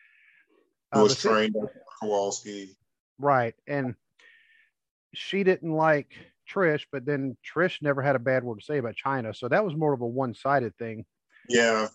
Uh, 0.91 1.01
was 1.01 1.21
trained 1.21 1.53
by 1.53 1.67
Kowalski. 2.01 2.76
Right. 3.19 3.53
And 3.67 3.93
she 5.13 5.43
didn't 5.43 5.71
like 5.71 6.13
Trish, 6.51 6.86
but 6.91 7.05
then 7.05 7.38
Trish 7.45 7.82
never 7.82 8.01
had 8.01 8.15
a 8.15 8.19
bad 8.19 8.43
word 8.43 8.59
to 8.59 8.65
say 8.65 8.80
about 8.80 8.95
Chyna. 8.95 9.36
So 9.36 9.47
that 9.47 9.63
was 9.63 9.76
more 9.76 9.93
of 9.93 10.01
a 10.01 10.07
one 10.07 10.34
sided 10.34 10.76
thing. 10.78 11.05
Yeah. 11.47 11.88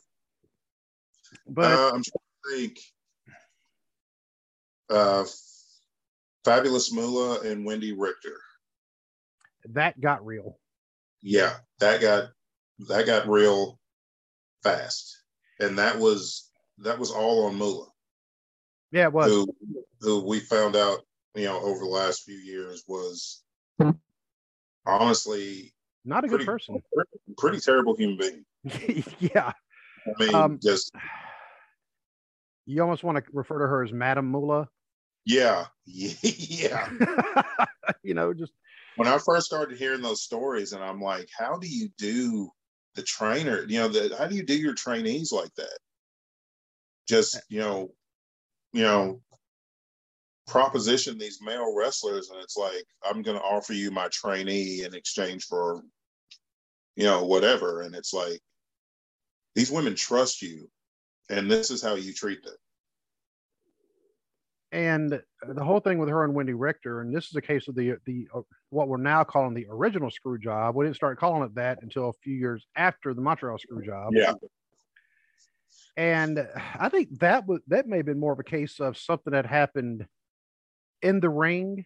But 1.49 1.72
uh, 1.72 1.91
I'm 1.95 2.03
trying 2.03 2.05
to 2.05 2.57
think. 2.57 2.78
Uh, 4.89 5.24
Fabulous 6.45 6.93
Moolah 6.93 7.41
and 7.41 7.66
Wendi 7.66 7.95
Richter. 7.97 8.37
That 9.73 10.01
got 10.01 10.25
real. 10.25 10.59
Yeah, 11.23 11.55
that 11.81 12.01
got 12.01 12.31
that 12.89 13.07
got 13.07 13.29
real 13.29 13.79
fast, 14.62 15.23
and 15.59 15.79
that 15.79 15.99
was 15.99 16.51
that 16.79 16.99
was 16.99 17.11
all 17.11 17.47
on 17.47 17.57
Moolah. 17.57 17.89
Yeah, 18.91 19.05
it 19.05 19.12
was. 19.12 19.31
Who, 19.31 19.47
who 20.01 20.27
we 20.27 20.41
found 20.41 20.77
out, 20.77 21.01
you 21.35 21.45
know, 21.45 21.61
over 21.61 21.81
the 21.81 21.91
last 21.91 22.25
few 22.25 22.37
years 22.37 22.83
was 22.89 23.43
honestly 24.87 25.73
not 26.05 26.25
a 26.25 26.29
pretty, 26.29 26.45
good 26.45 26.51
person. 26.51 26.83
Pretty, 26.95 27.11
pretty 27.37 27.61
terrible 27.61 27.95
human 27.97 28.18
being. 28.64 29.05
yeah. 29.21 29.53
I 30.07 30.25
mean, 30.25 30.35
um, 30.35 30.59
just 30.62 30.93
you 32.66 32.83
almost 32.83 33.05
want 33.05 33.18
to 33.18 33.25
refer 33.33 33.59
to 33.59 33.66
her 33.66 33.83
as 33.83 33.93
Madam 33.93 34.27
Moolah. 34.27 34.68
Yeah, 35.27 35.66
yeah. 35.85 36.89
you 38.03 38.14
know, 38.14 38.33
just 38.33 38.53
when 39.01 39.09
I 39.09 39.16
first 39.16 39.46
started 39.46 39.78
hearing 39.78 40.03
those 40.03 40.20
stories, 40.20 40.74
and 40.74 40.84
I'm 40.84 41.01
like, 41.01 41.30
how 41.34 41.57
do 41.57 41.66
you 41.66 41.88
do 41.96 42.51
the 42.96 43.03
trainer? 43.03 43.64
You 43.66 43.78
know, 43.78 43.88
the, 43.88 44.14
how 44.18 44.26
do 44.26 44.34
you 44.34 44.42
do 44.42 44.53
your 44.55 44.74
trainees 44.74 45.32
like 45.32 45.55
that? 45.55 45.78
Just 47.09 47.40
you 47.48 47.61
know, 47.61 47.92
you 48.74 48.82
know, 48.82 49.22
proposition 50.46 51.16
these 51.16 51.40
male 51.40 51.74
wrestlers, 51.74 52.28
and 52.28 52.42
it's 52.42 52.59
like 52.59 52.84
I'm 53.03 53.22
going 53.22 53.38
to 53.38 53.42
offer 53.42 53.72
you 53.72 53.90
my 53.90 54.09
trainee 54.09 54.84
in 54.84 54.94
exchange 54.94 55.44
for, 55.44 55.80
you 56.94 57.05
know, 57.05 57.24
whatever, 57.24 57.80
and 57.80 57.94
it's 57.94 58.12
like 58.12 58.38
these 59.55 59.70
women 59.70 59.94
trust 59.94 60.42
you, 60.42 60.68
and 61.30 61.51
this 61.51 61.70
is 61.70 61.82
how 61.82 61.94
you 61.94 62.12
treat 62.12 62.44
them. 62.44 62.53
And 64.73 65.21
the 65.49 65.64
whole 65.64 65.81
thing 65.81 65.99
with 65.99 66.09
her 66.09 66.25
and 66.25 66.33
Wendi 66.33 66.55
Richter, 66.57 67.01
and 67.01 67.14
this 67.14 67.27
is 67.27 67.35
a 67.35 67.43
case 67.43 67.66
of 67.66 67.75
the 67.75 67.97
the 68.07 68.29
uh, 68.33 68.43
what 68.68 68.87
we're 68.87 68.99
now 68.99 69.25
calling 69.25 69.53
the 69.53 69.66
original 69.68 70.11
screw 70.11 70.39
job. 70.39 70.77
We 70.77 70.85
didn't 70.85 70.97
start 70.97 71.18
calling 71.18 71.43
it 71.43 71.55
that 71.57 71.83
until 71.83 72.11
a 72.11 72.12
few 72.12 72.35
years 72.35 72.64
after 72.77 73.12
the 73.12 73.21
Montreal 73.21 73.59
screw 73.59 73.85
job. 73.85 74.12
Yeah. 74.14 74.35
And 75.97 76.47
I 76.79 76.89
think 76.89 77.18
that 77.18 77.47
was 77.49 77.61
that 77.66 77.89
may 77.89 77.99
have 77.99 78.07
been 78.07 78.21
more 78.21 78.33
of 78.33 78.39
a 78.39 78.45
case 78.45 78.79
of 78.79 78.97
something 78.97 79.33
that 79.33 79.45
happened 79.45 80.07
in 81.03 81.18
the 81.18 81.29
ring 81.29 81.85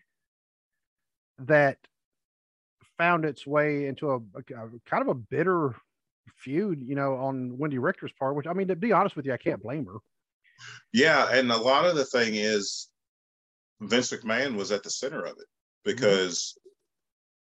that 1.39 1.79
found 2.99 3.25
its 3.25 3.47
way 3.47 3.87
into 3.87 4.11
a, 4.11 4.17
a, 4.17 4.67
a 4.67 4.69
kind 4.87 5.03
of 5.03 5.09
a 5.09 5.15
bitter 5.15 5.75
feud, 6.37 6.83
you 6.83 6.95
know, 6.95 7.15
on 7.15 7.57
Wendi 7.59 7.79
Richter's 7.81 8.13
part. 8.13 8.37
Which 8.37 8.47
I 8.47 8.53
mean, 8.53 8.69
to 8.69 8.77
be 8.77 8.93
honest 8.93 9.17
with 9.17 9.25
you, 9.25 9.33
I 9.33 9.39
can't 9.39 9.63
blame 9.63 9.87
her. 9.87 9.99
Yeah, 10.93 11.29
and 11.33 11.51
a 11.51 11.57
lot 11.57 11.87
of 11.87 11.97
the 11.97 12.05
thing 12.05 12.35
is 12.35 12.89
Vince 13.81 14.13
McMahon 14.13 14.57
was 14.57 14.73
at 14.73 14.83
the 14.83 14.91
center 14.91 15.25
of 15.25 15.37
it 15.39 15.47
because 15.85 16.57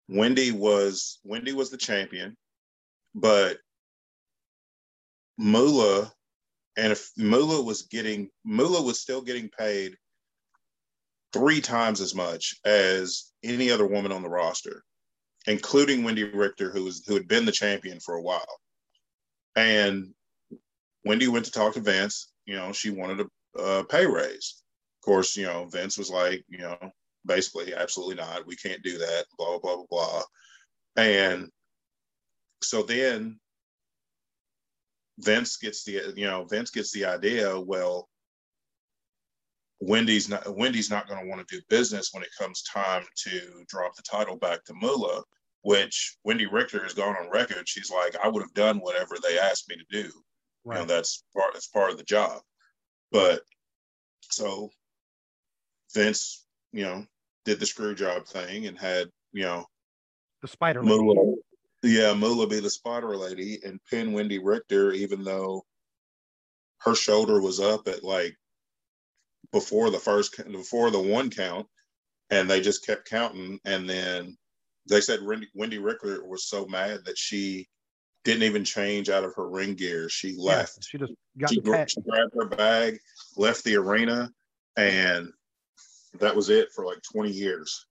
mm-hmm. 0.09 0.19
Wendi 0.19 0.51
was 0.51 1.19
Wendi 1.25 1.53
was 1.53 1.69
the 1.69 1.77
champion, 1.77 2.37
but 3.15 3.57
Moolah 5.37 6.11
and 6.77 6.91
if 6.91 7.11
Moolah 7.17 7.61
was 7.61 7.83
getting 7.83 8.29
Moolah 8.43 8.81
was 8.81 8.99
still 8.99 9.21
getting 9.21 9.49
paid 9.49 9.95
three 11.31 11.61
times 11.61 12.01
as 12.01 12.13
much 12.13 12.55
as 12.65 13.31
any 13.43 13.71
other 13.71 13.87
woman 13.87 14.11
on 14.11 14.21
the 14.21 14.29
roster, 14.29 14.83
including 15.47 16.03
Wendi 16.03 16.31
Richter, 16.33 16.71
who 16.71 16.83
was 16.83 17.03
who 17.07 17.13
had 17.13 17.27
been 17.27 17.45
the 17.45 17.51
champion 17.51 17.99
for 17.99 18.15
a 18.15 18.21
while. 18.21 18.59
And 19.55 20.13
Wendi 21.07 21.27
went 21.27 21.45
to 21.45 21.51
talk 21.51 21.73
to 21.73 21.81
Vince, 21.81 22.32
you 22.45 22.55
know, 22.55 22.71
she 22.71 22.89
wanted 22.89 23.27
a, 23.55 23.61
a 23.61 23.83
pay 23.85 24.05
raise. 24.05 24.63
Of 25.01 25.05
course, 25.05 25.35
you 25.35 25.45
know, 25.45 25.65
Vince 25.65 25.97
was 25.97 26.09
like, 26.09 26.43
you 26.47 26.59
know, 26.59 26.77
basically, 27.25 27.73
absolutely 27.73 28.15
not. 28.15 28.45
We 28.45 28.55
can't 28.55 28.83
do 28.83 28.97
that. 28.97 29.25
Blah 29.37 29.59
blah 29.59 29.75
blah 29.77 29.85
blah. 29.89 30.21
And 30.95 31.49
so 32.61 32.83
then 32.83 33.39
Vince 35.19 35.57
gets 35.57 35.83
the 35.83 36.13
you 36.15 36.25
know 36.25 36.45
Vince 36.45 36.71
gets 36.71 36.91
the 36.91 37.05
idea. 37.05 37.59
Well, 37.59 38.09
Wendi's 39.81 40.29
not 40.29 40.43
Wendi's 40.55 40.89
not 40.89 41.07
going 41.07 41.21
to 41.21 41.29
want 41.29 41.45
to 41.45 41.55
do 41.55 41.61
business 41.69 42.09
when 42.13 42.23
it 42.23 42.29
comes 42.39 42.63
time 42.63 43.03
to 43.25 43.65
drop 43.67 43.95
the 43.95 44.03
title 44.03 44.37
back 44.37 44.63
to 44.65 44.73
Moolah, 44.73 45.23
which 45.61 46.17
Wendi 46.27 46.51
Richter 46.51 46.81
has 46.83 46.93
gone 46.93 47.15
on 47.15 47.29
record. 47.29 47.67
She's 47.67 47.91
like, 47.91 48.15
I 48.23 48.27
would 48.27 48.41
have 48.41 48.53
done 48.53 48.79
whatever 48.79 49.15
they 49.21 49.37
asked 49.37 49.69
me 49.69 49.75
to 49.75 50.03
do. 50.03 50.11
Right. 50.65 50.79
You 50.79 50.85
know, 50.85 50.93
that's 50.93 51.23
part 51.35 51.53
that's 51.53 51.67
part 51.67 51.91
of 51.91 51.97
the 51.97 52.03
job. 52.03 52.41
But 53.11 53.41
so 54.21 54.69
Vince, 55.93 56.45
you 56.71 56.83
know, 56.83 57.05
did 57.45 57.59
the 57.59 57.65
screw 57.65 57.95
job 57.95 58.25
thing 58.25 58.67
and 58.67 58.77
had, 58.77 59.09
you 59.31 59.43
know, 59.43 59.65
the 60.41 60.47
spider 60.47 60.83
lady. 60.83 61.35
yeah, 61.83 62.13
Moolah 62.13 62.47
be 62.47 62.59
the 62.59 62.69
spider 62.69 63.15
lady 63.15 63.59
and 63.63 63.79
pin 63.89 64.11
Wendi 64.11 64.39
Richter, 64.41 64.91
even 64.91 65.23
though 65.23 65.65
her 66.79 66.95
shoulder 66.95 67.41
was 67.41 67.59
up 67.59 67.87
at 67.87 68.03
like 68.03 68.35
before 69.51 69.89
the 69.89 69.99
first 69.99 70.35
before 70.51 70.91
the 70.91 70.99
one 70.99 71.29
count, 71.29 71.67
and 72.29 72.49
they 72.49 72.61
just 72.61 72.85
kept 72.85 73.09
counting, 73.09 73.59
and 73.65 73.89
then 73.89 74.37
they 74.89 75.01
said 75.01 75.21
Wendy, 75.23 75.47
Wendi 75.57 75.81
Richter 75.81 76.25
was 76.25 76.47
so 76.47 76.65
mad 76.65 77.01
that 77.05 77.17
she 77.17 77.69
didn't 78.23 78.43
even 78.43 78.63
change 78.63 79.09
out 79.09 79.23
of 79.23 79.35
her 79.35 79.49
ring 79.49 79.75
gear. 79.75 80.09
She 80.09 80.35
left. 80.37 80.77
Yeah, 80.77 80.87
she 80.89 80.97
just 80.97 81.13
got 81.37 81.49
she, 81.49 81.55
she 81.55 82.01
grabbed 82.01 82.33
her 82.35 82.47
bag, 82.47 82.99
left 83.35 83.63
the 83.63 83.75
arena, 83.75 84.31
and 84.77 85.31
that 86.19 86.35
was 86.35 86.49
it 86.49 86.69
for 86.73 86.85
like 86.85 86.99
20 87.11 87.31
years. 87.31 87.85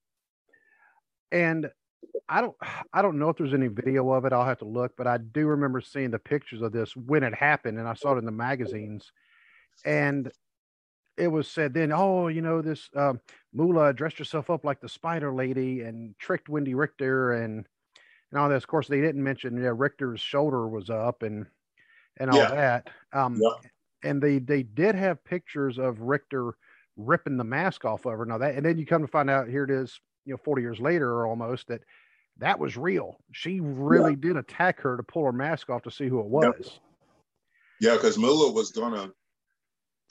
And 1.31 1.71
I 2.29 2.41
don't 2.41 2.55
I 2.93 3.03
don't 3.03 3.19
know 3.19 3.29
if 3.29 3.37
there's 3.37 3.55
any 3.55 3.69
video 3.69 4.11
of 4.13 4.25
it. 4.25 4.33
I'll 4.33 4.45
have 4.45 4.59
to 4.59 4.65
look, 4.65 4.93
but 4.97 5.07
I 5.07 5.19
do 5.19 5.47
remember 5.47 5.81
seeing 5.81 6.11
the 6.11 6.19
pictures 6.19 6.63
of 6.63 6.73
this 6.73 6.97
when 6.97 7.23
it 7.23 7.35
happened, 7.35 7.79
and 7.79 7.89
I 7.89 7.95
saw 7.95 8.15
it 8.15 8.19
in 8.19 8.25
the 8.25 8.33
magazines. 8.33 9.13
And 9.85 10.31
it 11.17 11.29
was 11.29 11.49
said 11.49 11.75
then, 11.75 11.93
oh, 11.93 12.29
you 12.29 12.43
know, 12.43 12.63
this 12.63 12.89
um, 12.97 13.21
Moolah 13.53 13.93
dressed 13.93 14.19
herself 14.19 14.51
up 14.51 14.65
like 14.65 14.81
the 14.81 14.89
Spider 14.89 15.33
Lady 15.33 15.83
and 15.83 16.15
tricked 16.19 16.49
Wendi 16.49 16.75
Richter 16.75 17.33
and 17.33 17.67
and 18.33 18.41
all 18.41 18.49
this. 18.49 18.65
Of 18.65 18.69
course, 18.69 18.89
they 18.89 19.01
didn't 19.01 19.23
mention 19.23 19.63
yeah, 19.63 19.73
Richter's 19.75 20.21
shoulder 20.21 20.67
was 20.67 20.91
up 20.91 21.23
and 21.23 21.47
and 22.19 22.31
all 22.31 22.39
yeah. 22.39 22.51
that. 22.51 22.91
Um, 23.13 23.39
yeah. 23.41 23.69
And 24.05 24.21
they 24.21 24.39
they 24.39 24.63
did 24.63 24.95
have 24.95 25.23
pictures 25.25 25.79
of 25.79 26.01
Richter 26.01 26.55
ripping 26.97 27.37
the 27.37 27.45
mask 27.45 27.85
off 27.85 28.05
of 28.07 28.19
her. 28.19 28.27
Now 28.27 28.39
that 28.39 28.57
and 28.57 28.65
then 28.65 28.79
you 28.79 28.87
come 28.87 29.03
to 29.03 29.09
find 29.09 29.31
out 29.31 29.49
here 29.49 29.65
it 29.65 29.71
is, 29.71 30.01
you 30.25 30.33
know, 30.33 30.41
40 30.43 30.63
years 30.63 30.81
later 30.81 31.11
or 31.11 31.27
almost 31.27 31.69
that 31.69 31.83
that 32.39 32.59
was 32.59 32.77
real. 32.77 33.19
She 33.33 33.61
really 33.61 34.13
yeah. 34.13 34.19
did 34.21 34.37
attack 34.37 34.81
her 34.81 34.97
to 34.97 35.03
pull 35.03 35.25
her 35.25 35.33
mask 35.33 35.71
off 35.71 35.83
to 35.83 35.91
see 35.91 36.09
who 36.09 36.21
it 36.21 36.27
was. 36.27 36.81
Yeah, 37.81 37.95
because 37.95 38.19
Moolah 38.19 38.53
was 38.53 38.71
gonna 38.71 39.11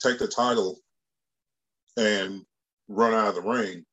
take 0.00 0.18
the 0.18 0.28
title 0.28 0.78
and 1.96 2.42
run 2.88 3.14
out 3.14 3.28
of 3.28 3.34
the 3.34 3.42
ring, 3.42 3.84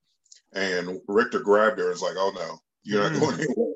and 0.54 1.00
Richter 1.08 1.40
grabbed 1.40 1.80
her 1.80 1.86
and 1.86 1.94
was 1.94 2.02
like, 2.02 2.16
"Oh 2.18 2.32
no, 2.36 2.60
you're 2.84 3.02
not 3.02 3.14
mm. 3.14 3.20
going 3.20 3.40
anywhere." 3.40 3.69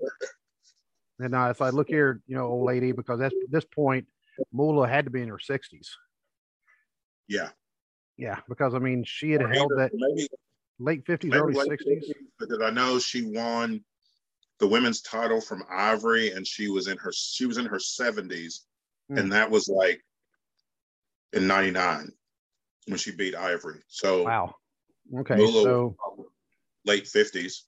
And 1.19 1.35
uh, 1.35 1.47
it's 1.51 1.59
like, 1.59 1.73
look 1.73 1.87
here, 1.87 2.21
you 2.27 2.35
know, 2.35 2.45
old 2.45 2.65
lady, 2.65 2.91
because 2.91 3.21
at 3.21 3.31
this 3.49 3.65
point, 3.65 4.07
Moolah 4.51 4.87
had 4.87 5.05
to 5.05 5.11
be 5.11 5.21
in 5.21 5.29
her 5.29 5.37
60s. 5.37 5.87
Yeah. 7.27 7.49
Yeah, 8.17 8.39
because 8.47 8.73
I 8.75 8.79
mean, 8.79 9.03
she 9.05 9.31
had 9.31 9.41
held 9.41 9.71
that 9.77 9.91
maybe, 9.93 10.27
late 10.79 11.05
50s, 11.05 11.33
early 11.33 11.53
60s. 11.53 11.77
50s, 11.87 12.13
because 12.39 12.61
I 12.61 12.69
know 12.69 12.99
she 12.99 13.23
won 13.23 13.83
the 14.59 14.67
women's 14.67 15.01
title 15.01 15.41
from 15.41 15.63
Ivory, 15.69 16.31
and 16.31 16.45
she 16.45 16.67
was 16.67 16.87
in 16.87 16.97
her 16.97 17.11
she 17.11 17.47
was 17.47 17.57
in 17.57 17.65
her 17.65 17.77
70s, 17.77 18.29
mm. 19.11 19.19
and 19.19 19.31
that 19.31 19.49
was 19.49 19.67
like 19.67 19.99
in 21.33 21.47
'99. 21.47 22.11
when 22.87 22.97
she 22.97 23.11
beat 23.11 23.35
Ivory. 23.35 23.81
So 23.87 24.23
wow, 24.23 24.55
okay, 25.19 25.35
Moolah 25.35 25.63
so 25.63 25.95
late 26.85 27.07
fifties 27.07 27.65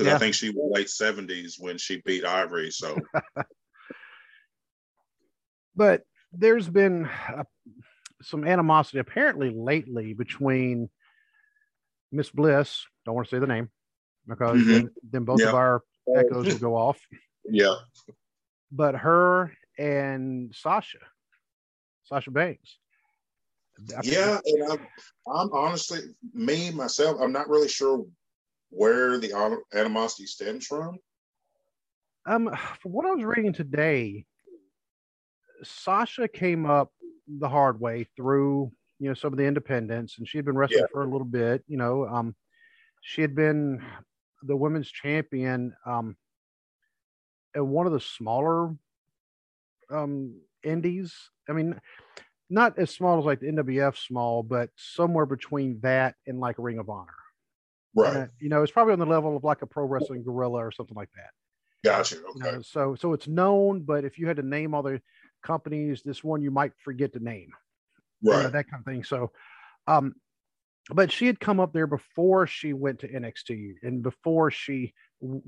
because 0.00 0.12
Yeah. 0.12 0.16
I 0.16 0.18
think 0.18 0.34
she 0.34 0.48
was 0.48 0.70
late 0.72 0.88
seventies 0.88 1.56
when 1.58 1.76
she 1.76 2.00
beat 2.06 2.24
Ivory. 2.24 2.70
So 2.70 3.02
but 5.76 6.02
there's 6.32 6.68
been 6.68 7.04
uh, 7.06 7.44
some 8.22 8.46
animosity 8.46 8.98
apparently 8.98 9.50
lately 9.54 10.14
between 10.14 10.88
Miss 12.10 12.30
Bliss. 12.30 12.86
Don't 13.04 13.14
want 13.14 13.28
to 13.28 13.36
say 13.36 13.40
the 13.40 13.46
name 13.46 13.68
because 14.26 14.56
Mhm. 14.56 14.70
then, 14.70 14.90
then 15.10 15.24
both 15.24 15.42
of 15.42 15.54
our 15.54 15.82
echoes 16.16 16.46
will 16.46 16.58
go 16.58 16.76
off. 16.76 16.98
yeah, 17.44 17.74
But 18.72 18.94
her 18.94 19.52
and 19.78 20.54
Sasha, 20.54 20.98
Sasha 22.04 22.30
Banks. 22.30 22.78
yeah, 24.02 24.38
and 24.44 24.72
I'm, 24.72 24.86
I'm 25.30 25.52
honestly 25.52 26.00
me 26.32 26.70
myself. 26.70 27.18
I'm 27.20 27.32
not 27.32 27.48
really 27.50 27.68
sure 27.68 28.06
where 28.70 29.18
the 29.18 29.32
animosity 29.74 30.26
stems 30.26 30.66
from. 30.66 30.98
Um, 32.26 32.54
from 32.80 32.92
what 32.92 33.06
I 33.06 33.10
was 33.10 33.24
reading 33.24 33.52
today, 33.52 34.26
Sasha 35.62 36.28
came 36.28 36.66
up 36.66 36.92
the 37.26 37.48
hard 37.48 37.80
way 37.80 38.06
through, 38.16 38.72
you 38.98 39.08
know, 39.08 39.14
some 39.14 39.32
of 39.32 39.38
the 39.38 39.44
independents, 39.44 40.18
and 40.18 40.28
she 40.28 40.38
had 40.38 40.44
been 40.44 40.56
wrestling 40.56 40.80
Yeah. 40.80 40.86
for 40.92 41.02
a 41.02 41.10
little 41.10 41.26
bit. 41.26 41.64
You 41.66 41.76
know, 41.76 42.06
um, 42.06 42.34
she 43.02 43.22
had 43.22 43.34
been 43.34 43.82
the 44.42 44.56
women's 44.56 44.90
champion 44.90 45.74
um, 45.84 46.16
at 47.54 47.66
one 47.66 47.86
of 47.86 47.92
the 47.92 48.00
smaller 48.00 48.74
um 49.90 50.40
indies. 50.62 51.14
I 51.48 51.52
mean, 51.52 51.80
not 52.48 52.78
as 52.78 52.90
small 52.90 53.18
as 53.18 53.24
like 53.24 53.40
the 53.40 53.48
NWF 53.48 53.96
small, 53.96 54.42
but 54.42 54.70
somewhere 54.76 55.26
between 55.26 55.80
that 55.80 56.14
and 56.26 56.38
like 56.38 56.56
Ring 56.58 56.78
of 56.78 56.88
Honor. 56.88 57.14
Right, 57.94 58.16
Uh, 58.16 58.26
you 58.38 58.48
know, 58.48 58.62
it's 58.62 58.72
probably 58.72 58.92
on 58.92 58.98
the 58.98 59.06
level 59.06 59.36
of 59.36 59.44
like 59.44 59.62
a 59.62 59.66
Pro 59.66 59.84
Wrestling 59.84 60.22
Guerrilla 60.22 60.64
or 60.64 60.72
something 60.72 60.96
like 60.96 61.10
that. 61.16 61.30
gotcha. 61.84 62.16
You 62.16 62.42
know, 62.42 62.62
so 62.62 62.94
so 62.94 63.12
it's 63.12 63.28
known, 63.28 63.82
but 63.82 64.04
if 64.04 64.18
you 64.18 64.26
had 64.26 64.36
to 64.36 64.42
name 64.42 64.74
all 64.74 64.82
the 64.82 65.00
companies, 65.42 66.02
this 66.04 66.22
one 66.22 66.42
you 66.42 66.50
might 66.50 66.72
forget 66.78 67.12
to 67.14 67.18
name. 67.18 67.50
you 68.20 68.30
know, 68.30 68.42
right, 68.42 68.52
that 68.52 68.70
kind 68.70 68.80
of 68.80 68.84
thing. 68.84 69.04
So 69.04 69.32
um 69.86 70.14
but 70.92 71.12
she 71.12 71.26
had 71.26 71.38
come 71.38 71.60
up 71.60 71.72
there 71.72 71.86
before 71.86 72.46
she 72.46 72.72
went 72.72 73.00
to 73.00 73.08
NXT 73.08 73.74
and 73.82 74.02
before 74.02 74.50
she 74.50 74.92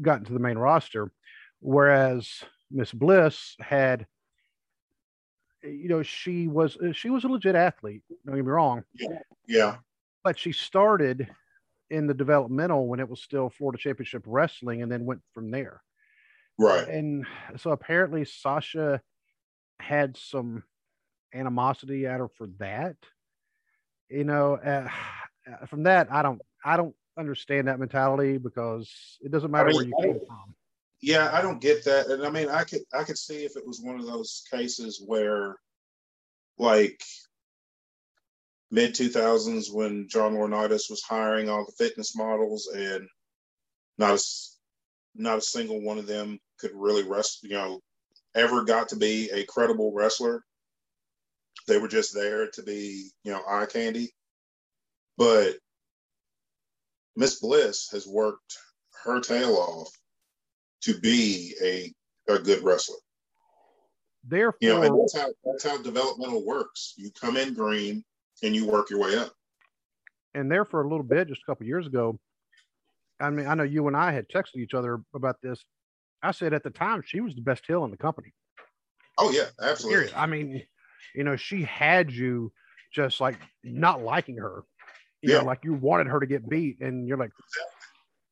got 0.01 0.19
into 0.19 0.33
the 0.33 0.39
main 0.39 0.59
roster, 0.59 1.11
whereas 1.61 2.45
Miss 2.71 2.93
Bliss 2.93 3.57
had 3.61 4.07
you 5.63 5.89
know 5.89 6.03
she 6.03 6.49
was 6.49 6.77
uh, 6.77 6.93
she 6.93 7.09
was 7.09 7.25
a 7.25 7.29
legit 7.29 7.55
athlete 7.55 8.03
don't 8.27 8.35
get 8.35 8.45
me 8.45 8.51
wrong 8.51 8.83
yeah, 8.99 9.19
yeah, 9.47 9.77
but 10.25 10.37
she 10.37 10.51
started 10.51 11.29
in 11.93 12.07
the 12.07 12.15
developmental 12.15 12.87
when 12.89 13.01
it 13.01 13.09
was 13.09 13.23
still 13.23 13.51
Florida 13.51 13.79
Championship 13.79 14.25
Wrestling 14.27 14.83
and 14.83 14.91
then 14.91 15.05
went 15.05 15.21
from 15.33 15.51
there 15.51 15.83
right. 16.59 16.89
and 16.89 17.27
so 17.57 17.71
apparently 17.71 18.25
Sasha 18.25 19.01
had 19.79 20.17
some 20.17 20.63
animosity 21.35 22.07
at 22.07 22.21
her 22.21 22.29
for 22.29 22.49
that. 22.59 22.97
You 24.09 24.25
know, 24.25 24.57
uh, 24.57 24.89
from 25.67 25.85
that 25.85 26.11
I 26.11 26.23
don't 26.23 26.41
I 26.65 26.77
don't 26.77 26.95
understand 27.19 27.69
that 27.69 27.81
mentality 27.81 28.39
because 28.39 29.19
it 29.21 29.31
doesn't 29.31 29.51
matter 29.51 29.69
mean, 29.69 29.77
where 29.77 29.85
you 29.85 29.95
came 30.01 30.21
from. 30.27 30.55
Yeah, 31.01 31.31
I 31.33 31.43
don't 31.43 31.61
get 31.61 31.85
that. 31.85 32.07
And 32.07 32.25
I 32.25 32.31
mean, 32.31 32.49
I 32.49 32.65
could 32.65 32.83
I 32.93 33.05
could 33.05 33.19
see 33.19 33.45
if 33.45 33.57
it 33.57 33.67
was 33.67 33.81
one 33.81 33.99
of 33.99 34.07
those 34.07 34.45
cases 34.51 35.03
where 35.05 35.57
like 36.59 37.03
mid 38.73 38.95
2000s 38.95 39.73
when 39.73 40.09
John 40.09 40.35
Laurinaitis 40.35 40.91
was 40.91 41.03
hiring 41.03 41.49
all 41.49 41.65
the 41.67 41.85
fitness 41.85 42.17
models 42.17 42.69
and 42.75 43.07
not 43.99 44.19
a, 44.19 44.23
not 45.15 45.39
a 45.39 45.43
single 45.43 45.83
one 45.83 45.99
of 45.99 46.07
them 46.07 46.41
could 46.59 46.73
really 46.75 47.05
wrestle, 47.05 47.49
you 47.49 47.55
know, 47.55 47.81
ever 48.35 48.65
got 48.65 48.89
to 48.89 48.97
be 48.97 49.31
a 49.31 49.45
credible 49.45 49.93
wrestler. 49.95 50.43
They 51.69 51.79
were 51.79 51.87
just 51.87 52.15
there 52.15 52.49
to 52.55 52.63
be, 52.63 53.11
you 53.25 53.33
know, 53.33 53.43
eye 53.47 53.67
candy. 53.67 54.11
But 55.19 55.57
Miss 57.15 57.41
Bliss 57.41 57.91
has 57.93 58.07
worked 58.07 58.57
her 59.05 59.21
tail 59.21 59.55
off 59.57 59.91
to 60.85 60.99
be 60.99 61.55
a 61.63 61.93
a 62.33 62.39
good 62.39 62.65
wrestler. 62.65 62.97
Therefore, 64.25 64.59
You 64.63 64.69
know, 64.71 64.99
that's 65.01 65.19
how 65.19 65.29
that's 65.45 65.65
how 65.65 65.83
developmental 65.83 66.47
works. 66.47 66.95
You 66.97 67.11
come 67.21 67.37
in 67.37 67.53
green 67.53 68.03
and 68.43 68.55
you 68.55 68.67
work 68.67 68.91
your 68.91 68.99
way 69.01 69.17
up. 69.17 69.33
and 70.35 70.51
there 70.51 70.65
for 70.65 70.83
a 70.83 70.89
little 70.89 71.05
bit, 71.05 71.29
just 71.29 71.43
a 71.43 71.45
couple 71.51 71.67
years 71.67 71.87
ago. 71.87 72.19
I 73.21 73.31
mean, 73.31 73.47
I 73.47 73.55
know 73.55 73.63
you 73.65 73.87
and 73.87 73.97
I 73.97 74.11
had 74.13 74.29
texted 74.29 74.57
each 74.57 74.75
other 74.75 75.01
about 75.15 75.37
this. 75.43 75.65
I 76.23 76.31
said 76.33 76.53
at 76.55 76.65
the 76.65 76.71
time 76.71 77.03
she 77.05 77.21
was 77.21 77.35
the 77.35 77.43
best 77.43 77.65
heel 77.67 77.85
in 77.85 77.91
the 77.91 77.97
company. 77.97 78.33
Oh 79.19 79.31
yeah, 79.31 79.49
absolutely. 79.61 80.07
Period. 80.07 80.15
I 80.17 80.27
mean, 80.27 80.63
you 81.15 81.25
know, 81.25 81.37
she 81.37 81.63
had 81.63 82.11
you 82.11 82.53
just 82.93 83.21
like 83.21 83.37
not 83.63 84.03
liking 84.03 84.37
her. 84.39 84.63
You 85.21 85.31
Yeah. 85.31 85.39
know, 85.41 85.45
like 85.45 85.61
you 85.65 85.75
wanted 85.75 86.07
her 86.09 86.19
to 86.19 86.27
get 86.27 86.49
beat, 86.49 86.81
and 86.81 87.07
you're 87.07 87.19
like, 87.19 87.31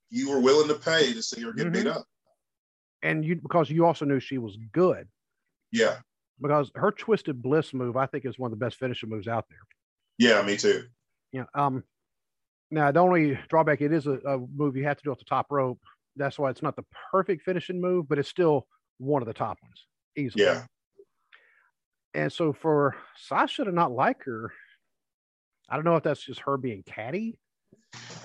You 0.09 0.31
were 0.31 0.41
willing 0.41 0.69
to 0.69 0.75
pay 0.75 1.13
to 1.13 1.23
see 1.23 1.43
her 1.43 1.53
get 1.53 1.73
beat 1.73 1.87
Mhm. 1.87 1.97
up. 1.97 2.07
and 3.03 3.25
you 3.25 3.37
because 3.37 3.71
you 3.71 3.87
also 3.87 4.05
knew 4.05 4.21
she 4.21 4.39
was 4.39 4.57
good 4.73 5.09
Yeah, 5.73 6.01
because 6.41 6.71
her 6.75 6.91
twisted 6.91 7.41
bliss 7.43 7.73
move, 7.73 7.97
I 7.97 8.07
think, 8.07 8.25
is 8.25 8.39
one 8.39 8.53
of 8.53 8.59
the 8.59 8.65
best 8.65 8.77
finishing 8.79 9.09
moves 9.09 9.29
out 9.29 9.47
there. 9.49 9.61
Yeah, 10.21 10.43
me 10.43 10.57
too. 10.57 10.85
Yeah. 11.33 11.45
um, 11.55 11.83
now 12.71 12.93
the 12.93 13.01
only 13.01 13.39
drawback 13.49 13.81
it 13.81 13.91
is 13.93 14.07
a, 14.07 14.13
a 14.27 14.39
move 14.39 14.77
you 14.77 14.85
have 14.85 14.99
to 14.99 15.03
do 15.03 15.11
off 15.11 15.19
the 15.19 15.25
top 15.25 15.47
rope. 15.51 15.81
That's 16.15 16.39
why 16.39 16.51
it's 16.51 16.63
not 16.63 16.77
the 16.77 16.85
perfect 17.11 17.43
finishing 17.43 17.81
move, 17.81 18.07
but 18.07 18.19
it's 18.19 18.29
still 18.29 18.67
one 18.99 19.23
of 19.23 19.27
the 19.27 19.33
top 19.35 19.57
ones 19.63 19.87
easily. 20.17 20.45
Yeah, 20.45 20.65
And 22.13 22.31
so 22.31 22.53
for 22.53 22.97
Sasha 23.17 23.65
to 23.65 23.73
not 23.73 23.93
like 23.93 24.23
her, 24.25 24.53
I 25.71 25.77
don't 25.77 25.85
know 25.85 25.97
if 25.97 26.03
that's 26.03 26.23
just 26.23 26.41
her 26.41 26.59
being 26.59 26.83
catty. 26.83 27.39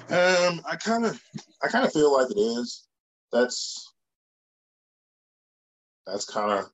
um, 0.09 0.61
I 0.69 0.75
kind 0.77 1.05
of, 1.05 1.21
I 1.63 1.67
kind 1.69 1.85
of 1.85 1.93
feel 1.93 2.11
like 2.11 2.29
it 2.29 2.39
is. 2.39 2.83
That's, 3.31 3.93
that's 6.05 6.25
kind 6.25 6.51
of. 6.59 6.65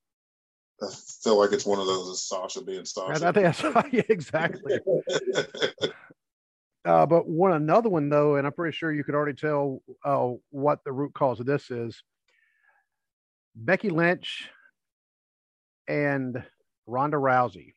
I 0.81 0.87
feel 1.23 1.37
like 1.37 1.51
it's 1.51 1.65
one 1.65 1.79
of 1.79 1.85
those 1.85 2.07
is 2.07 2.23
Sasha 2.23 2.63
being 2.63 2.85
Sasha. 2.85 3.27
I 3.27 3.31
think 3.31 3.45
that's 3.45 3.63
yeah, 3.93 4.01
exactly. 4.09 4.79
Uh, 6.83 7.05
but 7.05 7.27
one 7.27 7.53
another 7.53 7.89
one 7.89 8.09
though, 8.09 8.37
and 8.37 8.47
I'm 8.47 8.53
pretty 8.53 8.75
sure 8.75 8.91
you 8.91 9.03
could 9.03 9.13
already 9.13 9.35
tell 9.37 9.83
uh, 10.03 10.29
what 10.49 10.83
the 10.83 10.91
root 10.91 11.13
cause 11.13 11.39
of 11.39 11.45
this 11.45 11.69
is. 11.69 12.01
Becky 13.55 13.89
Lynch 13.89 14.49
and 15.87 16.43
Ronda 16.87 17.17
Rousey. 17.17 17.73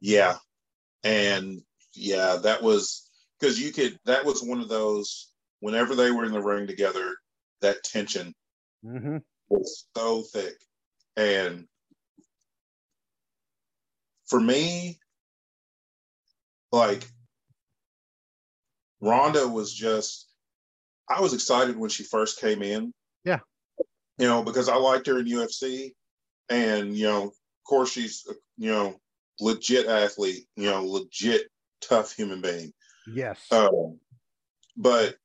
Yeah. 0.00 0.36
And 1.02 1.62
yeah, 1.94 2.36
that 2.42 2.62
was 2.62 3.08
because 3.40 3.60
you 3.60 3.72
could, 3.72 3.98
that 4.04 4.24
was 4.24 4.42
one 4.42 4.60
of 4.60 4.68
those, 4.68 5.32
whenever 5.60 5.94
they 5.94 6.10
were 6.10 6.24
in 6.24 6.32
the 6.32 6.42
ring 6.42 6.66
together, 6.66 7.16
that 7.62 7.82
tension 7.84 8.34
hmm 8.82 9.18
was 9.48 9.86
so 9.96 10.22
thick. 10.22 10.54
And 11.16 11.66
for 14.28 14.40
me, 14.40 14.98
like, 16.70 17.08
Ronda 19.00 19.46
was 19.46 19.72
just, 19.72 20.28
I 21.08 21.20
was 21.20 21.32
excited 21.34 21.76
when 21.76 21.90
she 21.90 22.02
first 22.02 22.40
came 22.40 22.62
in. 22.62 22.92
Yeah. 23.24 23.40
You 24.18 24.26
know, 24.26 24.42
because 24.42 24.68
I 24.68 24.76
liked 24.76 25.06
her 25.06 25.18
in 25.18 25.26
UFC. 25.26 25.92
And, 26.50 26.96
you 26.96 27.06
know, 27.06 27.24
of 27.24 27.34
course, 27.66 27.92
she's, 27.92 28.26
you 28.56 28.70
know, 28.70 28.96
legit 29.40 29.86
athlete, 29.86 30.46
you 30.56 30.70
know, 30.70 30.84
legit 30.84 31.48
tough 31.80 32.12
human 32.12 32.40
being. 32.40 32.72
Yes. 33.06 33.40
Um, 33.50 33.98
but 34.76 35.16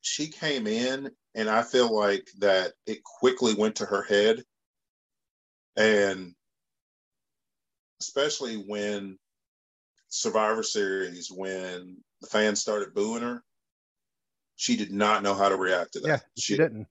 she 0.00 0.28
came 0.28 0.66
in, 0.66 1.10
and 1.34 1.48
I 1.48 1.62
feel 1.62 1.94
like 1.94 2.28
that 2.38 2.72
it 2.86 3.04
quickly 3.04 3.54
went 3.54 3.76
to 3.76 3.86
her 3.86 4.02
head, 4.02 4.42
and 5.76 6.34
especially 8.00 8.56
when 8.56 9.18
Survivor 10.08 10.62
Series, 10.62 11.30
when 11.30 11.96
the 12.20 12.26
fans 12.26 12.60
started 12.60 12.94
booing 12.94 13.22
her, 13.22 13.42
she 14.56 14.76
did 14.76 14.92
not 14.92 15.22
know 15.22 15.34
how 15.34 15.48
to 15.48 15.56
react 15.56 15.94
to 15.94 16.00
that. 16.00 16.08
yeah, 16.08 16.18
she 16.38 16.56
didn't. 16.56 16.86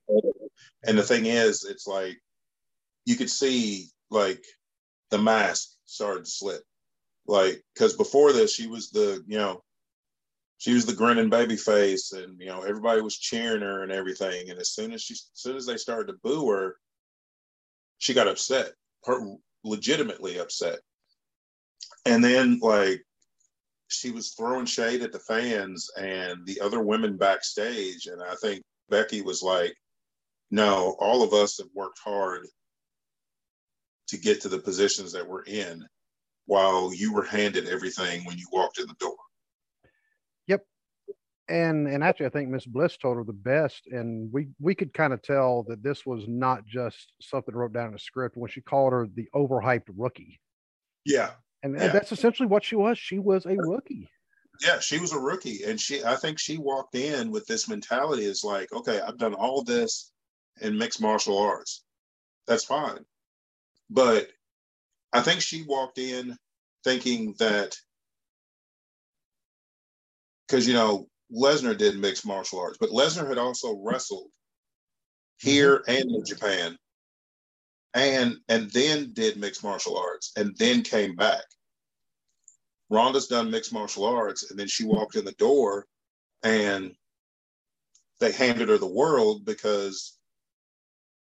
And 0.84 0.98
the 0.98 1.02
thing 1.02 1.26
is, 1.26 1.64
it's 1.64 1.86
like 1.86 2.18
you 3.04 3.16
could 3.16 3.30
see 3.30 3.88
like 4.10 4.42
the 5.10 5.18
mask 5.18 5.68
started 5.84 6.24
to 6.24 6.30
slip. 6.30 6.62
Like, 7.26 7.62
because 7.74 7.96
before 7.96 8.32
this, 8.32 8.54
she 8.54 8.66
was 8.66 8.90
the, 8.90 9.22
you 9.26 9.38
know, 9.38 9.62
she 10.58 10.74
was 10.74 10.84
the 10.84 10.94
grinning 10.94 11.30
baby 11.30 11.56
face 11.56 12.12
and, 12.12 12.40
you 12.40 12.46
know, 12.46 12.62
everybody 12.62 13.00
was 13.00 13.16
cheering 13.16 13.62
her 13.62 13.82
and 13.82 13.92
everything. 13.92 14.50
And 14.50 14.58
as 14.58 14.70
soon 14.70 14.92
as 14.92 15.02
she, 15.02 15.14
as 15.14 15.30
soon 15.34 15.56
as 15.56 15.66
they 15.66 15.76
started 15.76 16.12
to 16.12 16.18
boo 16.22 16.48
her, 16.50 16.76
she 17.98 18.14
got 18.14 18.28
upset, 18.28 18.72
her 19.04 19.20
legitimately 19.64 20.38
upset. 20.38 20.80
And 22.06 22.24
then, 22.24 22.58
like, 22.60 23.02
she 23.88 24.10
was 24.10 24.30
throwing 24.30 24.66
shade 24.66 25.02
at 25.02 25.12
the 25.12 25.18
fans 25.18 25.90
and 25.96 26.46
the 26.46 26.60
other 26.60 26.80
women 26.80 27.16
backstage. 27.16 28.06
And 28.06 28.22
I 28.22 28.34
think 28.36 28.62
Becky 28.88 29.20
was 29.20 29.42
like, 29.42 29.74
no, 30.50 30.96
all 30.98 31.22
of 31.22 31.32
us 31.32 31.58
have 31.58 31.68
worked 31.74 31.98
hard 32.04 32.46
to 34.08 34.16
get 34.16 34.40
to 34.42 34.48
the 34.48 34.58
positions 34.58 35.12
that 35.12 35.26
we're 35.26 35.44
in 35.44 35.84
while 36.46 36.92
you 36.92 37.12
were 37.12 37.24
handed 37.24 37.68
everything 37.68 38.24
when 38.24 38.36
you 38.36 38.46
walked 38.52 38.80
in 38.80 38.86
the 38.86 38.94
door. 38.98 39.16
Yep. 40.48 40.64
And 41.48 41.86
and 41.86 42.02
actually 42.02 42.26
I 42.26 42.30
think 42.30 42.48
Miss 42.48 42.66
Bliss 42.66 42.96
told 42.96 43.16
her 43.16 43.24
the 43.24 43.32
best. 43.32 43.86
And 43.86 44.32
we 44.32 44.48
we 44.58 44.74
could 44.74 44.92
kind 44.92 45.12
of 45.12 45.22
tell 45.22 45.64
that 45.68 45.82
this 45.82 46.04
was 46.04 46.24
not 46.26 46.66
just 46.66 47.12
something 47.20 47.54
wrote 47.54 47.72
down 47.72 47.88
in 47.88 47.94
a 47.94 47.98
script 47.98 48.36
when 48.36 48.50
she 48.50 48.60
called 48.60 48.92
her 48.92 49.08
the 49.14 49.28
overhyped 49.34 49.88
rookie. 49.96 50.40
Yeah. 51.04 51.30
And, 51.62 51.74
Yeah. 51.74 51.88
that's 51.88 52.12
essentially 52.12 52.46
what 52.46 52.64
she 52.64 52.76
was. 52.76 52.98
She 52.98 53.18
was 53.18 53.46
a 53.46 53.56
rookie. 53.56 54.10
Yeah, 54.60 54.78
she 54.80 54.98
was 54.98 55.12
a 55.12 55.18
rookie, 55.18 55.64
and 55.64 55.80
she 55.80 56.04
I 56.04 56.16
think 56.16 56.38
she 56.38 56.58
walked 56.58 56.94
in 56.94 57.30
with 57.30 57.46
this 57.46 57.68
mentality 57.68 58.24
is 58.24 58.44
like, 58.44 58.72
okay, 58.72 59.00
I've 59.00 59.18
done 59.18 59.34
all 59.34 59.62
this 59.62 60.12
in 60.60 60.76
mixed 60.76 61.00
martial 61.00 61.38
arts. 61.38 61.84
That's 62.46 62.64
fine. 62.64 63.04
But 63.88 64.28
I 65.12 65.22
think 65.22 65.40
she 65.40 65.62
walked 65.62 65.98
in 65.98 66.36
thinking 66.84 67.34
that 67.38 67.76
because 70.46 70.66
you 70.66 70.74
know 70.74 71.08
Lesnar 71.32 71.76
did 71.76 71.98
mixed 71.98 72.26
martial 72.26 72.60
arts, 72.60 72.78
but 72.78 72.90
Lesnar 72.90 73.28
had 73.28 73.38
also 73.38 73.80
wrestled 73.82 74.26
mm-hmm. 74.26 75.48
here 75.48 75.84
and 75.88 76.10
in 76.10 76.24
Japan, 76.24 76.76
and 77.94 78.36
and 78.48 78.70
then 78.70 79.12
did 79.12 79.36
mixed 79.36 79.64
martial 79.64 79.96
arts, 79.98 80.32
and 80.36 80.56
then 80.56 80.82
came 80.82 81.16
back. 81.16 81.42
Ronda's 82.88 83.28
done 83.28 83.50
mixed 83.50 83.72
martial 83.72 84.04
arts, 84.04 84.50
and 84.50 84.58
then 84.58 84.66
she 84.66 84.84
walked 84.84 85.16
in 85.16 85.24
the 85.24 85.32
door, 85.32 85.86
and 86.42 86.94
they 88.18 88.32
handed 88.32 88.68
her 88.68 88.78
the 88.78 88.86
world 88.86 89.44
because 89.44 90.18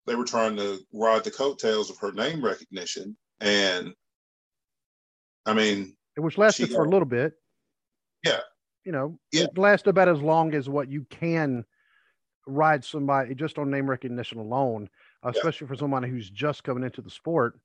they 0.07 0.15
were 0.15 0.25
trying 0.25 0.57
to 0.57 0.81
ride 0.93 1.25
the 1.25 1.31
coattails 1.31 1.91
of 1.91 1.99
her 1.99 2.13
name 2.13 2.45
recognition. 2.45 3.17
And 3.41 3.95
I 5.47 5.55
mean, 5.55 5.97
it 6.17 6.21
which 6.21 6.39
lasted 6.39 6.69
She 6.69 6.75
for 6.75 6.85
a 6.85 6.89
little 6.89 7.07
bit. 7.07 7.35
Yeah. 8.25 8.41
You 8.85 8.93
know, 8.93 9.19
Yeah. 9.33 9.45
it 9.45 9.59
lasted 9.59 9.91
about 9.91 10.09
as 10.09 10.21
long 10.21 10.55
as 10.55 10.69
what 10.69 10.91
you 10.91 11.05
can 11.11 11.65
ride 12.47 12.85
somebody 12.85 13.35
just 13.35 13.59
on 13.59 13.71
name 13.71 13.89
recognition 13.89 14.39
alone, 14.39 14.89
especially 15.23 15.67
for 15.67 15.77
somebody 15.77 16.09
who's 16.09 16.31
just 16.31 16.65
coming 16.65 16.85
into 16.85 17.03
the 17.03 17.11
sport, 17.11 17.59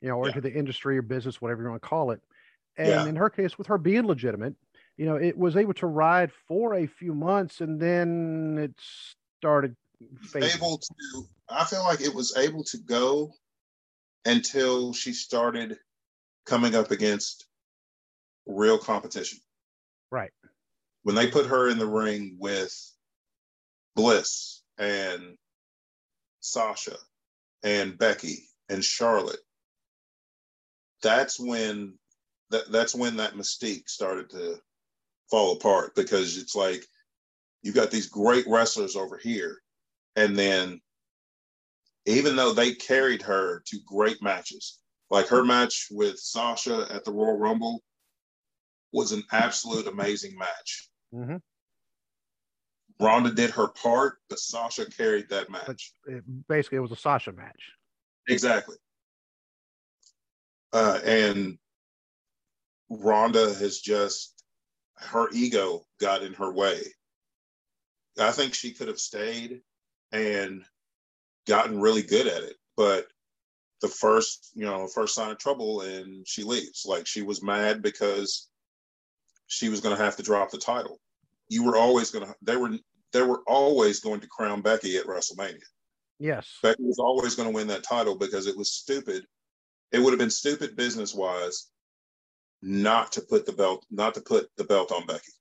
you 0.00 0.08
know, 0.08 0.16
or 0.16 0.26
Yeah. 0.26 0.36
into 0.36 0.40
the 0.40 0.52
industry 0.52 0.96
or 0.98 1.02
business, 1.02 1.40
whatever 1.40 1.62
you 1.62 1.68
want 1.70 1.82
to 1.82 1.88
call 1.88 2.10
it. 2.10 2.20
And 2.76 2.88
Yeah. 2.90 3.06
in 3.06 3.16
her 3.16 3.30
case, 3.30 3.58
with 3.58 3.66
her 3.66 3.78
being 3.78 4.06
legitimate, 4.06 4.54
you 4.96 5.06
know, 5.06 5.16
it 5.16 5.36
was 5.36 5.56
able 5.56 5.74
to 5.74 5.86
ride 5.86 6.32
for 6.32 6.74
a 6.74 6.86
few 6.86 7.14
months 7.14 7.60
and 7.60 7.80
then 7.80 8.56
it 8.58 8.74
started 9.38 9.76
fading. 10.22 10.50
able 10.56 10.78
to 10.78 11.26
i 11.48 11.64
feel 11.64 11.82
like 11.84 12.00
it 12.00 12.12
was 12.12 12.36
able 12.36 12.64
to 12.64 12.78
go 12.78 13.32
until 14.24 14.92
she 14.92 15.12
started 15.12 15.78
coming 16.46 16.74
up 16.74 16.90
against 16.90 17.46
real 18.46 18.76
competition 18.76 19.38
Right. 20.10 20.32
when 21.04 21.14
they 21.14 21.30
put 21.30 21.46
her 21.46 21.68
in 21.70 21.78
the 21.78 21.86
ring 21.86 22.36
with 22.38 22.74
bliss 23.94 24.62
and 24.78 25.36
sasha 26.44 26.96
and 27.62 27.98
becky 27.98 28.48
and 28.68 28.84
charlotte 28.84 29.40
that's 31.02 31.38
when 31.38 31.94
that, 32.50 32.70
that's 32.70 32.94
when 32.94 33.16
that 33.16 33.34
mystique 33.34 33.88
started 33.88 34.30
to 34.30 34.56
fall 35.30 35.52
apart 35.52 35.94
because 35.94 36.36
it's 36.38 36.54
like 36.54 36.84
you 37.62 37.72
got 37.72 37.90
these 37.90 38.08
great 38.08 38.46
wrestlers 38.46 38.96
over 38.96 39.16
here 39.16 39.58
and 40.16 40.36
then 40.38 40.80
even 42.06 42.36
though 42.36 42.52
they 42.52 42.74
carried 42.74 43.22
her 43.22 43.60
to 43.66 43.78
great 43.86 44.22
matches, 44.22 44.80
like 45.10 45.28
her 45.28 45.44
match 45.44 45.88
with 45.90 46.18
Sasha 46.18 46.86
at 46.90 47.04
the 47.04 47.12
Royal 47.12 47.38
Rumble 47.38 47.82
was 48.92 49.12
an 49.12 49.24
absolute 49.32 49.86
amazing 49.86 50.36
match. 50.36 50.90
Mhm. 51.12 51.40
Ronda 53.00 53.32
did 53.32 53.50
her 53.50 53.68
part, 53.68 54.18
but 54.28 54.38
Sasha 54.38 54.86
carried 54.86 55.28
that 55.30 55.50
match. 55.50 55.92
it, 56.06 56.22
basically, 56.48 56.78
it 56.78 56.82
was 56.82 56.92
a 56.92 56.96
Sasha 56.96 57.32
match. 57.32 57.72
Exactly. 58.28 58.76
Uh, 60.72 61.00
and 61.04 61.58
Ronda 62.88 63.54
has 63.54 63.80
just, 63.80 64.44
her 64.96 65.28
ego 65.32 65.84
got 66.00 66.22
in 66.22 66.34
her 66.34 66.52
way. 66.52 66.80
I 68.18 68.30
think 68.30 68.54
she 68.54 68.72
could 68.72 68.88
have 68.88 69.00
stayed 69.00 69.60
and 70.12 70.64
gotten 71.46 71.80
really 71.80 72.02
good 72.02 72.26
at 72.28 72.42
it, 72.42 72.56
but 72.76 73.06
the 73.80 73.88
first, 73.88 74.50
you 74.54 74.64
know, 74.64 74.86
first 74.86 75.14
sign 75.14 75.30
of 75.30 75.38
trouble 75.38 75.82
and 75.82 76.26
she 76.26 76.42
leaves. 76.42 76.84
Like 76.86 77.06
she 77.06 77.22
was 77.22 77.42
mad 77.42 77.82
because 77.82 78.48
she 79.46 79.68
was 79.68 79.80
going 79.80 79.96
to 79.96 80.02
have 80.02 80.16
to 80.16 80.22
drop 80.22 80.50
the 80.50 80.58
title. 80.58 81.00
You 81.48 81.64
were 81.64 81.76
always 81.76 82.10
going 82.10 82.26
to, 82.26 82.34
they 82.42 82.56
were, 82.56 82.70
they 83.12 83.22
were 83.22 83.42
always 83.46 84.00
going 84.00 84.20
to 84.20 84.26
crown 84.28 84.60
Becky 84.62 84.96
at 84.96 85.06
WrestleMania. 85.06 85.62
Yes. 86.18 86.58
Becky 86.62 86.82
was 86.82 86.98
always 86.98 87.34
going 87.34 87.48
to 87.48 87.54
win 87.54 87.66
that 87.68 87.82
title 87.82 88.16
because 88.16 88.46
it 88.46 88.56
was 88.56 88.72
stupid. 88.72 89.24
It 89.92 89.98
would 90.00 90.10
have 90.12 90.18
been 90.18 90.30
stupid 90.30 90.76
business 90.76 91.14
wise 91.14 91.68
not 92.62 93.12
to 93.12 93.20
put 93.20 93.44
the 93.46 93.52
belt, 93.52 93.84
not 93.90 94.14
to 94.14 94.20
put 94.20 94.48
the 94.56 94.64
belt 94.64 94.90
on 94.92 95.06
Becky. 95.06 95.32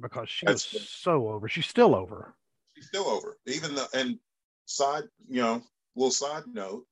because 0.00 0.28
she 0.28 0.46
That's- 0.46 0.72
was 0.72 0.88
so 0.88 1.28
over. 1.28 1.48
She's 1.48 1.66
still 1.66 1.94
over. 1.94 2.34
She's 2.76 2.86
still 2.86 3.08
over. 3.08 3.38
Even 3.46 3.74
though, 3.74 3.86
and 3.94 4.18
side, 4.66 5.04
you 5.28 5.42
know, 5.42 5.62
little 5.96 6.10
side 6.10 6.44
note, 6.46 6.84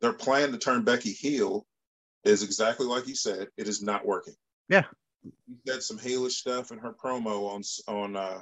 their 0.00 0.12
plan 0.12 0.50
to 0.52 0.58
turn 0.58 0.82
Becky 0.84 1.12
heel 1.12 1.66
is 2.24 2.42
exactly 2.42 2.86
like 2.86 3.06
you 3.06 3.14
said. 3.14 3.48
It 3.56 3.68
is 3.68 3.82
not 3.82 4.04
working. 4.06 4.34
Yeah. 4.68 4.84
You 5.24 5.32
said 5.66 5.82
some 5.82 5.98
heelish 5.98 6.32
stuff 6.32 6.72
in 6.72 6.78
her 6.78 6.92
promo 6.92 7.48
on 7.50 7.62
on 7.94 8.16
uh, 8.16 8.40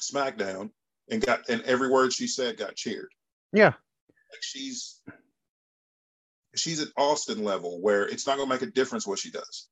SmackDown, 0.00 0.70
and 1.10 1.24
got 1.24 1.48
and 1.48 1.62
every 1.62 1.90
word 1.90 2.12
she 2.12 2.26
said 2.26 2.56
got 2.56 2.74
cheered. 2.76 3.10
Yeah. 3.52 3.68
like 4.30 4.42
she's 4.42 5.00
she's 6.56 6.80
at 6.80 6.88
Austin 6.96 7.44
level 7.44 7.80
where 7.80 8.06
it's 8.06 8.26
not 8.26 8.36
going 8.36 8.48
to 8.48 8.54
make 8.54 8.62
a 8.62 8.66
difference 8.72 9.06
what 9.06 9.18
she 9.18 9.30
does. 9.30 9.68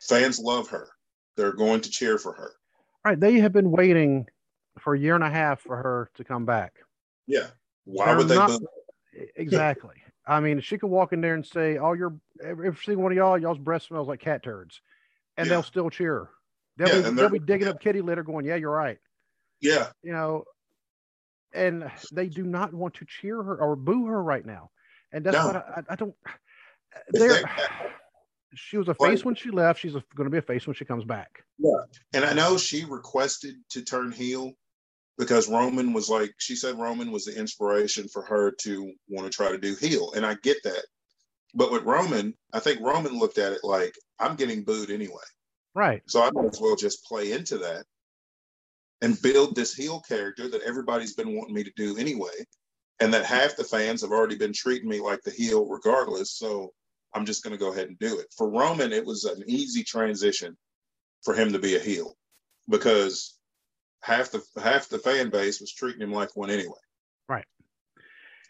Fans 0.00 0.38
love 0.38 0.68
her. 0.68 0.88
They're 1.36 1.52
going 1.52 1.80
to 1.82 1.90
cheer 1.90 2.18
for 2.18 2.32
her. 2.32 2.52
All 3.04 3.12
right. 3.12 3.20
They 3.20 3.34
have 3.40 3.52
been 3.52 3.70
waiting 3.70 4.26
for 4.80 4.94
a 4.94 4.98
year 4.98 5.14
and 5.14 5.24
a 5.24 5.30
half 5.30 5.60
for 5.60 5.76
her 5.76 6.10
to 6.16 6.24
come 6.24 6.44
back. 6.44 6.74
Yeah. 7.26 7.48
Why 7.84 8.06
They're 8.06 8.16
would 8.18 8.28
they? 8.28 8.34
not- 8.36 8.60
Exactly. 9.36 9.96
I 10.28 10.40
mean, 10.40 10.60
she 10.60 10.76
could 10.78 10.88
walk 10.90 11.12
in 11.14 11.20
there 11.22 11.34
and 11.34 11.44
say, 11.46 11.78
"Oh, 11.78 11.94
your 11.94 12.14
every 12.44 12.74
single 12.76 13.02
one 13.02 13.12
of 13.12 13.16
y'all, 13.16 13.38
y'all's 13.38 13.58
breath 13.58 13.82
smells 13.82 14.06
like 14.08 14.20
cat 14.20 14.42
turds," 14.42 14.80
and 15.38 15.46
Yeah. 15.46 15.54
they'll 15.54 15.62
still 15.62 15.88
cheer. 15.90 16.28
They'll, 16.76 16.88
Yeah, 17.02 17.10
be, 17.10 17.16
they'll 17.16 17.30
be 17.30 17.38
digging 17.38 17.66
yeah. 17.66 17.72
up 17.72 17.80
kitty 17.80 18.02
litter, 18.02 18.22
going, 18.22 18.44
"Yeah, 18.44 18.56
you're 18.56 18.70
right." 18.70 18.98
yeah. 19.60 19.90
You 20.02 20.12
know, 20.12 20.44
and 21.52 21.90
they 22.12 22.28
do 22.28 22.44
not 22.44 22.72
want 22.74 22.94
to 22.94 23.06
cheer 23.06 23.42
her 23.42 23.56
or 23.60 23.74
boo 23.74 24.06
her 24.06 24.22
right 24.22 24.44
now, 24.44 24.70
and 25.12 25.24
that's 25.24 25.36
No. 25.36 25.46
what 25.46 25.56
I, 25.56 25.60
I- 25.88 25.92
I 25.92 25.96
don't. 25.96 26.14
There, 27.10 27.28
they- 27.28 27.42
uh, 27.42 27.48
she 28.54 28.76
was 28.76 28.88
a 28.88 28.94
Like- 29.00 29.10
face 29.10 29.24
when 29.24 29.34
she 29.34 29.50
left. 29.50 29.80
She's 29.80 29.92
going 29.92 30.04
to 30.24 30.30
be 30.30 30.38
a 30.38 30.42
face 30.42 30.66
when 30.66 30.74
she 30.74 30.84
comes 30.84 31.04
back. 31.04 31.42
Yeah, 31.58 31.70
And 32.12 32.24
I 32.24 32.34
know 32.34 32.56
she 32.58 32.84
requested 32.84 33.56
to 33.70 33.82
turn 33.82 34.12
heel 34.12 34.52
because 35.18 35.48
Roman 35.48 35.92
was 35.92 36.08
like, 36.08 36.32
she 36.38 36.54
said 36.54 36.78
Roman 36.78 37.10
was 37.10 37.24
the 37.24 37.36
inspiration 37.36 38.08
for 38.08 38.22
her 38.22 38.52
to 38.60 38.92
want 39.08 39.30
to 39.30 39.36
try 39.36 39.50
to 39.50 39.58
do 39.58 39.74
heel. 39.74 40.12
And 40.14 40.24
I 40.24 40.36
get 40.42 40.62
that. 40.62 40.84
But 41.54 41.72
with 41.72 41.82
Roman, 41.82 42.34
I 42.52 42.60
think 42.60 42.80
Roman 42.80 43.18
looked 43.18 43.38
at 43.38 43.52
it 43.52 43.64
like, 43.64 43.94
I'm 44.20 44.36
getting 44.36 44.62
booed 44.62 44.90
anyway. 44.90 45.16
Right. 45.74 46.02
So 46.06 46.22
I 46.22 46.30
might 46.32 46.52
as 46.52 46.60
well 46.60 46.76
just 46.76 47.04
play 47.04 47.32
into 47.32 47.58
that 47.58 47.84
and 49.02 49.20
build 49.20 49.54
this 49.54 49.74
heel 49.74 50.00
character 50.00 50.48
that 50.48 50.62
everybody's 50.62 51.14
been 51.14 51.36
wanting 51.36 51.54
me 51.54 51.64
to 51.64 51.72
do 51.76 51.96
anyway. 51.98 52.46
And 53.00 53.12
that 53.14 53.24
half 53.24 53.56
the 53.56 53.64
fans 53.64 54.02
have 54.02 54.10
already 54.10 54.36
been 54.36 54.52
treating 54.52 54.88
me 54.88 55.00
like 55.00 55.22
the 55.22 55.30
heel 55.30 55.66
regardless. 55.66 56.32
So 56.36 56.72
I'm 57.14 57.24
just 57.24 57.42
going 57.42 57.52
to 57.52 57.64
go 57.64 57.72
ahead 57.72 57.88
and 57.88 57.98
do 57.98 58.18
it. 58.18 58.26
For 58.36 58.48
Roman, 58.48 58.92
it 58.92 59.04
was 59.04 59.24
an 59.24 59.42
easy 59.46 59.82
transition 59.82 60.56
for 61.22 61.34
him 61.34 61.52
to 61.52 61.58
be 61.58 61.76
a 61.76 61.80
heel 61.80 62.14
because 62.68 63.37
half 64.02 64.30
the 64.30 64.42
half 64.62 64.88
the 64.88 64.98
fan 64.98 65.30
base 65.30 65.60
was 65.60 65.72
treating 65.72 66.02
him 66.02 66.12
like 66.12 66.36
one 66.36 66.50
anyway. 66.50 66.78
Right. 67.28 67.44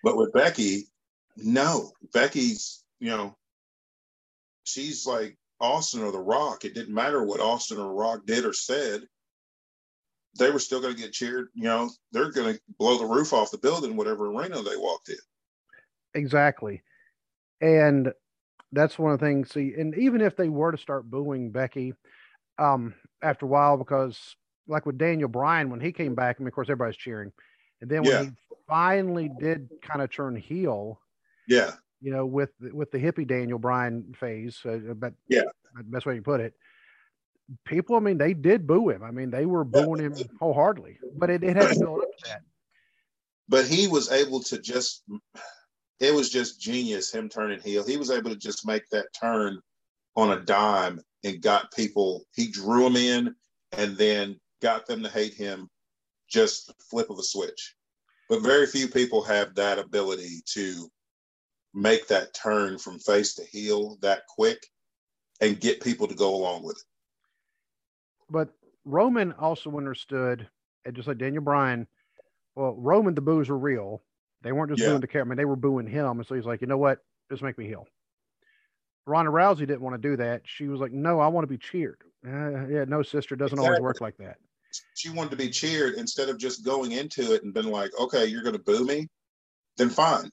But 0.03 0.17
with 0.17 0.33
Becky, 0.33 0.89
no. 1.37 1.93
Becky's, 2.13 2.85
you 3.01 3.11
know, 3.11 3.37
she's 4.65 5.07
like 5.07 5.37
Austin 5.61 6.03
or 6.03 6.13
The 6.13 6.19
Rock. 6.19 6.65
It 6.65 6.75
didn't 6.75 6.95
matter 6.95 7.25
what 7.25 7.41
Austin 7.41 7.79
or 7.79 7.93
Rock 7.93 8.27
did 8.27 8.45
or 8.45 8.53
said. 8.53 9.03
They 10.39 10.51
were 10.51 10.61
still 10.61 10.81
going 10.81 10.95
to 10.95 11.01
get 11.01 11.13
cheered. 11.13 11.49
You 11.55 11.65
know, 11.65 11.91
they're 12.13 12.31
going 12.31 12.55
to 12.55 12.61
blow 12.79 12.99
the 12.99 13.07
roof 13.07 13.33
off 13.33 13.51
the 13.51 13.59
building, 13.59 13.97
whatever 13.97 14.27
arena 14.27 14.63
they 14.63 14.77
walked 14.77 15.09
in. 15.09 15.17
Exactly. 16.15 16.83
And 17.61 18.13
that's 18.71 18.99
one 18.99 19.13
of 19.13 19.19
the 19.19 19.27
things. 19.27 19.51
See, 19.51 19.75
and 19.77 19.97
even 19.97 20.21
if 20.21 20.37
they 20.37 20.49
were 20.49 20.71
to 20.71 20.79
start 20.79 21.11
booing 21.11 21.51
Becky, 21.51 21.95
um, 22.59 22.95
after 23.23 23.47
a 23.47 23.49
while, 23.49 23.77
because 23.77 24.37
like 24.69 24.87
with 24.87 24.99
Daniel 24.99 25.29
Bryan 25.29 25.71
when 25.71 25.81
he 25.81 25.93
came 25.93 26.15
back, 26.15 26.37
I 26.39 26.41
mean, 26.41 26.49
of 26.49 26.55
course, 26.55 26.69
everybody's 26.69 26.97
cheering, 26.97 27.33
and 27.81 27.91
then 27.91 28.05
when 28.05 28.15
Yeah. 28.15 28.25
he 28.25 28.31
finally 28.67 29.29
did 29.29 29.69
kind 29.83 30.03
of 30.03 30.11
turn 30.11 30.37
heel, 30.37 31.01
Yeah. 31.47 31.73
you 32.01 32.13
know, 32.13 32.27
with 32.27 32.51
with 32.61 32.91
the 32.91 32.99
hippie 32.99 33.27
Daniel 33.27 33.59
Bryan 33.59 34.15
phase, 34.15 34.61
uh, 34.65 34.95
but 34.95 35.15
Yeah. 35.29 35.43
the 35.75 35.85
best 35.85 36.07
way 36.07 36.17
to 36.17 36.23
put 36.23 36.41
it. 36.41 36.55
People, 37.65 37.97
I 37.97 38.01
mean, 38.01 38.19
they 38.19 38.35
did 38.35 38.67
boo 38.67 38.91
him. 38.91 39.03
I 39.03 39.11
mean, 39.11 39.31
they 39.31 39.47
were 39.47 39.65
booing 39.65 40.01
him 40.01 40.29
wholeheartedly, 40.39 40.99
but 41.17 41.31
it, 41.31 41.43
it 41.43 41.57
had 41.57 41.69
to 41.71 41.81
build 41.81 42.01
up 42.03 42.11
to 42.19 42.29
that. 42.29 42.43
But 43.49 43.67
he 43.67 43.89
was 43.89 44.13
able 44.13 44.43
to 44.43 44.61
just, 44.61 45.05
it 45.99 46.15
was 46.15 46.29
just 46.29 46.61
genius, 46.61 47.11
him 47.11 47.31
turning 47.31 47.61
heel. 47.61 47.87
He 47.87 47.97
was 47.97 48.11
able 48.11 48.29
to 48.29 48.37
just 48.37 48.67
make 48.67 48.87
that 48.91 49.07
turn 49.19 49.61
on 50.15 50.33
a 50.33 50.41
dime 50.41 51.01
and 51.25 51.41
got 51.41 51.73
people, 51.73 52.27
he 52.35 52.51
drew 52.51 52.85
them 52.85 52.97
in 52.97 53.35
and 53.73 53.97
then 53.97 54.39
got 54.61 54.87
them 54.87 55.03
to 55.03 55.09
hate 55.09 55.35
him 55.35 55.69
just 56.29 56.73
flip 56.91 57.11
of 57.11 57.19
a 57.19 57.23
switch. 57.23 57.75
But 58.29 58.43
very 58.43 58.67
few 58.67 58.89
people 58.89 59.23
have 59.23 59.55
that 59.55 59.79
ability 59.79 60.43
to 60.53 60.91
make 61.75 62.07
that 62.09 62.35
turn 62.35 62.79
from 62.79 62.99
face 62.99 63.35
to 63.35 63.45
heel 63.45 63.97
that 64.03 64.27
quick 64.27 64.59
and 65.41 65.61
get 65.61 65.81
people 65.81 66.07
to 66.07 66.15
go 66.15 66.35
along 66.35 66.65
with 66.65 66.77
it. 66.77 66.83
But 68.31 68.51
Roman 68.85 69.33
also 69.33 69.77
understood, 69.77 70.49
and 70.85 70.95
just 70.95 71.09
like 71.09 71.19
Daniel 71.19 71.43
Bryan, 71.43 71.87
well, 72.55 72.75
Roman, 72.77 73.15
the 73.15 73.21
boos 73.21 73.49
were 73.49 73.59
real. 73.59 74.03
They 74.43 74.53
weren't 74.53 74.71
just 74.71 74.81
Yeah. 74.81 74.89
booing 74.89 75.01
the 75.01 75.07
camera, 75.07 75.37
they 75.37 75.45
were 75.45 75.57
booing 75.57 75.87
him. 75.87 76.19
And 76.19 76.27
so 76.27 76.35
he's 76.35 76.47
like, 76.47 76.61
you 76.61 76.67
know 76.67 76.79
what? 76.79 77.05
Just 77.31 77.43
make 77.43 77.57
me 77.57 77.67
heel. 77.67 77.87
Ronda 79.07 79.31
Rousey 79.31 79.61
didn't 79.61 79.81
want 79.81 79.95
to 80.01 80.09
do 80.09 80.17
that. 80.17 80.43
She 80.45 80.69
was 80.69 80.81
like, 80.81 80.93
no, 80.93 81.19
I 81.19 81.29
want 81.29 81.45
to 81.45 81.49
be 81.49 81.57
cheered. 81.57 82.03
Uh, 82.27 82.67
yeah, 82.67 82.85
no, 82.85 83.03
sister, 83.03 83.37
doesn't 83.37 83.59
always 83.59 83.81
work 83.81 84.01
like 84.03 84.19
that. 84.19 84.37
She 84.95 85.11
wanted 85.11 85.31
to 85.31 85.37
be 85.37 85.51
cheered 85.51 85.95
instead 85.95 86.29
of 86.29 86.39
just 86.39 86.65
going 86.65 86.93
into 86.93 87.35
it 87.35 87.43
and 87.43 87.55
been 87.55 87.71
like, 87.71 87.91
okay, 87.99 88.27
you're 88.27 88.43
going 88.43 88.57
to 88.57 88.63
boo 88.63 88.85
me, 88.85 89.09
then 89.77 89.91
fine. 89.91 90.31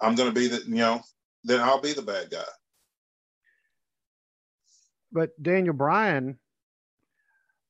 I'm 0.00 0.14
going 0.14 0.28
to 0.28 0.34
be 0.34 0.48
the, 0.48 0.62
you 0.66 0.76
know, 0.76 1.00
then 1.44 1.60
I'll 1.60 1.80
be 1.80 1.92
the 1.92 2.02
bad 2.02 2.30
guy. 2.30 2.44
But 5.12 5.30
Daniel 5.42 5.74
Bryan, 5.74 6.38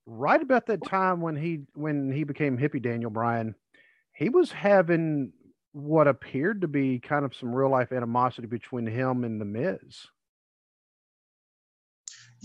right 0.07 0.41
about 0.41 0.67
that 0.67 0.85
time 0.85 1.21
when 1.21 1.37
he 1.37 1.61
when 1.75 2.11
he 2.11 2.25
became 2.25 2.59
hippie 2.59 2.83
Daniel 2.83 3.11
Bryan, 3.11 3.55
he 4.13 4.29
was 4.29 4.51
having 4.51 5.33
what 5.73 6.09
appeared 6.09 6.63
to 6.63 6.69
be 6.69 6.99
kind 6.99 7.25
of 7.25 7.37
some 7.37 7.55
real 7.55 7.71
life 7.71 7.93
animosity 7.93 8.47
between 8.47 8.87
him 8.87 9.25
and 9.25 9.41
the 9.41 9.45
Miz. 9.45 10.07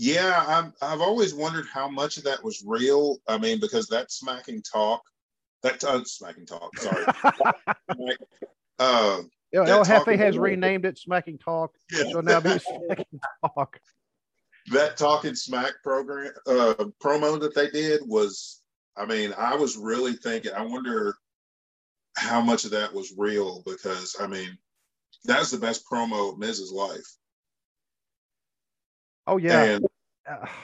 Yeah, 0.02 0.44
I've, 0.48 0.72
I've 0.82 1.00
always 1.00 1.32
wondered 1.32 1.66
how 1.72 1.88
much 1.88 2.16
of 2.16 2.24
that 2.24 2.42
was 2.42 2.64
real. 2.66 3.18
I 3.28 3.38
mean, 3.38 3.60
because 3.60 3.86
that 3.86 4.10
smacking 4.10 4.60
talk, 4.62 5.00
that 5.62 5.84
uh, 5.84 6.02
smacking 6.02 6.44
talk, 6.44 6.76
sorry. 6.76 7.04
uh, 8.80 9.20
El, 9.54 9.64
That 9.64 9.68
El 9.68 9.84
Jefe 9.84 10.18
has 10.18 10.36
renamed 10.36 10.86
it 10.86 10.98
Smacking 10.98 11.38
Talk. 11.38 11.76
yeah, 11.92 12.10
So 12.10 12.20
now 12.20 12.40
be 12.40 12.58
Smacking 12.58 13.20
Talk. 13.44 13.78
that 14.72 14.96
talking 14.96 15.36
smack 15.36 15.74
program 15.84 16.32
uh, 16.48 16.74
promo 17.00 17.40
that 17.40 17.54
they 17.54 17.70
did 17.70 18.00
was, 18.04 18.60
I 18.96 19.06
mean, 19.06 19.32
I 19.38 19.54
was 19.54 19.76
really 19.76 20.14
thinking, 20.14 20.50
I 20.52 20.62
wonder 20.62 21.14
how 22.16 22.40
much 22.40 22.64
of 22.64 22.72
that 22.72 22.92
was 22.92 23.14
real 23.16 23.62
because, 23.64 24.16
I 24.20 24.26
mean, 24.26 24.58
that's 25.26 25.52
the 25.52 25.58
best 25.58 25.84
promo 25.88 26.32
of 26.32 26.40
Miz's 26.40 26.72
life. 26.72 27.06
Oh 29.28 29.36
yeah. 29.36 29.62
And 29.62 29.86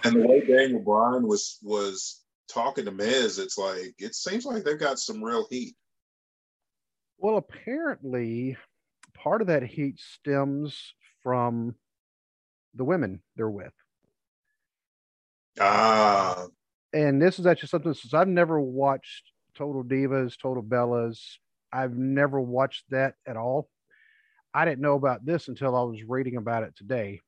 and 0.04 0.16
the 0.16 0.20
way 0.28 0.40
Daniel 0.40 0.80
Bryan 0.80 1.26
was 1.26 1.58
was 1.62 2.22
talking 2.48 2.84
to 2.84 2.90
Miz, 2.90 3.38
it's 3.38 3.58
like 3.58 3.94
it 3.98 4.14
seems 4.14 4.44
like 4.44 4.64
they've 4.64 4.78
got 4.78 4.98
some 4.98 5.22
real 5.22 5.46
heat. 5.50 5.74
well, 7.18 7.36
apparently, 7.36 8.56
part 9.14 9.40
of 9.40 9.48
that 9.48 9.62
heat 9.62 9.98
stems 9.98 10.94
from 11.22 11.74
the 12.74 12.84
women 12.84 13.20
they're 13.36 13.50
with. 13.50 13.72
Ah, 15.60 16.46
and 16.92 17.20
this 17.20 17.38
is 17.38 17.46
actually 17.46 17.68
something 17.68 17.94
since 17.94 18.14
I've 18.14 18.28
never 18.28 18.60
watched 18.60 19.24
Total 19.56 19.82
Divas, 19.82 20.38
Total 20.40 20.62
Bellas. 20.62 21.18
I've 21.72 21.96
never 21.96 22.40
watched 22.40 22.84
that 22.90 23.14
at 23.26 23.36
all. 23.36 23.68
I 24.54 24.64
didn't 24.64 24.80
know 24.80 24.94
about 24.94 25.26
this 25.26 25.48
until 25.48 25.76
I 25.76 25.82
was 25.82 26.02
reading 26.06 26.36
about 26.36 26.62
it 26.62 26.74
today. 26.76 27.20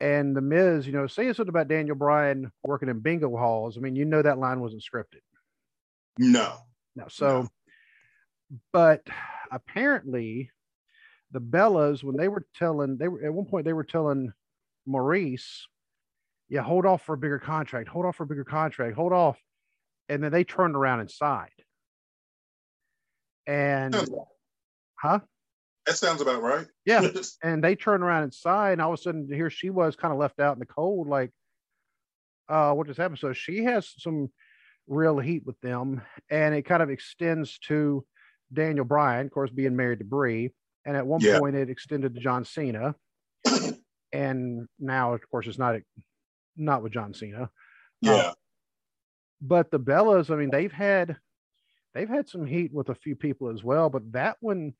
And 0.00 0.36
the 0.36 0.42
Miz, 0.42 0.86
you 0.86 0.92
know, 0.92 1.06
saying 1.06 1.34
something 1.34 1.48
about 1.48 1.68
Daniel 1.68 1.96
Bryan 1.96 2.52
working 2.62 2.88
in 2.88 3.00
bingo 3.00 3.34
halls. 3.36 3.78
I 3.78 3.80
mean, 3.80 3.96
you 3.96 4.04
know 4.04 4.20
that 4.20 4.38
line 4.38 4.60
wasn't 4.60 4.82
scripted. 4.82 5.22
no. 6.18 6.54
No, 6.96 7.04
so, 7.08 7.46
but 8.72 9.02
apparently, 9.50 10.50
the 11.30 11.40
Bellas, 11.40 12.02
when 12.02 12.16
they 12.16 12.28
were 12.28 12.46
telling, 12.54 12.96
they 12.96 13.06
were 13.06 13.22
at 13.22 13.34
one 13.34 13.44
point 13.44 13.66
they 13.66 13.74
were 13.74 13.84
telling 13.84 14.32
Maryse, 14.88 15.64
"Yeah, 16.48 16.62
hold 16.62 16.86
off 16.86 17.02
for 17.02 17.14
a 17.14 17.18
bigger 17.18 17.38
contract. 17.38 17.88
Hold 17.88 18.06
off 18.06 18.16
for 18.16 18.22
a 18.22 18.26
bigger 18.26 18.44
contract. 18.44 18.96
Hold 18.96 19.12
off," 19.12 19.38
and 20.08 20.24
then 20.24 20.32
they 20.32 20.42
turned 20.42 20.74
around 20.74 21.00
and 21.00 21.10
sighed. 21.10 21.50
And 23.46 23.94
oh, 23.94 24.28
huh? 24.94 25.20
That 25.86 25.96
sounds 25.96 26.20
about 26.20 26.42
right. 26.42 26.66
Yeah. 26.84 27.08
And 27.42 27.62
they 27.62 27.76
turn 27.76 28.02
around 28.02 28.24
and 28.24 28.34
sighed, 28.34 28.72
and 28.72 28.82
all 28.82 28.92
of 28.92 28.98
a 28.98 29.02
sudden, 29.02 29.28
here 29.32 29.50
she 29.50 29.70
was, 29.70 29.94
kind 29.96 30.12
of 30.12 30.18
left 30.18 30.40
out 30.40 30.54
in 30.54 30.58
the 30.60 30.66
cold, 30.66 31.06
like, 31.08 31.30
uh, 32.48 32.72
what 32.72 32.86
just 32.86 32.98
happened? 32.98 33.18
So 33.18 33.32
she 33.32 33.64
has 33.64 33.92
some 33.98 34.30
real 34.88 35.18
heat 35.18 35.44
with 35.46 35.60
them, 35.60 36.02
and 36.30 36.54
it 36.54 36.62
kind 36.62 36.82
of 36.82 36.90
extends 36.90 37.58
to 37.60 38.04
Daniel 38.52 38.84
Bryan, 38.84 39.26
of 39.26 39.32
course, 39.32 39.50
being 39.50 39.76
married 39.76 39.98
to 40.00 40.04
Brie, 40.04 40.52
and 40.84 40.96
at 40.96 41.06
one 41.06 41.20
Yeah. 41.20 41.38
point 41.40 41.56
it 41.56 41.70
extended 41.70 42.14
to 42.14 42.20
John 42.20 42.44
Cena, 42.44 42.94
and 44.12 44.68
now, 44.78 45.14
of 45.14 45.28
course, 45.30 45.46
it's 45.46 45.58
not 45.58 45.80
not 46.56 46.82
with 46.82 46.92
John 46.92 47.12
Cena, 47.14 47.50
yeah. 48.00 48.32
but 49.40 49.70
the 49.70 49.80
Bellas, 49.80 50.30
I 50.30 50.36
mean, 50.36 50.50
they've 50.50 50.72
had 50.72 51.16
they've 51.94 52.08
had 52.08 52.28
some 52.28 52.46
heat 52.46 52.72
with 52.72 52.88
a 52.88 52.94
few 52.94 53.14
people 53.16 53.50
as 53.50 53.62
well, 53.64 53.90
but 53.90 54.12
that 54.12 54.36
one 54.40 54.74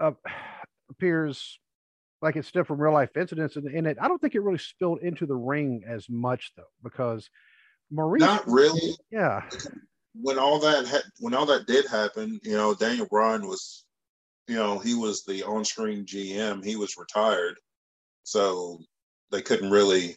uh, 0.00 0.12
appears 0.90 1.58
like 2.22 2.36
it's 2.36 2.48
still 2.48 2.64
from 2.64 2.80
real 2.80 2.92
life 2.92 3.16
incidents, 3.16 3.56
and, 3.56 3.66
and 3.66 3.86
it 3.86 3.98
I 4.00 4.08
don't 4.08 4.20
think 4.20 4.34
it 4.34 4.40
really 4.40 4.58
spilled 4.58 5.00
into 5.00 5.26
the 5.26 5.36
ring 5.36 5.82
as 5.86 6.08
much 6.08 6.52
though, 6.56 6.62
because 6.82 7.28
Maryse, 7.92 8.20
Not 8.20 8.46
really. 8.46 8.96
yeah, 9.10 9.42
When 10.14 10.38
all 10.38 10.58
that 10.60 10.86
ha- 10.86 11.08
when 11.20 11.34
all 11.34 11.46
that 11.46 11.66
did 11.66 11.86
happen, 11.86 12.40
you 12.42 12.52
know, 12.56 12.74
Daniel 12.74 13.06
Bryan 13.10 13.46
was, 13.46 13.84
you 14.48 14.56
know, 14.56 14.78
he 14.78 14.94
was 14.94 15.24
the 15.24 15.42
on-screen 15.42 16.06
GM. 16.06 16.64
He 16.64 16.76
was 16.76 16.96
retired, 16.96 17.58
so 18.22 18.78
they 19.30 19.42
couldn't 19.42 19.70
really 19.70 20.16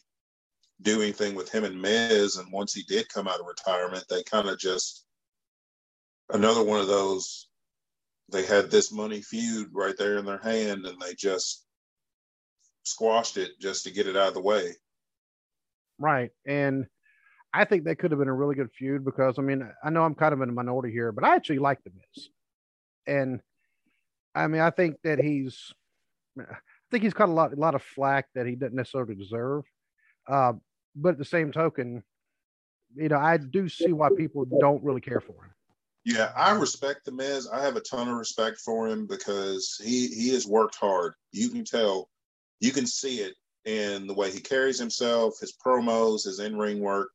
do 0.84 1.01
anything 1.01 1.36
with 1.36 1.49
him 1.51 1.63
and 1.63 1.82
Miz. 1.82 2.38
And 2.38 2.51
once 2.53 2.73
he 2.73 2.84
did 2.84 3.09
come 3.09 3.28
out 3.28 3.39
of 3.39 3.47
retirement, 3.47 4.05
they 4.09 4.23
kind 4.23 4.47
of 4.47 4.59
just 4.59 5.05
another 6.32 6.63
one 6.63 6.80
of 6.80 6.88
those. 6.88 7.47
They 8.30 8.45
had 8.45 8.69
this 8.69 8.91
money 8.91 9.21
feud 9.21 9.69
right 9.73 9.95
there 9.97 10.17
in 10.17 10.25
their 10.25 10.39
hand, 10.39 10.86
and 10.86 10.99
they 10.99 11.13
just 11.13 11.65
squashed 12.84 13.38
it 13.38 13.51
just 13.59 13.84
to 13.84 13.91
get 13.91 14.07
it 14.07 14.17
out 14.17 14.30
of 14.30 14.34
the 14.34 14.41
way. 14.41 14.73
right, 15.99 16.32
and 16.45 16.88
I 17.53 17.65
think 17.65 17.86
that 17.86 17.97
could 17.97 18.11
have 18.11 18.19
been 18.19 18.28
a 18.28 18.34
really 18.34 18.55
good 18.55 18.71
feud 18.71 19.05
because 19.05 19.39
I 19.39 19.41
mean 19.41 19.67
I 19.84 19.89
know 19.89 20.03
I'm 20.03 20.15
kind 20.15 20.34
of 20.34 20.41
in 20.41 20.49
a 20.49 20.53
minority 20.53 20.91
here, 20.91 21.11
but 21.11 21.23
I 21.23 21.36
actually 21.36 21.59
like 21.59 21.84
the 21.84 21.91
Miz, 21.91 22.30
and 23.07 23.39
I 24.36 24.47
mean 24.47 24.61
I 24.61 24.69
think 24.69 24.97
that 25.03 25.19
he's 25.19 25.73
I 26.39 26.43
think 26.91 27.03
he's 27.03 27.13
got 27.13 27.30
a 27.30 27.32
lot 27.32 27.53
a 27.53 27.55
lot 27.55 27.75
of 27.75 27.82
flack 27.82 28.28
that 28.36 28.45
he 28.45 28.55
doesn't 28.55 28.75
necessarily 28.75 29.15
deserve, 29.15 29.63
uh, 30.28 30.53
but 30.95 31.13
at 31.13 31.17
the 31.17 31.25
same 31.25 31.51
token, 31.51 32.03
you 32.95 33.09
know 33.09 33.17
I 33.17 33.38
do 33.38 33.69
see 33.69 33.91
why 33.91 34.09
people 34.15 34.45
don't 34.59 34.84
really 34.84 35.01
care 35.01 35.21
for 35.21 35.34
him. 35.43 35.51
Yeah, 36.08 36.32
I 36.38 36.51
respect 36.51 37.03
the 37.03 37.12
Miz. 37.12 37.49
I 37.51 37.62
have 37.62 37.76
a 37.76 37.82
ton 37.82 38.08
of 38.08 38.16
respect 38.16 38.60
for 38.60 38.88
him 38.88 39.08
because 39.08 39.78
he 39.84 40.08
he 40.08 40.30
has 40.30 40.47
worked 40.47 40.76
hard. 40.76 41.16
You 41.34 41.49
can 41.49 41.66
tell, 41.66 42.08
you 42.62 42.72
can 42.72 42.88
see 42.88 43.18
it 43.20 43.34
in 43.66 44.08
the 44.08 44.14
way 44.14 44.32
he 44.32 44.39
carries 44.39 44.80
himself, 44.80 45.38
his 45.41 45.51
promos, 45.53 46.24
his 46.24 46.39
in 46.39 46.58
ring 46.58 46.80
work. 46.80 47.10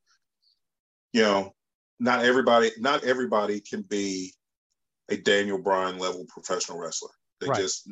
You 1.15 1.23
know, 1.23 1.55
not 2.01 2.23
everybody 2.23 2.71
not 2.77 3.03
everybody 3.03 3.61
can 3.61 3.81
be 3.81 4.35
a 5.09 5.17
Daniel 5.17 5.57
Bryan 5.57 5.97
level 5.97 6.27
professional 6.29 6.79
wrestler. 6.79 7.13
They 7.41 7.49
Right. 7.49 7.63
just 7.63 7.89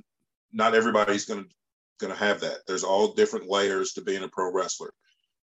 not 0.52 0.74
everybody's 0.74 1.24
gonna 1.24 1.46
gonna 1.98 2.14
have 2.14 2.40
that. 2.40 2.66
There's 2.66 2.84
all 2.84 3.14
different 3.14 3.48
layers 3.48 3.94
to 3.94 4.02
being 4.02 4.22
a 4.22 4.28
pro 4.28 4.52
wrestler. 4.52 4.92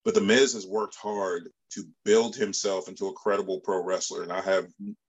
But 0.06 0.16
the 0.16 0.22
Miz 0.22 0.54
has 0.54 0.66
worked 0.66 0.95
hard 0.95 1.50
to 1.74 1.84
build 2.06 2.36
himself 2.36 2.88
into 2.88 3.08
a 3.08 3.14
credible 3.14 3.60
pro 3.62 3.84
wrestler, 3.84 4.24
and 4.24 4.32
I 4.32 4.41
have 4.41 4.68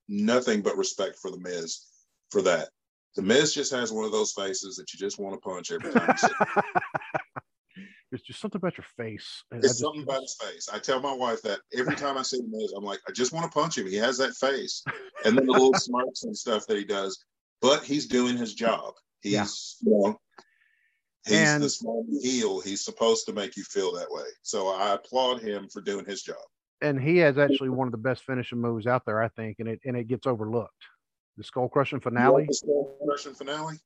nothing 0.08 0.62
but 0.62 0.76
respect 0.76 1.18
for 1.20 1.30
the 1.30 1.38
Miz 1.38 1.86
for 2.30 2.42
that. 2.42 2.68
The 3.16 3.22
Miz 3.22 3.54
just 3.54 3.72
has 3.72 3.92
one 3.92 4.04
of 4.04 4.12
those 4.12 4.32
faces 4.32 4.76
that 4.76 4.92
you 4.92 4.98
just 4.98 5.18
want 5.18 5.34
to 5.34 5.40
punch 5.40 5.72
every 5.72 5.92
time. 5.92 6.14
There's 8.10 8.22
just 8.26 8.40
something 8.40 8.58
about 8.58 8.76
your 8.76 8.86
face. 8.96 9.42
It's 9.52 9.68
just, 9.68 9.80
something 9.80 10.02
about 10.02 10.22
his 10.22 10.36
face. 10.40 10.68
I 10.72 10.78
tell 10.78 11.00
my 11.00 11.12
wife 11.12 11.42
that 11.42 11.60
every 11.76 11.96
time 11.96 12.18
I 12.18 12.22
see 12.22 12.38
the 12.38 12.48
Miz, 12.48 12.72
I'm 12.72 12.84
like, 12.84 13.00
I 13.08 13.12
just 13.12 13.32
want 13.32 13.50
to 13.50 13.58
punch 13.58 13.78
him. 13.78 13.86
He 13.86 13.96
has 13.96 14.18
that 14.18 14.34
face, 14.34 14.84
and 15.24 15.36
then 15.36 15.46
the 15.46 15.52
little 15.52 15.74
smirks 15.76 16.24
and 16.24 16.36
stuff 16.36 16.66
that 16.66 16.76
he 16.76 16.84
does. 16.84 17.24
But 17.60 17.82
he's 17.82 18.06
doing 18.06 18.36
his 18.36 18.54
job. 18.54 18.94
He's 19.22 19.32
yeah. 19.32 19.46
you 19.82 20.02
know, 20.02 20.20
he's 21.26 21.36
and, 21.36 21.62
the 21.62 21.68
small 21.68 22.06
heel. 22.22 22.60
He's 22.60 22.84
supposed 22.84 23.26
to 23.26 23.32
make 23.32 23.56
you 23.56 23.64
feel 23.64 23.92
that 23.94 24.10
way. 24.10 24.24
So 24.42 24.68
I 24.68 24.94
applaud 24.94 25.40
him 25.40 25.68
for 25.68 25.80
doing 25.80 26.04
his 26.04 26.22
job. 26.22 26.36
And 26.82 27.00
he 27.00 27.18
has 27.18 27.36
actually 27.38 27.68
one 27.68 27.88
of 27.88 27.92
the 27.92 27.98
best 27.98 28.24
finishing 28.24 28.60
moves 28.60 28.86
out 28.86 29.04
there, 29.04 29.22
I 29.22 29.28
think, 29.28 29.56
and 29.58 29.68
it 29.68 29.80
and 29.84 29.96
it 29.96 30.08
gets 30.08 30.26
overlooked 30.26 30.72
the 31.40 31.44
skull 31.44 31.68
crushing 31.68 32.00
finale. 32.00 32.46
Skull 32.52 32.96
crushing 33.04 33.34
finale. 33.34 33.78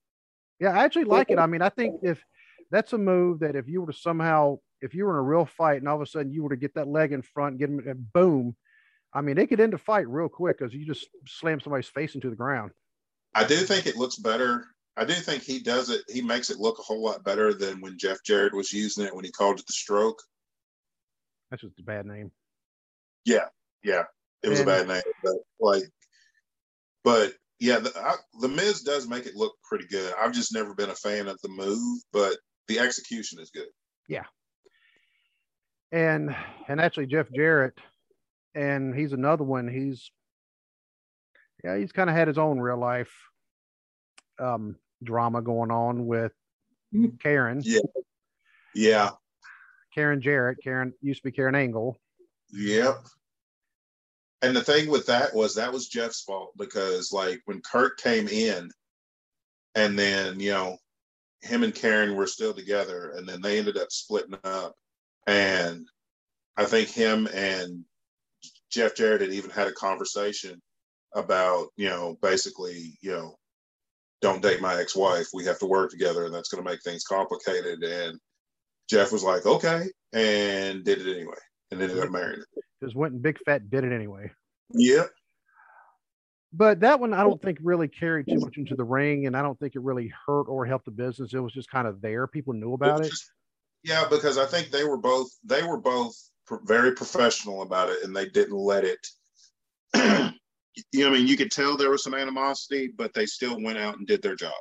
Yeah, 0.60 0.70
I 0.70 0.84
actually 0.84 1.04
like 1.04 1.30
it. 1.30 1.38
I 1.38 1.46
mean, 1.46 1.62
I 1.62 1.68
think 1.68 2.00
if 2.02 2.22
that's 2.70 2.92
a 2.92 2.98
move 2.98 3.40
that 3.40 3.56
if 3.56 3.68
you 3.68 3.80
were 3.80 3.92
to 3.92 3.98
somehow, 3.98 4.58
if 4.80 4.94
you 4.94 5.04
were 5.04 5.12
in 5.12 5.18
a 5.18 5.22
real 5.22 5.46
fight 5.46 5.78
and 5.78 5.88
all 5.88 5.96
of 5.96 6.02
a 6.02 6.06
sudden 6.06 6.32
you 6.32 6.42
were 6.42 6.50
to 6.50 6.56
get 6.56 6.74
that 6.74 6.88
leg 6.88 7.12
in 7.12 7.22
front, 7.22 7.58
get 7.58 7.70
him, 7.70 7.80
and 7.86 8.12
boom, 8.12 8.56
I 9.12 9.20
mean, 9.20 9.38
it 9.38 9.48
could 9.48 9.60
end 9.60 9.74
a 9.74 9.78
fight 9.78 10.08
real 10.08 10.28
quick 10.28 10.58
because 10.58 10.74
you 10.74 10.84
just 10.84 11.08
slam 11.26 11.60
somebody's 11.60 11.88
face 11.88 12.14
into 12.14 12.30
the 12.30 12.36
ground. 12.36 12.72
I 13.34 13.44
do 13.44 13.56
think 13.56 13.86
it 13.86 13.96
looks 13.96 14.16
better. 14.16 14.66
I 14.96 15.04
do 15.04 15.14
think 15.14 15.42
he 15.42 15.60
does 15.60 15.90
it. 15.90 16.02
He 16.08 16.22
makes 16.22 16.50
it 16.50 16.58
look 16.58 16.78
a 16.78 16.82
whole 16.82 17.02
lot 17.02 17.24
better 17.24 17.52
than 17.52 17.80
when 17.80 17.98
Jeff 17.98 18.18
Jarrett 18.24 18.54
was 18.54 18.72
using 18.72 19.04
it 19.04 19.14
when 19.14 19.24
he 19.24 19.32
called 19.32 19.58
it 19.58 19.66
the 19.66 19.72
stroke. 19.72 20.22
That's 21.50 21.62
just 21.62 21.78
a 21.80 21.82
bad 21.82 22.06
name. 22.06 22.30
Yeah, 23.24 23.46
yeah, 23.82 24.04
it 24.42 24.48
was 24.48 24.60
and, 24.60 24.68
a 24.68 24.72
bad 24.72 24.88
name, 24.88 25.02
but 25.22 25.36
like 25.60 25.84
but 27.02 27.34
yeah, 27.60 27.78
the, 27.78 27.92
I, 27.96 28.14
the 28.40 28.48
Miz 28.48 28.82
does 28.82 29.08
make 29.08 29.26
it 29.26 29.36
look 29.36 29.54
pretty 29.62 29.86
good. 29.86 30.12
I've 30.20 30.32
just 30.32 30.54
never 30.54 30.74
been 30.74 30.90
a 30.90 30.94
fan 30.94 31.28
of 31.28 31.40
the 31.42 31.48
move, 31.48 32.02
but 32.12 32.36
the 32.68 32.78
execution 32.78 33.38
is 33.40 33.50
good. 33.50 33.68
Yeah. 34.08 34.24
And 35.92 36.34
and 36.66 36.80
actually 36.80 37.06
Jeff 37.06 37.30
Jarrett, 37.32 37.78
and 38.54 38.94
he's 38.94 39.12
another 39.12 39.44
one. 39.44 39.68
He's 39.68 40.10
yeah, 41.62 41.76
he's 41.76 41.92
kind 41.92 42.10
of 42.10 42.16
had 42.16 42.28
his 42.28 42.38
own 42.38 42.58
real 42.58 42.78
life 42.78 43.12
um 44.40 44.76
drama 45.04 45.42
going 45.42 45.70
on 45.70 46.06
with 46.06 46.32
mm-hmm. 46.94 47.16
Karen. 47.22 47.60
Yeah. 47.64 47.80
Yeah. 48.74 49.10
Karen 49.94 50.20
Jarrett. 50.20 50.58
Karen 50.62 50.92
used 51.00 51.20
to 51.20 51.28
be 51.28 51.32
Karen 51.32 51.54
Angle. 51.54 51.96
Yep 52.52 52.96
and 54.44 54.54
the 54.54 54.62
thing 54.62 54.90
with 54.90 55.06
that 55.06 55.34
was 55.34 55.54
that 55.54 55.72
was 55.72 55.88
Jeff's 55.88 56.20
fault 56.20 56.52
because 56.58 57.12
like 57.12 57.40
when 57.46 57.62
Kurt 57.62 57.96
came 57.96 58.28
in 58.28 58.70
and 59.74 59.98
then, 59.98 60.38
you 60.38 60.50
know, 60.50 60.76
him 61.40 61.62
and 61.62 61.74
Karen 61.74 62.14
were 62.14 62.26
still 62.26 62.52
together 62.52 63.14
and 63.16 63.26
then 63.26 63.40
they 63.40 63.58
ended 63.58 63.78
up 63.78 63.90
splitting 63.90 64.36
up. 64.44 64.74
And 65.26 65.86
I 66.58 66.66
think 66.66 66.90
him 66.90 67.26
and 67.32 67.84
Jeff 68.70 68.94
Jarrett 68.94 69.22
had 69.22 69.32
even 69.32 69.50
had 69.50 69.66
a 69.66 69.72
conversation 69.72 70.60
about, 71.14 71.68
you 71.76 71.88
know, 71.88 72.18
basically, 72.20 72.98
you 73.00 73.12
know, 73.12 73.36
don't 74.24 74.42
date 74.42 74.60
my 74.60 74.80
ex-wife. 74.80 75.28
We 75.32 75.44
have 75.44 75.58
to 75.60 75.66
work 75.66 75.90
together 75.90 76.24
and 76.24 76.34
that's 76.34 76.48
going 76.48 76.64
to 76.64 76.68
make 76.68 76.82
things 76.82 77.04
complicated. 77.04 77.82
And 77.82 78.18
Jeff 78.90 79.12
was 79.12 79.22
like, 79.22 79.46
okay, 79.46 79.84
and 80.12 80.84
did 80.84 81.06
it 81.06 81.16
anyway 81.16 81.36
and 81.70 81.80
ended 81.80 81.98
up 81.98 82.10
marrying 82.10 82.40
her 82.40 82.46
just 82.84 82.96
went 82.96 83.14
and 83.14 83.22
big 83.22 83.38
fat 83.44 83.70
did 83.70 83.84
it 83.84 83.92
anyway. 83.92 84.30
Yeah. 84.70 85.04
But 86.52 86.80
that 86.80 87.00
one 87.00 87.12
I 87.12 87.24
don't 87.24 87.42
think 87.42 87.58
really 87.62 87.88
carried 87.88 88.28
too 88.28 88.38
much 88.38 88.58
into 88.58 88.76
the 88.76 88.84
ring, 88.84 89.26
and 89.26 89.36
I 89.36 89.42
don't 89.42 89.58
think 89.58 89.74
it 89.74 89.82
really 89.82 90.12
hurt 90.26 90.44
or 90.44 90.64
helped 90.64 90.84
the 90.84 90.92
business. 90.92 91.34
It 91.34 91.40
was 91.40 91.52
just 91.52 91.70
kind 91.70 91.88
of 91.88 92.00
there. 92.00 92.28
People 92.28 92.54
knew 92.54 92.74
about 92.74 93.00
it. 93.00 93.10
Just, 93.10 93.28
yeah, 93.82 94.04
because 94.08 94.38
I 94.38 94.46
think 94.46 94.70
they 94.70 94.84
were 94.84 94.96
both 94.96 95.28
they 95.44 95.64
were 95.64 95.80
both 95.80 96.14
very 96.64 96.92
professional 96.92 97.62
about 97.62 97.88
it, 97.88 98.04
and 98.04 98.14
they 98.14 98.28
didn't 98.28 98.56
let 98.56 98.84
it. 98.84 99.04
you 100.92 101.04
know, 101.04 101.10
I 101.10 101.18
mean, 101.18 101.26
you 101.26 101.36
could 101.36 101.50
tell 101.50 101.76
there 101.76 101.90
was 101.90 102.02
some 102.02 102.14
animosity, 102.14 102.88
but 102.88 103.12
they 103.14 103.26
still 103.26 103.60
went 103.60 103.78
out 103.78 103.98
and 103.98 104.06
did 104.06 104.22
their 104.22 104.36
job, 104.36 104.54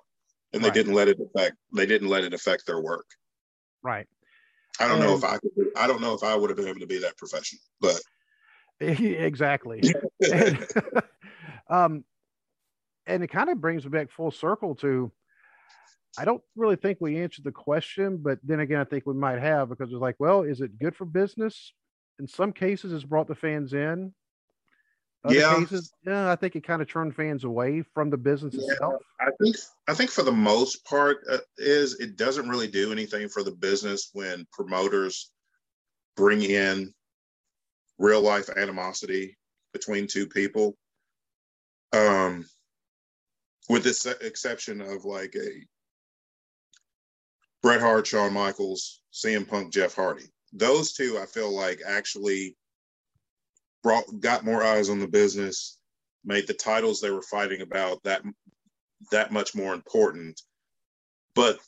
and 0.53 0.63
they 0.63 0.67
right. 0.67 0.73
didn't 0.73 0.93
let 0.93 1.07
it 1.07 1.19
affect. 1.19 1.55
They 1.75 1.85
didn't 1.85 2.09
let 2.09 2.23
it 2.23 2.33
affect 2.33 2.65
their 2.65 2.81
work. 2.81 3.05
Right. 3.81 4.07
I 4.79 4.87
don't 4.87 4.99
and, 4.99 5.07
know 5.07 5.15
if 5.15 5.23
I 5.23 5.37
could. 5.37 5.51
I 5.75 5.87
don't 5.87 6.01
know 6.01 6.13
if 6.13 6.23
I 6.23 6.35
would 6.35 6.49
have 6.49 6.57
been 6.57 6.67
able 6.67 6.79
to 6.79 6.87
be 6.87 6.99
that 6.99 7.17
professional, 7.17 7.61
but 7.81 7.99
exactly. 8.79 9.81
and, 10.31 10.67
um, 11.69 12.03
and 13.05 13.23
it 13.23 13.27
kind 13.27 13.49
of 13.49 13.61
brings 13.61 13.83
me 13.83 13.89
back 13.89 14.11
full 14.11 14.31
circle 14.31 14.75
to. 14.75 15.11
I 16.15 16.25
don't 16.25 16.43
really 16.55 16.75
think 16.75 16.99
we 17.01 17.19
answered 17.19 17.43
the 17.43 17.51
question, 17.51 18.17
but 18.21 18.37
then 18.43 18.59
again, 18.59 18.79
I 18.79 18.83
think 18.83 19.07
we 19.07 19.15
might 19.15 19.39
have 19.39 19.69
because 19.69 19.91
it's 19.91 19.99
like, 19.99 20.15
well, 20.19 20.43
is 20.43 20.61
it 20.61 20.77
good 20.77 20.95
for 20.95 21.05
business? 21.05 21.73
In 22.19 22.27
some 22.27 22.53
cases, 22.53 22.93
it's 22.93 23.03
brought 23.03 23.27
the 23.27 23.33
fans 23.33 23.73
in. 23.73 24.13
Other 25.25 25.35
yeah. 25.35 25.55
cases, 25.59 25.93
yeah, 26.05 26.31
I 26.31 26.35
think 26.35 26.55
it 26.57 26.65
kind 26.65 26.81
of 26.81 26.89
turned 26.89 27.15
fans 27.15 27.45
away 27.45 27.81
from 27.93 28.09
the 28.09 28.17
business 28.17 28.55
yeah, 28.57 28.73
itself. 28.73 29.01
I 29.21 29.29
think 29.41 29.55
I 29.87 29.93
think 29.93 30.09
for 30.09 30.23
the 30.23 30.33
most 30.33 30.83
part 30.83 31.19
uh, 31.31 31.37
is 31.57 31.99
it 32.01 32.17
doesn't 32.17 32.49
really 32.49 32.67
do 32.67 32.91
anything 32.91 33.29
for 33.29 33.41
the 33.41 33.51
business 33.51 34.09
when 34.11 34.45
promoters 34.51 35.31
bring 36.17 36.41
in 36.41 36.93
real 37.99 38.21
life 38.21 38.49
animosity 38.57 39.37
between 39.71 40.07
two 40.07 40.27
people. 40.27 40.75
Um, 41.93 42.45
with 43.69 43.83
this 43.83 44.05
exception 44.05 44.81
of 44.81 45.05
like 45.05 45.35
a 45.35 45.65
Bret 47.61 47.79
Hart, 47.79 48.05
Shawn 48.05 48.33
Michaels, 48.33 49.01
CM 49.13 49.47
Punk, 49.47 49.71
Jeff 49.71 49.95
Hardy. 49.95 50.25
Those 50.51 50.91
two, 50.91 51.17
I 51.17 51.25
feel 51.25 51.55
like 51.55 51.79
actually 51.87 52.57
brought 53.83 54.05
got 54.21 54.45
more 54.45 54.63
eyes 54.63 54.89
on 54.89 54.99
the 54.99 55.07
business, 55.07 55.77
made 56.23 56.47
the 56.47 56.53
titles 56.53 56.99
they 56.99 57.11
were 57.11 57.21
fighting 57.21 57.61
about 57.61 58.01
that 58.03 58.23
that 59.11 59.31
much 59.31 59.53
more 59.53 59.73
important. 59.73 60.41
But 61.35 61.59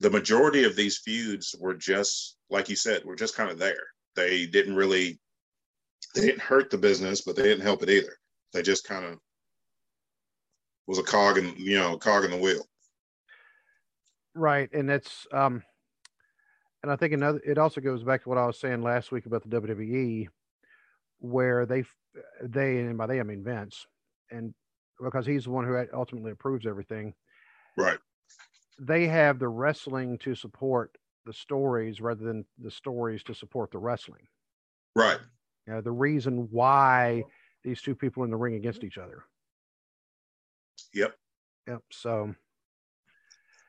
the 0.00 0.10
majority 0.10 0.64
of 0.64 0.74
these 0.74 0.98
feuds 0.98 1.54
were 1.60 1.74
just 1.74 2.36
like 2.50 2.68
you 2.68 2.76
said, 2.76 3.04
were 3.04 3.16
just 3.16 3.36
kind 3.36 3.50
of 3.50 3.58
there. 3.58 3.86
They 4.16 4.46
didn't 4.46 4.74
really 4.74 5.20
they 6.14 6.22
didn't 6.22 6.42
hurt 6.42 6.70
the 6.70 6.78
business, 6.78 7.20
but 7.20 7.36
they 7.36 7.42
didn't 7.42 7.64
help 7.64 7.82
it 7.82 7.90
either. 7.90 8.16
They 8.52 8.62
just 8.62 8.86
kind 8.86 9.04
of 9.04 9.18
was 10.86 10.98
a 10.98 11.02
cog 11.02 11.38
in 11.38 11.54
you 11.56 11.78
know 11.78 11.96
cog 11.98 12.24
in 12.24 12.30
the 12.30 12.36
wheel. 12.38 12.64
Right, 14.34 14.72
and 14.72 14.88
that's 14.88 15.26
um, 15.32 15.62
and 16.82 16.90
I 16.90 16.96
think 16.96 17.12
another. 17.12 17.40
It 17.44 17.58
also 17.58 17.80
goes 17.80 18.02
back 18.02 18.22
to 18.22 18.28
what 18.28 18.38
I 18.38 18.46
was 18.46 18.58
saying 18.58 18.82
last 18.82 19.12
week 19.12 19.26
about 19.26 19.48
the 19.48 19.60
WWE 19.60 20.28
where 21.24 21.64
they 21.64 21.84
they 22.42 22.78
and 22.78 22.98
by 22.98 23.06
they 23.06 23.18
I 23.18 23.22
mean 23.22 23.42
Vince, 23.42 23.86
and 24.30 24.54
because 25.02 25.26
he's 25.26 25.44
the 25.44 25.50
one 25.50 25.64
who 25.64 25.82
ultimately 25.92 26.32
approves 26.32 26.66
everything. 26.66 27.14
Right. 27.76 27.98
They 28.78 29.06
have 29.06 29.38
the 29.38 29.48
wrestling 29.48 30.18
to 30.18 30.34
support 30.34 30.96
the 31.24 31.32
stories 31.32 32.00
rather 32.00 32.22
than 32.22 32.44
the 32.58 32.70
stories 32.70 33.22
to 33.24 33.34
support 33.34 33.70
the 33.70 33.78
wrestling. 33.78 34.26
Right. 34.94 35.18
You 35.66 35.74
know, 35.74 35.80
the 35.80 35.90
reason 35.90 36.48
why 36.50 37.22
these 37.64 37.80
two 37.80 37.94
people 37.94 38.24
in 38.24 38.30
the 38.30 38.36
ring 38.36 38.54
against 38.54 38.84
each 38.84 38.98
other. 38.98 39.24
Yep. 40.92 41.14
Yep. 41.66 41.82
So. 41.90 42.34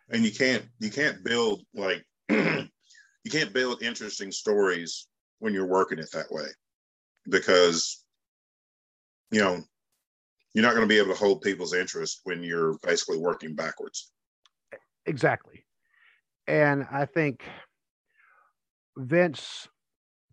And 0.09 0.23
you 0.23 0.31
can't 0.31 0.65
you 0.79 0.91
can't 0.91 1.23
build 1.23 1.61
like 1.73 2.03
you 2.29 3.31
can't 3.31 3.53
build 3.53 3.81
interesting 3.81 4.31
stories 4.31 5.07
when 5.39 5.53
you're 5.53 5.65
working 5.65 5.99
it 5.99 6.11
that 6.11 6.29
way 6.29 6.47
because 7.29 8.03
you 9.31 9.41
know 9.41 9.61
you're 10.53 10.63
not 10.63 10.73
going 10.73 10.87
to 10.87 10.93
be 10.93 10.97
able 10.97 11.13
to 11.13 11.19
hold 11.19 11.41
people's 11.41 11.73
interest 11.73 12.21
when 12.23 12.41
you're 12.41 12.77
basically 12.81 13.17
working 13.17 13.53
backwards. 13.55 14.11
Exactly. 15.05 15.65
And 16.47 16.85
i 16.91 17.05
think 17.05 17.43
vince 18.97 19.67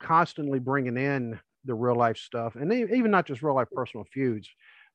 constantly 0.00 0.58
bringing 0.58 0.96
in 0.96 1.38
the 1.64 1.74
real 1.74 1.96
life 1.96 2.16
stuff 2.16 2.56
and 2.56 2.72
even 2.72 3.10
not 3.10 3.26
just 3.26 3.42
real 3.42 3.54
life 3.54 3.68
personal 3.72 4.04
feuds 4.12 4.48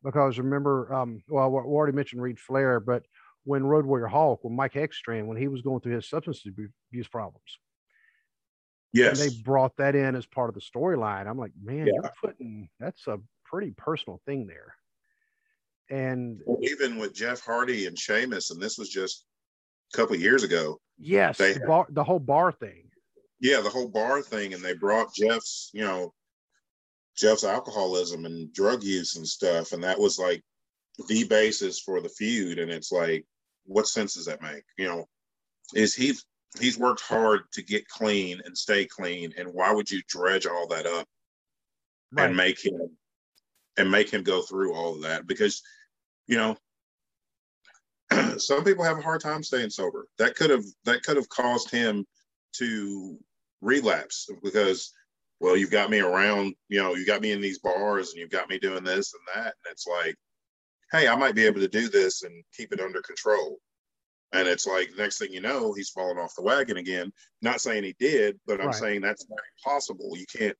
because 0.03 0.37
remember 0.37 0.93
um, 0.93 1.21
well 1.29 1.49
we 1.49 1.57
already 1.57 1.95
mentioned 1.95 2.21
Reid 2.21 2.39
Flair 2.39 2.79
but 2.79 3.03
when 3.45 3.63
road 3.63 3.85
warrior 3.85 4.07
Hawk 4.07 4.39
when 4.43 4.55
mike 4.55 4.73
Hegstrand, 4.73 5.27
when 5.27 5.37
he 5.37 5.47
was 5.47 5.61
going 5.61 5.79
through 5.81 5.95
his 5.95 6.09
substance 6.09 6.43
abuse 6.45 7.07
problems 7.07 7.59
Yes. 8.93 9.21
And 9.21 9.31
they 9.31 9.35
brought 9.41 9.77
that 9.77 9.95
in 9.95 10.15
as 10.15 10.25
part 10.25 10.49
of 10.49 10.55
the 10.55 10.61
storyline. 10.61 11.27
I'm 11.27 11.37
like, 11.37 11.51
man, 11.61 11.87
yeah. 11.87 11.93
you're 11.93 12.11
putting 12.21 12.69
that's 12.79 13.05
a 13.07 13.19
pretty 13.45 13.73
personal 13.77 14.21
thing 14.25 14.47
there. 14.47 14.75
And 15.89 16.41
even 16.61 16.97
with 16.97 17.13
Jeff 17.13 17.41
Hardy 17.41 17.85
and 17.85 17.97
Sheamus, 17.97 18.51
and 18.51 18.61
this 18.61 18.77
was 18.77 18.89
just 18.89 19.25
a 19.93 19.97
couple 19.97 20.15
years 20.15 20.43
ago. 20.43 20.79
Yes, 20.97 21.37
they, 21.37 21.53
the, 21.53 21.61
bar, 21.61 21.87
the 21.89 22.03
whole 22.03 22.19
bar 22.19 22.51
thing. 22.51 22.89
Yeah, 23.39 23.61
the 23.61 23.69
whole 23.69 23.87
bar 23.87 24.21
thing, 24.21 24.53
and 24.53 24.63
they 24.63 24.73
brought 24.73 25.13
Jeff's, 25.13 25.69
you 25.73 25.85
know, 25.85 26.13
Jeff's 27.15 27.43
alcoholism 27.43 28.25
and 28.25 28.51
drug 28.53 28.83
use 28.83 29.15
and 29.15 29.27
stuff, 29.27 29.71
and 29.71 29.83
that 29.83 29.99
was 29.99 30.19
like 30.19 30.43
the 31.07 31.23
basis 31.25 31.79
for 31.79 32.01
the 32.01 32.09
feud, 32.09 32.59
and 32.59 32.71
it's 32.71 32.91
like, 32.91 33.25
what 33.65 33.87
sense 33.87 34.15
does 34.15 34.25
that 34.25 34.41
make? 34.41 34.63
You 34.77 34.87
know, 34.87 35.05
is 35.73 35.93
he 35.93 36.13
he's 36.57 36.77
worked 36.77 37.01
hard 37.01 37.41
to 37.53 37.61
get 37.61 37.87
clean 37.87 38.41
and 38.45 38.57
stay 38.57 38.85
clean, 38.85 39.33
and 39.37 39.53
why 39.53 39.71
would 39.71 39.89
you 39.89 40.01
dredge 40.07 40.45
all 40.45 40.67
that 40.67 40.85
up 40.85 41.07
right. 42.11 42.25
and 42.25 42.37
make 42.37 42.63
him 42.63 42.91
and 43.77 43.91
make 43.91 44.09
him 44.09 44.23
go 44.23 44.41
through 44.41 44.73
all 44.73 44.95
of 44.95 45.03
that? 45.03 45.27
Because 45.27 45.61
you 46.27 46.37
know, 46.37 46.57
some 48.37 48.63
people 48.63 48.83
have 48.83 48.97
a 48.97 49.01
hard 49.01 49.21
time 49.21 49.43
staying 49.43 49.69
sober. 49.69 50.07
That 50.17 50.35
could 50.35 50.49
have 50.49 50.65
that 50.85 51.03
could 51.03 51.17
have 51.17 51.29
caused 51.29 51.71
him 51.71 52.05
to 52.53 53.17
relapse 53.61 54.29
because 54.43 54.93
well, 55.39 55.55
you've 55.55 55.71
got 55.71 55.89
me 55.89 55.99
around, 55.99 56.55
you 56.67 56.81
know, 56.81 56.95
you 56.95 57.05
got 57.05 57.21
me 57.21 57.31
in 57.31 57.41
these 57.41 57.59
bars 57.59 58.09
and 58.09 58.19
you've 58.19 58.31
got 58.31 58.49
me 58.49 58.57
doing 58.57 58.83
this 58.83 59.13
and 59.13 59.21
that. 59.35 59.53
And 59.53 59.71
it's 59.71 59.85
like, 59.85 60.15
hey, 60.91 61.07
I 61.07 61.15
might 61.15 61.35
be 61.35 61.45
able 61.45 61.59
to 61.59 61.67
do 61.67 61.89
this 61.89 62.23
and 62.23 62.43
keep 62.55 62.73
it 62.73 62.81
under 62.81 63.01
control. 63.01 63.59
And 64.33 64.47
it's 64.47 64.67
like 64.67 64.89
next 64.97 65.19
thing 65.19 65.31
you 65.31 65.41
know, 65.41 65.73
he's 65.73 65.89
falling 65.89 66.17
off 66.17 66.35
the 66.35 66.43
wagon 66.43 66.77
again. 66.77 67.11
Not 67.41 67.61
saying 67.61 67.83
he 67.83 67.95
did, 67.99 68.37
but 68.45 68.59
I'm 68.59 68.67
right. 68.67 68.75
saying 68.75 69.01
that's 69.01 69.27
not 69.29 69.39
possible. 69.63 70.17
You 70.17 70.25
can't 70.25 70.57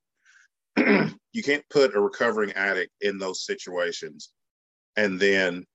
you 1.33 1.43
can't 1.43 1.63
put 1.69 1.95
a 1.95 1.99
recovering 1.99 2.51
addict 2.53 2.91
in 3.01 3.17
those 3.17 3.45
situations 3.45 4.29
and 4.95 5.19
then 5.19 5.65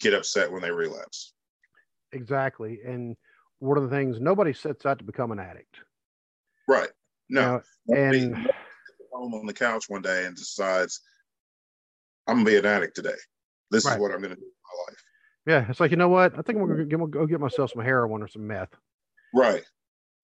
get 0.00 0.14
upset 0.14 0.50
when 0.50 0.62
they 0.62 0.70
relapse. 0.70 1.32
Exactly. 2.12 2.80
And 2.84 3.16
one 3.60 3.78
of 3.78 3.84
the 3.84 3.90
things 3.90 4.20
nobody 4.20 4.52
sets 4.52 4.84
out 4.84 4.98
to 4.98 5.04
become 5.04 5.30
an 5.30 5.38
addict. 5.38 5.76
Right. 6.68 6.90
No. 7.30 7.62
Know, 7.86 7.96
and 7.96 8.36
home 9.12 9.34
on 9.34 9.46
the 9.46 9.52
couch 9.52 9.84
one 9.88 10.02
day 10.02 10.26
and 10.26 10.36
decides 10.36 11.00
I'm 12.26 12.36
gonna 12.36 12.46
be 12.46 12.56
an 12.56 12.66
addict 12.66 12.96
today. 12.96 13.10
This 13.70 13.84
right. 13.84 13.94
is 13.94 14.00
what 14.00 14.12
I'm 14.12 14.20
gonna 14.20 14.36
do 14.36 14.42
in 14.42 14.48
my 14.48 14.84
life. 14.90 15.02
Yeah, 15.46 15.66
it's 15.68 15.80
like 15.80 15.90
you 15.90 15.96
know 15.96 16.08
what? 16.08 16.38
I 16.38 16.42
think 16.42 16.58
I'm 16.58 16.68
gonna, 16.68 16.84
gonna 16.84 17.06
go 17.08 17.26
get 17.26 17.40
myself 17.40 17.72
some 17.72 17.82
heroin 17.82 18.22
or 18.22 18.28
some 18.28 18.46
meth. 18.46 18.74
Right. 19.34 19.64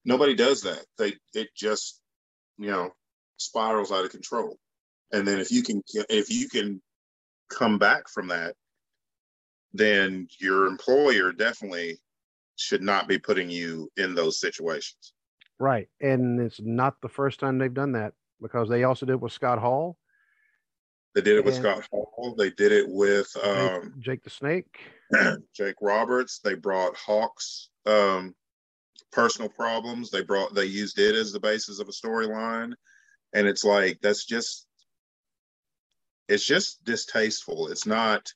Nobody 0.04 0.34
does 0.34 0.62
that. 0.62 0.84
They 0.96 1.14
it 1.34 1.48
just 1.56 2.00
you 2.56 2.70
know 2.70 2.90
spirals 3.36 3.90
out 3.90 4.04
of 4.04 4.10
control. 4.10 4.58
And 5.12 5.26
then 5.26 5.38
if 5.38 5.50
you 5.50 5.62
can 5.62 5.82
if 6.08 6.30
you 6.30 6.48
can 6.48 6.80
come 7.50 7.78
back 7.78 8.08
from 8.08 8.28
that, 8.28 8.54
then 9.72 10.28
your 10.38 10.66
employer 10.66 11.32
definitely 11.32 11.98
should 12.56 12.82
not 12.82 13.08
be 13.08 13.18
putting 13.18 13.50
you 13.50 13.90
in 13.96 14.14
those 14.14 14.40
situations. 14.40 15.14
Right. 15.58 15.88
And 16.00 16.40
it's 16.40 16.60
not 16.60 17.00
the 17.00 17.08
first 17.08 17.40
time 17.40 17.58
they've 17.58 17.72
done 17.72 17.92
that 17.92 18.12
because 18.40 18.68
they 18.68 18.84
also 18.84 19.06
did 19.06 19.12
it 19.14 19.20
with 19.20 19.32
Scott 19.32 19.58
Hall. 19.58 19.96
They 21.18 21.22
did 21.22 21.38
it 21.38 21.44
with 21.44 21.56
Scott 21.56 21.84
Hall. 21.90 22.36
They 22.38 22.50
did 22.50 22.70
it 22.70 22.88
with 22.88 23.26
um, 23.42 23.92
Jake 23.98 24.22
the 24.22 24.30
Snake. 24.30 24.78
Jake 25.52 25.74
Roberts. 25.80 26.38
They 26.38 26.54
brought 26.54 26.96
Hawks 26.96 27.70
um, 27.86 28.36
personal 29.10 29.48
problems. 29.48 30.12
They 30.12 30.22
brought 30.22 30.54
they 30.54 30.66
used 30.66 31.00
it 31.00 31.16
as 31.16 31.32
the 31.32 31.40
basis 31.40 31.80
of 31.80 31.88
a 31.88 31.90
storyline. 31.90 32.74
And 33.34 33.48
it's 33.48 33.64
like 33.64 33.98
that's 34.00 34.26
just 34.26 34.68
it's 36.28 36.44
just 36.44 36.84
distasteful. 36.84 37.66
It's 37.66 37.84
not 37.84 38.32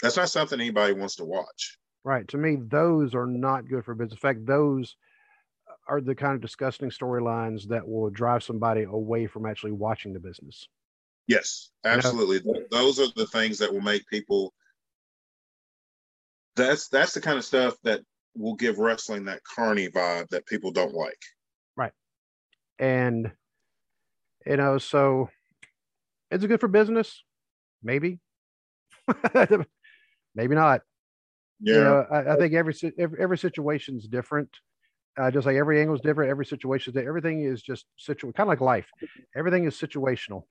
that's 0.00 0.16
not 0.16 0.28
something 0.28 0.60
anybody 0.60 0.92
wants 0.92 1.16
to 1.16 1.24
watch. 1.24 1.78
Right. 2.04 2.28
To 2.28 2.38
me, 2.38 2.58
those 2.62 3.12
are 3.12 3.26
not 3.26 3.68
good 3.68 3.84
for 3.84 3.96
business. 3.96 4.12
In 4.12 4.18
fact, 4.18 4.46
those 4.46 4.94
are 5.88 6.00
the 6.00 6.14
kind 6.14 6.36
of 6.36 6.40
disgusting 6.40 6.90
storylines 6.90 7.66
that 7.70 7.88
will 7.88 8.08
drive 8.10 8.44
somebody 8.44 8.84
away 8.84 9.26
from 9.26 9.46
actually 9.46 9.72
watching 9.72 10.12
the 10.12 10.20
business. 10.20 10.68
Yes, 11.26 11.70
absolutely. 11.84 12.40
You 12.44 12.52
know? 12.52 12.66
Those 12.70 13.00
are 13.00 13.08
the 13.16 13.26
things 13.26 13.58
that 13.58 13.72
will 13.72 13.80
make 13.80 14.06
people. 14.08 14.52
That's 16.54 16.88
that's 16.88 17.12
the 17.12 17.20
kind 17.20 17.38
of 17.38 17.44
stuff 17.44 17.74
that 17.82 18.00
will 18.36 18.54
give 18.54 18.78
wrestling 18.78 19.24
that 19.26 19.42
carny 19.44 19.88
vibe 19.88 20.28
that 20.28 20.46
people 20.46 20.70
don't 20.70 20.94
like. 20.94 21.18
Right, 21.76 21.92
and 22.78 23.30
you 24.46 24.56
know, 24.56 24.78
so 24.78 25.28
is 26.30 26.42
it 26.42 26.48
good 26.48 26.60
for 26.60 26.68
business? 26.68 27.22
Maybe, 27.82 28.20
maybe 30.34 30.54
not. 30.54 30.82
Yeah, 31.60 31.74
you 31.74 31.84
know, 31.84 32.06
I, 32.10 32.34
I 32.34 32.36
think 32.36 32.54
every, 32.54 32.74
every 32.98 33.20
every 33.20 33.38
situation 33.38 33.98
is 33.98 34.06
different 34.06 34.50
uh, 35.18 35.30
just 35.30 35.46
like 35.46 35.56
every 35.56 35.80
angle 35.80 35.94
is 35.94 36.00
different, 36.00 36.30
every 36.30 36.44
situation 36.44 36.90
is 36.90 36.94
different. 36.94 37.08
everything 37.08 37.44
is 37.44 37.62
just 37.62 37.86
situ 37.96 38.32
kind 38.32 38.46
of 38.46 38.48
like 38.48 38.60
life. 38.60 38.90
Everything 39.34 39.64
is 39.64 39.74
situational. 39.74 40.42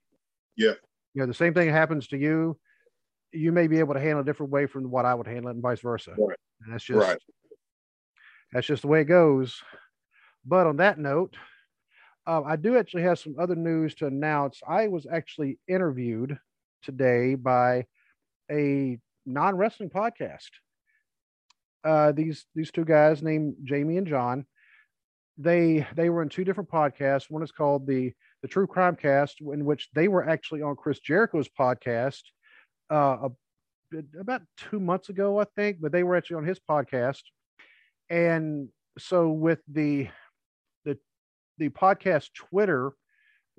Yeah. 0.55 0.73
You 1.13 1.21
know, 1.21 1.25
the 1.25 1.33
same 1.33 1.53
thing 1.53 1.69
happens 1.69 2.07
to 2.07 2.17
you. 2.17 2.57
You 3.31 3.51
may 3.51 3.67
be 3.67 3.79
able 3.79 3.93
to 3.93 3.99
handle 3.99 4.21
a 4.21 4.25
different 4.25 4.51
way 4.51 4.65
from 4.65 4.89
what 4.89 5.05
I 5.05 5.13
would 5.13 5.27
handle 5.27 5.49
it, 5.49 5.55
and 5.55 5.61
vice 5.61 5.81
versa. 5.81 6.15
Right. 6.17 6.37
And 6.61 6.73
that's 6.73 6.83
just 6.83 6.99
right. 6.99 7.17
that's 8.51 8.67
just 8.67 8.81
the 8.81 8.87
way 8.87 9.01
it 9.01 9.05
goes. 9.05 9.61
But 10.45 10.67
on 10.67 10.77
that 10.77 10.99
note, 10.99 11.35
uh, 12.27 12.43
I 12.43 12.55
do 12.55 12.77
actually 12.77 13.03
have 13.03 13.19
some 13.19 13.35
other 13.39 13.55
news 13.55 13.95
to 13.95 14.07
announce. 14.07 14.61
I 14.67 14.87
was 14.87 15.05
actually 15.11 15.59
interviewed 15.67 16.37
today 16.81 17.35
by 17.35 17.85
a 18.49 18.97
non 19.25 19.55
wrestling 19.55 19.89
podcast. 19.89 20.49
Uh, 21.83 22.11
these 22.11 22.45
these 22.55 22.71
two 22.71 22.85
guys 22.85 23.21
named 23.21 23.55
Jamie 23.63 23.97
and 23.97 24.07
John 24.07 24.45
they 25.37 25.85
they 25.95 26.09
were 26.09 26.21
in 26.21 26.29
two 26.29 26.43
different 26.43 26.69
podcasts. 26.69 27.29
One 27.29 27.43
is 27.43 27.51
called 27.51 27.85
the 27.85 28.13
the 28.45 28.49
True 28.49 28.67
Crime 28.67 28.95
Cast, 28.95 29.41
in 29.41 29.65
which 29.65 29.89
they 29.95 30.07
were 30.07 30.29
actually 30.29 30.61
on 30.61 30.75
Chris 30.75 30.99
Jericho's 30.99 31.49
podcast 31.59 32.21
uh, 32.91 33.27
about 34.19 34.43
two 34.55 34.79
months 34.79 35.09
ago, 35.09 35.39
I 35.39 35.45
think. 35.55 35.77
But 35.81 35.91
they 35.91 36.03
were 36.03 36.15
actually 36.15 36.35
on 36.35 36.45
his 36.45 36.59
podcast, 36.59 37.23
and 38.07 38.69
so 38.99 39.29
with 39.29 39.61
the 39.67 40.09
the 40.83 40.95
the 41.57 41.69
podcast 41.69 42.33
Twitter 42.35 42.93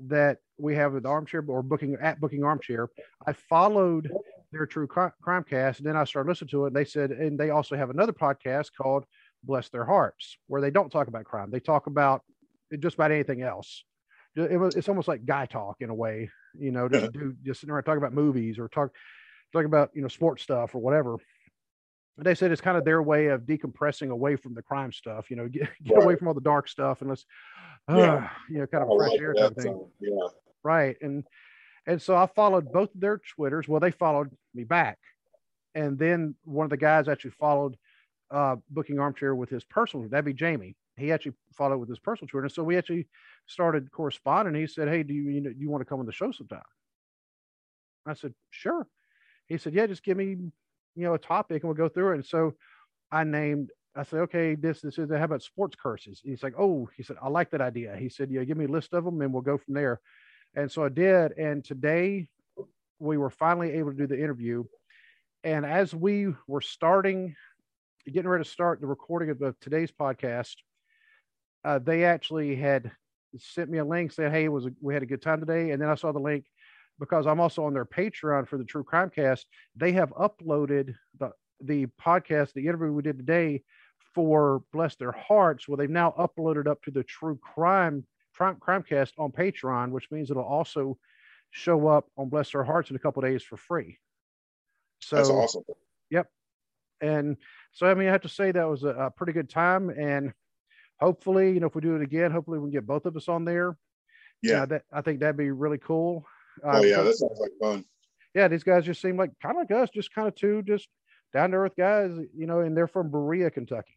that 0.07 0.39
we 0.57 0.77
have 0.77 0.93
with 0.93 1.05
Armchair 1.05 1.45
or 1.49 1.65
booking 1.65 1.97
at 2.01 2.21
Booking 2.21 2.45
Armchair, 2.45 2.89
I 3.27 3.33
followed 3.33 4.13
their 4.53 4.67
True 4.67 4.87
Crime 4.87 5.45
Cast, 5.51 5.81
and 5.81 5.89
then 5.89 5.97
I 5.97 6.05
started 6.05 6.31
listening 6.31 6.51
to 6.51 6.67
it. 6.67 6.67
And 6.69 6.77
they 6.77 6.85
said, 6.85 7.11
and 7.11 7.37
they 7.37 7.51
also 7.51 7.75
have 7.75 7.91
another 7.91 8.13
podcast 8.13 8.69
called 8.81 9.05
bless 9.43 9.69
their 9.69 9.85
hearts, 9.85 10.39
where 10.47 10.61
they 10.61 10.71
don't 10.71 10.91
talk 10.91 11.09
about 11.09 11.25
crime. 11.25 11.51
They 11.51 11.59
talk 11.59 11.89
about 11.89 12.23
just 12.79 12.95
about 12.95 13.11
anything 13.11 13.43
else. 13.43 13.83
It 14.37 14.59
was, 14.59 14.77
it's 14.77 14.89
almost 14.89 15.09
like 15.09 15.25
guy 15.25 15.47
talk 15.47 15.77
in 15.81 15.89
a 15.89 15.95
way, 15.95 16.31
you 16.59 16.71
know, 16.71 16.89
just 16.89 17.13
do 17.13 17.35
just 17.43 17.61
sitting 17.61 17.73
around 17.73 17.85
talking 17.85 17.99
about 17.99 18.13
movies 18.13 18.59
or 18.59 18.69
talk 18.69 18.91
talking 19.53 19.67
about 19.67 19.91
you 19.95 20.03
know 20.03 20.09
sports 20.09 20.43
stuff 20.43 20.75
or 20.75 20.79
whatever. 20.79 21.17
they 22.19 22.35
said 22.35 22.51
it's 22.51 22.61
kind 22.61 22.77
of 22.77 22.85
their 22.85 23.03
way 23.03 23.29
of 23.29 23.43
decompressing 23.43 24.11
away 24.11 24.37
from 24.37 24.55
the 24.55 24.63
crime 24.63 24.93
stuff, 24.93 25.31
you 25.31 25.37
know, 25.37 25.49
get, 25.53 25.69
get 25.83 25.97
right. 25.97 26.05
away 26.05 26.17
from 26.17 26.29
all 26.29 26.35
the 26.35 26.41
dark 26.41 26.69
stuff 26.69 27.01
and 27.01 27.11
let's, 27.11 27.25
uh, 27.89 27.97
yeah. 27.97 28.29
you 28.51 28.59
know, 28.59 28.67
kind 28.67 28.85
of 28.85 28.91
fresh 28.97 29.19
air 29.19 29.35
type 29.35 29.57
thing. 29.57 29.87
Yeah. 30.01 30.29
Right. 30.63 30.97
And 31.01 31.25
and 31.87 32.03
so 32.03 32.17
I 32.17 32.27
followed 32.27 32.73
both 32.73 32.95
of 32.95 33.01
their 33.01 33.19
Twitters. 33.19 33.69
Well, 33.69 33.81
they 33.81 33.93
followed 33.93 34.31
me 34.55 34.65
back. 34.65 34.99
And 35.75 35.99
then 35.99 36.35
one 36.45 36.65
of 36.65 36.71
the 36.71 36.77
guys 36.77 37.09
actually 37.09 37.33
followed 37.33 37.77
uh, 38.31 38.57
booking 38.71 38.99
armchair 38.99 39.35
with 39.35 39.51
his 39.51 39.63
personal. 39.65 40.09
That'd 40.09 40.25
be 40.25 40.33
Jamie. 40.33 40.75
He 40.97 41.13
actually 41.13 41.35
followed 41.53 41.79
with 41.79 41.89
his 41.89 41.99
personal 41.99 42.29
and 42.43 42.53
so 42.53 42.65
we 42.65 42.77
actually 42.79 43.09
started 43.47 43.91
corresponding. 43.91 44.55
He 44.55 44.67
said, 44.67 44.89
"Hey, 44.89 45.03
do 45.03 45.13
you 45.15 45.31
you, 45.31 45.41
know, 45.43 45.51
you 45.57 45.69
want 45.71 45.83
to 45.83 45.85
come 45.85 46.01
on 46.01 46.07
the 46.07 46.13
show 46.13 46.33
sometime?" 46.33 46.63
I 48.07 48.15
said, 48.15 48.35
"Sure." 48.51 48.87
He 49.47 49.59
said, 49.59 49.75
"Yeah, 49.75 49.87
just 49.87 50.05
give 50.05 50.17
me 50.17 50.27
you 50.31 50.53
know 50.97 51.15
a 51.15 51.19
topic, 51.19 51.63
and 51.63 51.69
we'll 51.69 51.77
go 51.77 51.89
through 51.89 52.13
it." 52.13 52.17
And 52.17 52.27
so 52.27 52.55
I 53.13 53.25
named. 53.25 53.71
I 53.95 54.05
said, 54.05 54.21
"Okay, 54.21 54.55
this 54.55 54.81
this 54.83 54.99
is 54.99 55.11
how 55.11 55.25
about 55.25 55.43
sports 55.43 55.77
curses?" 55.77 56.21
He's 56.25 56.43
like, 56.43 56.55
"Oh," 56.59 56.89
he 56.97 57.03
said, 57.03 57.17
"I 57.23 57.29
like 57.29 57.51
that 57.51 57.61
idea." 57.61 57.97
He 57.97 58.09
said, 58.09 58.31
"Yeah, 58.31 58.45
give 58.45 58.57
me 58.57 58.67
a 58.67 58.69
list 58.69 58.95
of 58.95 59.05
them, 59.05 59.21
and 59.23 59.33
we'll 59.33 59.43
go 59.43 59.59
from 59.59 59.75
there." 59.75 60.01
And 60.55 60.71
so 60.71 60.85
I 60.85 60.89
did. 60.89 61.33
And 61.33 61.65
today 61.65 62.29
we 62.99 63.19
were 63.19 63.31
finally 63.31 63.73
able 63.73 63.93
to 63.93 63.97
do 63.97 64.07
the 64.07 64.19
interview. 64.19 64.65
And 65.45 65.67
as 65.67 65.95
we 65.95 66.35
were 66.47 66.63
starting 66.63 67.37
getting 68.07 68.29
ready 68.29 68.45
to 68.45 68.51
start 68.51 68.81
the 68.81 68.87
recording 68.87 69.31
of, 69.31 69.61
today's 69.61 69.93
podcast, 69.93 70.57
uh, 71.67 71.81
they 71.81 72.05
actually 72.05 72.55
had 72.55 72.93
sent 73.37 73.69
me 73.69 73.79
a 73.79 73.85
link 73.85 74.13
saying, 74.13 74.31
"Hey, 74.31 74.45
it 74.45 74.53
was 74.53 74.67
a, 74.67 74.73
we 74.81 74.95
had 74.95 75.03
a 75.03 75.07
good 75.07 75.21
time 75.21 75.41
today," 75.41 75.73
and 75.73 75.83
then 75.83 75.89
I 75.89 75.97
saw 75.97 76.13
the 76.13 76.21
link 76.21 76.45
because 77.01 77.27
I'm 77.27 77.41
also 77.41 77.65
on 77.65 77.75
their 77.75 77.85
Patreon 77.85 78.47
for 78.47 78.57
the 78.57 78.65
True 78.65 78.85
Crime 78.85 79.11
Cast. 79.11 79.47
They 79.75 79.93
have 79.93 80.11
uploaded 80.11 80.95
the 81.19 81.33
the 81.61 81.87
podcast, 82.01 82.53
the 82.53 82.67
interview 82.67 82.93
we 82.93 83.03
did 83.03 83.19
today 83.19 83.65
for 84.15 84.63
Bless 84.73 84.95
Their 84.95 85.13
Hearts. 85.13 85.67
Well, 85.67 85.77
they've 85.77 85.91
now 85.91 86.15
uploaded 86.17 86.69
up 86.69 86.83
to 86.85 86.93
the 86.93 87.03
True 87.03 87.37
Crime 87.43 88.07
Crime 88.33 88.57
Crimecast 88.57 89.13
on 89.19 89.33
Patreon, 89.33 89.91
which 89.91 90.11
means 90.13 90.31
it'll 90.31 90.45
also 90.45 90.97
show 91.51 91.89
up 91.89 92.07
on 92.17 92.29
Bless 92.29 92.53
Their 92.53 92.63
Hearts 92.63 92.91
in 92.91 92.97
a 92.97 93.01
couple 93.01 93.23
days 93.23 93.43
for 93.43 93.57
free. 93.57 93.99
So 95.01 95.17
that's 95.17 95.31
awesome. 95.31 95.65
Yep. 96.11 96.29
And 97.01 97.37
so, 97.73 97.87
I 97.87 97.95
mean, 97.95 98.09
I 98.09 98.13
have 98.13 98.23
to 98.23 98.29
say 98.29 98.53
that 98.53 98.69
was 98.69 98.85
a, 98.85 98.89
a 98.89 99.11
pretty 99.11 99.33
good 99.33 99.51
time. 99.51 99.91
And 99.91 100.33
hopefully, 101.01 101.53
you 101.53 101.61
know, 101.61 101.67
if 101.67 101.75
we 101.75 101.81
do 101.81 101.97
it 101.97 102.03
again, 102.03 102.31
hopefully 102.31 102.59
we 102.59 102.67
can 102.67 102.73
get 102.73 102.87
both 102.87 103.07
of 103.07 103.17
us 103.17 103.29
on 103.29 103.45
there. 103.45 103.77
Yeah. 104.43 104.63
Uh, 104.63 104.67
that, 104.67 104.83
I 104.93 105.01
think 105.03 105.21
that'd 105.21 105.37
be 105.37 105.51
really 105.51 105.79
cool. 105.79 106.25
Uh, 106.65 106.79
oh, 106.79 106.83
yeah. 106.83 107.03
That 107.03 107.17
sounds 107.17 107.39
like 107.41 107.53
fun. 107.61 107.85
yeah, 108.35 108.49
these 108.49 108.65
guys 108.65 108.85
just 108.85 109.01
seem 109.01 109.17
like 109.17 109.31
kind 109.43 109.57
of 109.57 109.61
like 109.69 109.71
us, 109.83 109.91
just 109.91 110.15
kind 110.15 110.29
of 110.29 110.35
two 110.35 110.63
just 110.63 110.89
down 111.33 111.51
to 111.51 111.57
earth 111.59 111.73
guys, 111.77 112.13
you 112.37 112.47
know, 112.47 112.61
and 112.61 112.77
they're 112.77 112.87
from 112.89 113.11
Berea, 113.11 113.51
Kentucky. 113.51 113.95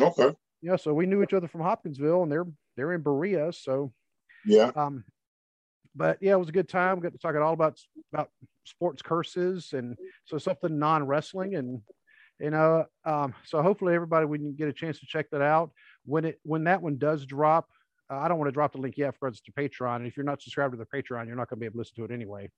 Okay. 0.00 0.34
Yeah, 0.62 0.76
so 0.76 0.92
we 0.94 1.06
knew 1.06 1.22
each 1.22 1.32
other 1.34 1.48
from 1.48 1.62
Hopkinsville, 1.62 2.22
and 2.22 2.30
they're 2.32 2.46
they're 2.76 2.92
in 2.92 3.02
Berea. 3.02 3.52
So 3.52 3.92
Yeah. 4.46 4.70
um, 4.76 5.04
but 5.94 6.18
yeah, 6.20 6.32
it 6.32 6.38
was 6.38 6.48
a 6.48 6.52
good 6.52 6.68
time. 6.68 6.96
We 6.96 7.02
got 7.02 7.12
to 7.12 7.18
talk 7.18 7.32
about 7.34 7.42
all 7.42 7.52
about 7.54 7.78
about 8.12 8.30
sports 8.64 9.02
curses 9.02 9.72
and 9.72 9.96
so 10.24 10.38
something 10.38 10.78
non 10.78 11.06
wrestling 11.06 11.54
and 11.56 11.80
you 12.38 12.50
know 12.50 12.84
um, 13.04 13.34
so 13.44 13.62
hopefully 13.62 13.94
everybody 13.94 14.26
we 14.26 14.38
can 14.38 14.54
get 14.54 14.68
a 14.68 14.72
chance 14.72 15.00
to 15.00 15.06
check 15.06 15.28
that 15.30 15.42
out 15.42 15.70
when 16.04 16.24
it 16.24 16.40
when 16.42 16.64
that 16.64 16.82
one 16.82 16.98
does 16.98 17.26
drop. 17.26 17.68
Uh, 18.10 18.18
I 18.18 18.28
don't 18.28 18.38
want 18.38 18.48
to 18.48 18.52
drop 18.52 18.72
the 18.72 18.78
link 18.80 18.96
yet 18.98 19.16
for 19.16 19.28
us 19.28 19.40
to 19.40 19.52
Patreon. 19.52 19.96
And 19.96 20.06
if 20.06 20.16
you're 20.16 20.24
not 20.24 20.42
subscribed 20.42 20.72
to 20.72 20.78
the 20.78 20.84
Patreon, 20.86 21.26
you're 21.26 21.36
not 21.36 21.48
going 21.48 21.56
to 21.58 21.60
be 21.60 21.66
able 21.66 21.74
to 21.74 21.78
listen 21.78 21.94
to 21.96 22.04
it 22.04 22.10
anyway. 22.10 22.50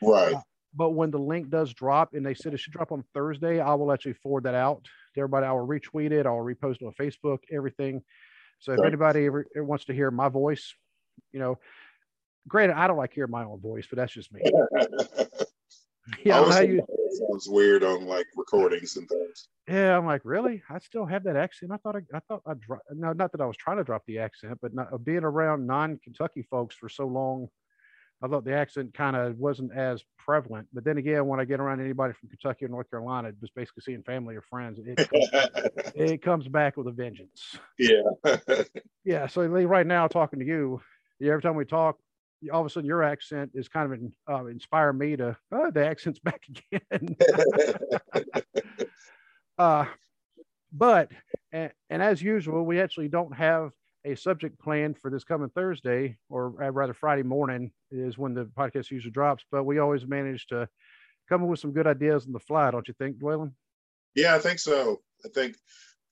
Right. 0.00 0.36
But 0.74 0.90
when 0.90 1.10
the 1.10 1.18
link 1.18 1.50
does 1.50 1.72
drop, 1.72 2.14
and 2.14 2.24
they 2.24 2.34
said 2.34 2.52
it 2.54 2.58
should 2.58 2.72
drop 2.72 2.90
on 2.90 3.04
Thursday, 3.14 3.60
I 3.60 3.74
will 3.74 3.92
actually 3.92 4.14
forward 4.14 4.44
that 4.44 4.54
out 4.54 4.84
to 5.14 5.20
everybody. 5.20 5.46
I 5.46 5.52
will 5.52 5.66
retweet 5.66 6.10
it. 6.10 6.26
I'll 6.26 6.36
repost 6.36 6.76
it 6.80 6.86
on 6.86 6.94
Facebook, 6.98 7.38
everything. 7.52 8.02
So 8.58 8.72
if 8.72 8.80
Right. 8.80 8.88
anybody 8.88 9.26
ever, 9.26 9.46
ever 9.54 9.64
wants 9.64 9.84
to 9.86 9.94
hear 9.94 10.10
my 10.10 10.28
voice, 10.28 10.74
you 11.32 11.38
know, 11.38 11.58
granted, 12.48 12.76
I 12.76 12.88
don't 12.88 12.96
like 12.96 13.12
hearing 13.12 13.30
my 13.30 13.44
own 13.44 13.60
voice, 13.60 13.86
but 13.88 13.96
that's 13.96 14.12
just 14.12 14.32
me. 14.32 14.40
Yeah, 16.24 16.40
I 16.42 16.60
I 16.60 16.80
don't 17.18 17.20
know 17.20 17.26
always 17.26 17.46
how 17.46 17.50
think 17.50 17.60
you, 17.60 17.62
that 17.64 17.80
sounds 17.80 17.80
weird 17.82 17.84
on 17.84 18.06
like 18.06 18.26
recordings 18.36 18.96
and 18.96 19.08
things. 19.08 19.48
yeah, 19.68 19.96
I'm 19.96 20.06
like, 20.06 20.22
really? 20.24 20.62
I 20.70 20.78
still 20.78 21.06
have 21.06 21.24
that 21.24 21.36
accent. 21.36 21.72
I 21.72 21.76
thought 21.78 21.96
I, 21.96 22.00
I 22.16 22.20
thought 22.28 22.42
I 22.46 22.54
dro- 22.54 22.78
no, 22.92 23.12
not 23.12 23.32
that 23.32 23.40
I 23.40 23.46
was 23.46 23.56
trying 23.56 23.78
to 23.78 23.84
drop 23.84 24.02
the 24.06 24.18
accent, 24.18 24.58
but 24.62 24.74
not, 24.74 25.04
being 25.04 25.24
around 25.24 25.66
non-Kentucky 25.66 26.46
folks 26.50 26.74
for 26.76 26.88
so 26.88 27.06
long, 27.06 27.48
I 28.22 28.28
thought 28.28 28.44
the 28.44 28.54
accent 28.54 28.94
kind 28.94 29.16
of 29.16 29.38
wasn't 29.38 29.72
as 29.72 30.02
prevalent. 30.18 30.68
But 30.72 30.84
then 30.84 30.98
again, 30.98 31.26
when 31.26 31.40
I 31.40 31.44
get 31.44 31.60
around 31.60 31.80
anybody 31.80 32.14
from 32.14 32.30
Kentucky 32.30 32.64
or 32.64 32.68
North 32.68 32.90
Carolina, 32.90 33.32
just 33.40 33.54
basically 33.54 33.82
seeing 33.82 34.02
family 34.02 34.36
or 34.36 34.42
friends, 34.42 34.78
it 34.84 35.08
it 35.94 36.22
comes 36.22 36.48
back 36.48 36.76
with 36.76 36.86
a 36.86 36.92
vengeance. 36.92 37.56
yeah. 37.78 38.02
Yeah. 39.04 39.26
So 39.26 39.42
Lee, 39.42 39.66
right 39.66 39.86
now, 39.86 40.08
talking 40.08 40.38
to 40.38 40.46
you, 40.46 40.80
yeah, 41.20 41.32
every 41.32 41.42
time 41.42 41.56
we 41.56 41.66
talk, 41.66 41.98
all 42.52 42.60
of 42.60 42.66
a 42.66 42.70
sudden 42.70 42.86
your 42.86 43.02
accent 43.02 43.50
is 43.54 43.68
kind 43.68 43.92
of 43.92 43.98
in, 43.98 44.12
uh, 44.28 44.46
inspire 44.46 44.92
me 44.92 45.16
to 45.16 45.36
oh, 45.52 45.70
the 45.70 45.86
accent's 45.86 46.18
back 46.24 46.42
again. 46.72 47.16
uh, 49.58 49.86
but 50.72 51.10
and, 51.52 51.72
and 51.90 52.02
as 52.02 52.22
usual, 52.22 52.64
we 52.64 52.80
actually 52.80 53.08
don't 53.08 53.34
have 53.34 53.72
a 54.04 54.14
subject 54.14 54.58
planned 54.58 54.98
for 54.98 55.10
this 55.10 55.24
coming 55.24 55.48
Thursday, 55.50 56.18
or 56.28 56.54
uh, 56.62 56.70
rather 56.70 56.94
Friday 56.94 57.22
morning 57.22 57.72
is 57.90 58.18
when 58.18 58.34
the 58.34 58.44
podcast 58.44 58.90
usually 58.90 59.12
drops. 59.12 59.44
But 59.50 59.64
we 59.64 59.78
always 59.78 60.06
manage 60.06 60.46
to 60.48 60.68
come 61.28 61.42
up 61.42 61.48
with 61.48 61.60
some 61.60 61.72
good 61.72 61.86
ideas 61.86 62.26
on 62.26 62.32
the 62.32 62.40
fly, 62.40 62.70
don't 62.70 62.86
you 62.86 62.94
think, 62.98 63.18
Dwaylen? 63.18 63.52
yeah, 64.14 64.34
I 64.34 64.38
think 64.38 64.58
so. 64.58 65.00
I 65.24 65.28
think 65.28 65.56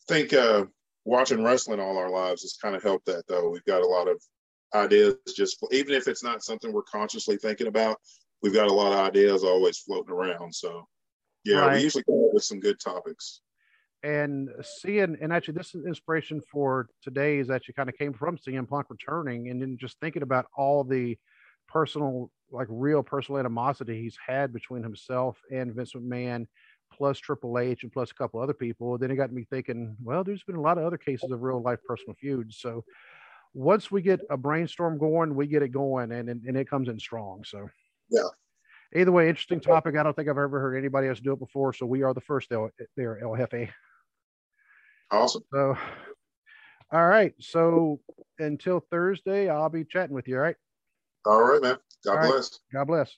think 0.08 0.32
uh 0.32 0.64
watching 1.04 1.42
wrestling 1.44 1.80
all 1.80 1.96
our 1.96 2.10
lives 2.10 2.42
has 2.42 2.56
kind 2.60 2.74
of 2.74 2.82
helped 2.82 3.06
that 3.06 3.24
though. 3.28 3.50
We've 3.50 3.64
got 3.64 3.82
a 3.82 3.86
lot 3.86 4.08
of 4.08 4.20
ideas 4.74 5.16
just 5.36 5.58
even 5.70 5.94
if 5.94 6.08
it's 6.08 6.22
not 6.24 6.42
something 6.42 6.72
we're 6.72 6.82
consciously 6.82 7.36
thinking 7.36 7.66
about, 7.66 7.98
we've 8.42 8.54
got 8.54 8.68
a 8.68 8.72
lot 8.72 8.92
of 8.92 8.98
ideas 8.98 9.44
always 9.44 9.78
floating 9.78 10.12
around. 10.12 10.54
So 10.54 10.86
yeah, 11.44 11.60
Right. 11.60 11.76
we 11.76 11.82
usually 11.82 12.04
come 12.04 12.14
up 12.26 12.32
with 12.34 12.44
some 12.44 12.60
good 12.60 12.78
topics. 12.80 13.40
and 14.04 14.48
seeing 14.80 15.16
and 15.20 15.32
actually 15.32 15.54
this 15.54 15.74
is 15.74 15.86
inspiration 15.86 16.40
for 16.50 16.88
today 17.02 17.38
is 17.38 17.50
actually 17.50 17.74
kind 17.74 17.88
of 17.88 17.96
came 17.96 18.12
from 18.12 18.36
CM 18.36 18.68
Punk 18.68 18.86
returning 18.90 19.48
and 19.50 19.62
then 19.62 19.76
just 19.78 19.98
thinking 20.00 20.22
about 20.22 20.46
all 20.56 20.82
the 20.82 21.16
personal 21.68 22.30
like 22.50 22.66
real 22.70 23.02
personal 23.02 23.38
animosity 23.38 24.00
he's 24.02 24.18
had 24.26 24.52
between 24.52 24.82
himself 24.82 25.38
and 25.52 25.72
Vince 25.74 25.92
McMahon 25.94 26.46
plus 26.92 27.18
Triple 27.18 27.58
H 27.58 27.84
and 27.84 27.92
plus 27.92 28.10
a 28.10 28.14
couple 28.14 28.40
other 28.40 28.52
people 28.52 28.98
then 28.98 29.10
it 29.10 29.16
got 29.16 29.32
me 29.32 29.44
thinking 29.48 29.96
well 30.02 30.24
there's 30.24 30.42
been 30.42 30.56
a 30.56 30.60
lot 30.60 30.78
of 30.78 30.84
other 30.84 30.98
cases 30.98 31.30
of 31.30 31.40
real 31.42 31.62
life 31.62 31.78
personal 31.86 32.14
feuds 32.20 32.56
so 32.58 32.84
once 33.54 33.90
we 33.90 34.02
get 34.02 34.20
a 34.30 34.36
brainstorm 34.36 34.98
going 34.98 35.34
we 35.34 35.46
get 35.46 35.62
it 35.62 35.68
going 35.68 36.12
and 36.12 36.28
and, 36.28 36.42
and 36.44 36.56
it 36.56 36.68
comes 36.68 36.88
in 36.88 36.98
strong 36.98 37.44
so 37.44 37.68
Yeah. 38.10 38.28
either 38.94 39.12
way 39.12 39.28
interesting 39.28 39.60
topic 39.60 39.96
I 39.96 40.02
don't 40.02 40.14
think 40.16 40.28
I've 40.28 40.38
ever 40.38 40.60
heard 40.60 40.76
anybody 40.76 41.08
else 41.08 41.20
do 41.20 41.32
it 41.32 41.38
before 41.38 41.72
so 41.72 41.86
we 41.86 42.02
are 42.02 42.14
the 42.14 42.20
first 42.20 42.48
there 42.48 42.70
there 42.96 43.18
El 43.22 43.36
Jefe 43.36 43.68
Awesome. 45.10 45.42
so, 45.52 45.76
all 46.90 47.06
right. 47.06 47.34
So 47.38 48.00
until 48.38 48.80
Thursday, 48.90 49.50
I'll 49.50 49.68
be 49.68 49.84
chatting 49.84 50.14
with 50.14 50.26
you. 50.26 50.36
All 50.36 50.42
right. 50.42 50.56
All 51.26 51.42
right, 51.42 51.60
man. 51.60 51.76
God 52.04 52.12
All 52.12 52.18
right. 52.18 52.28
bless. 52.28 52.60
God 52.72 52.84
bless. 52.86 53.16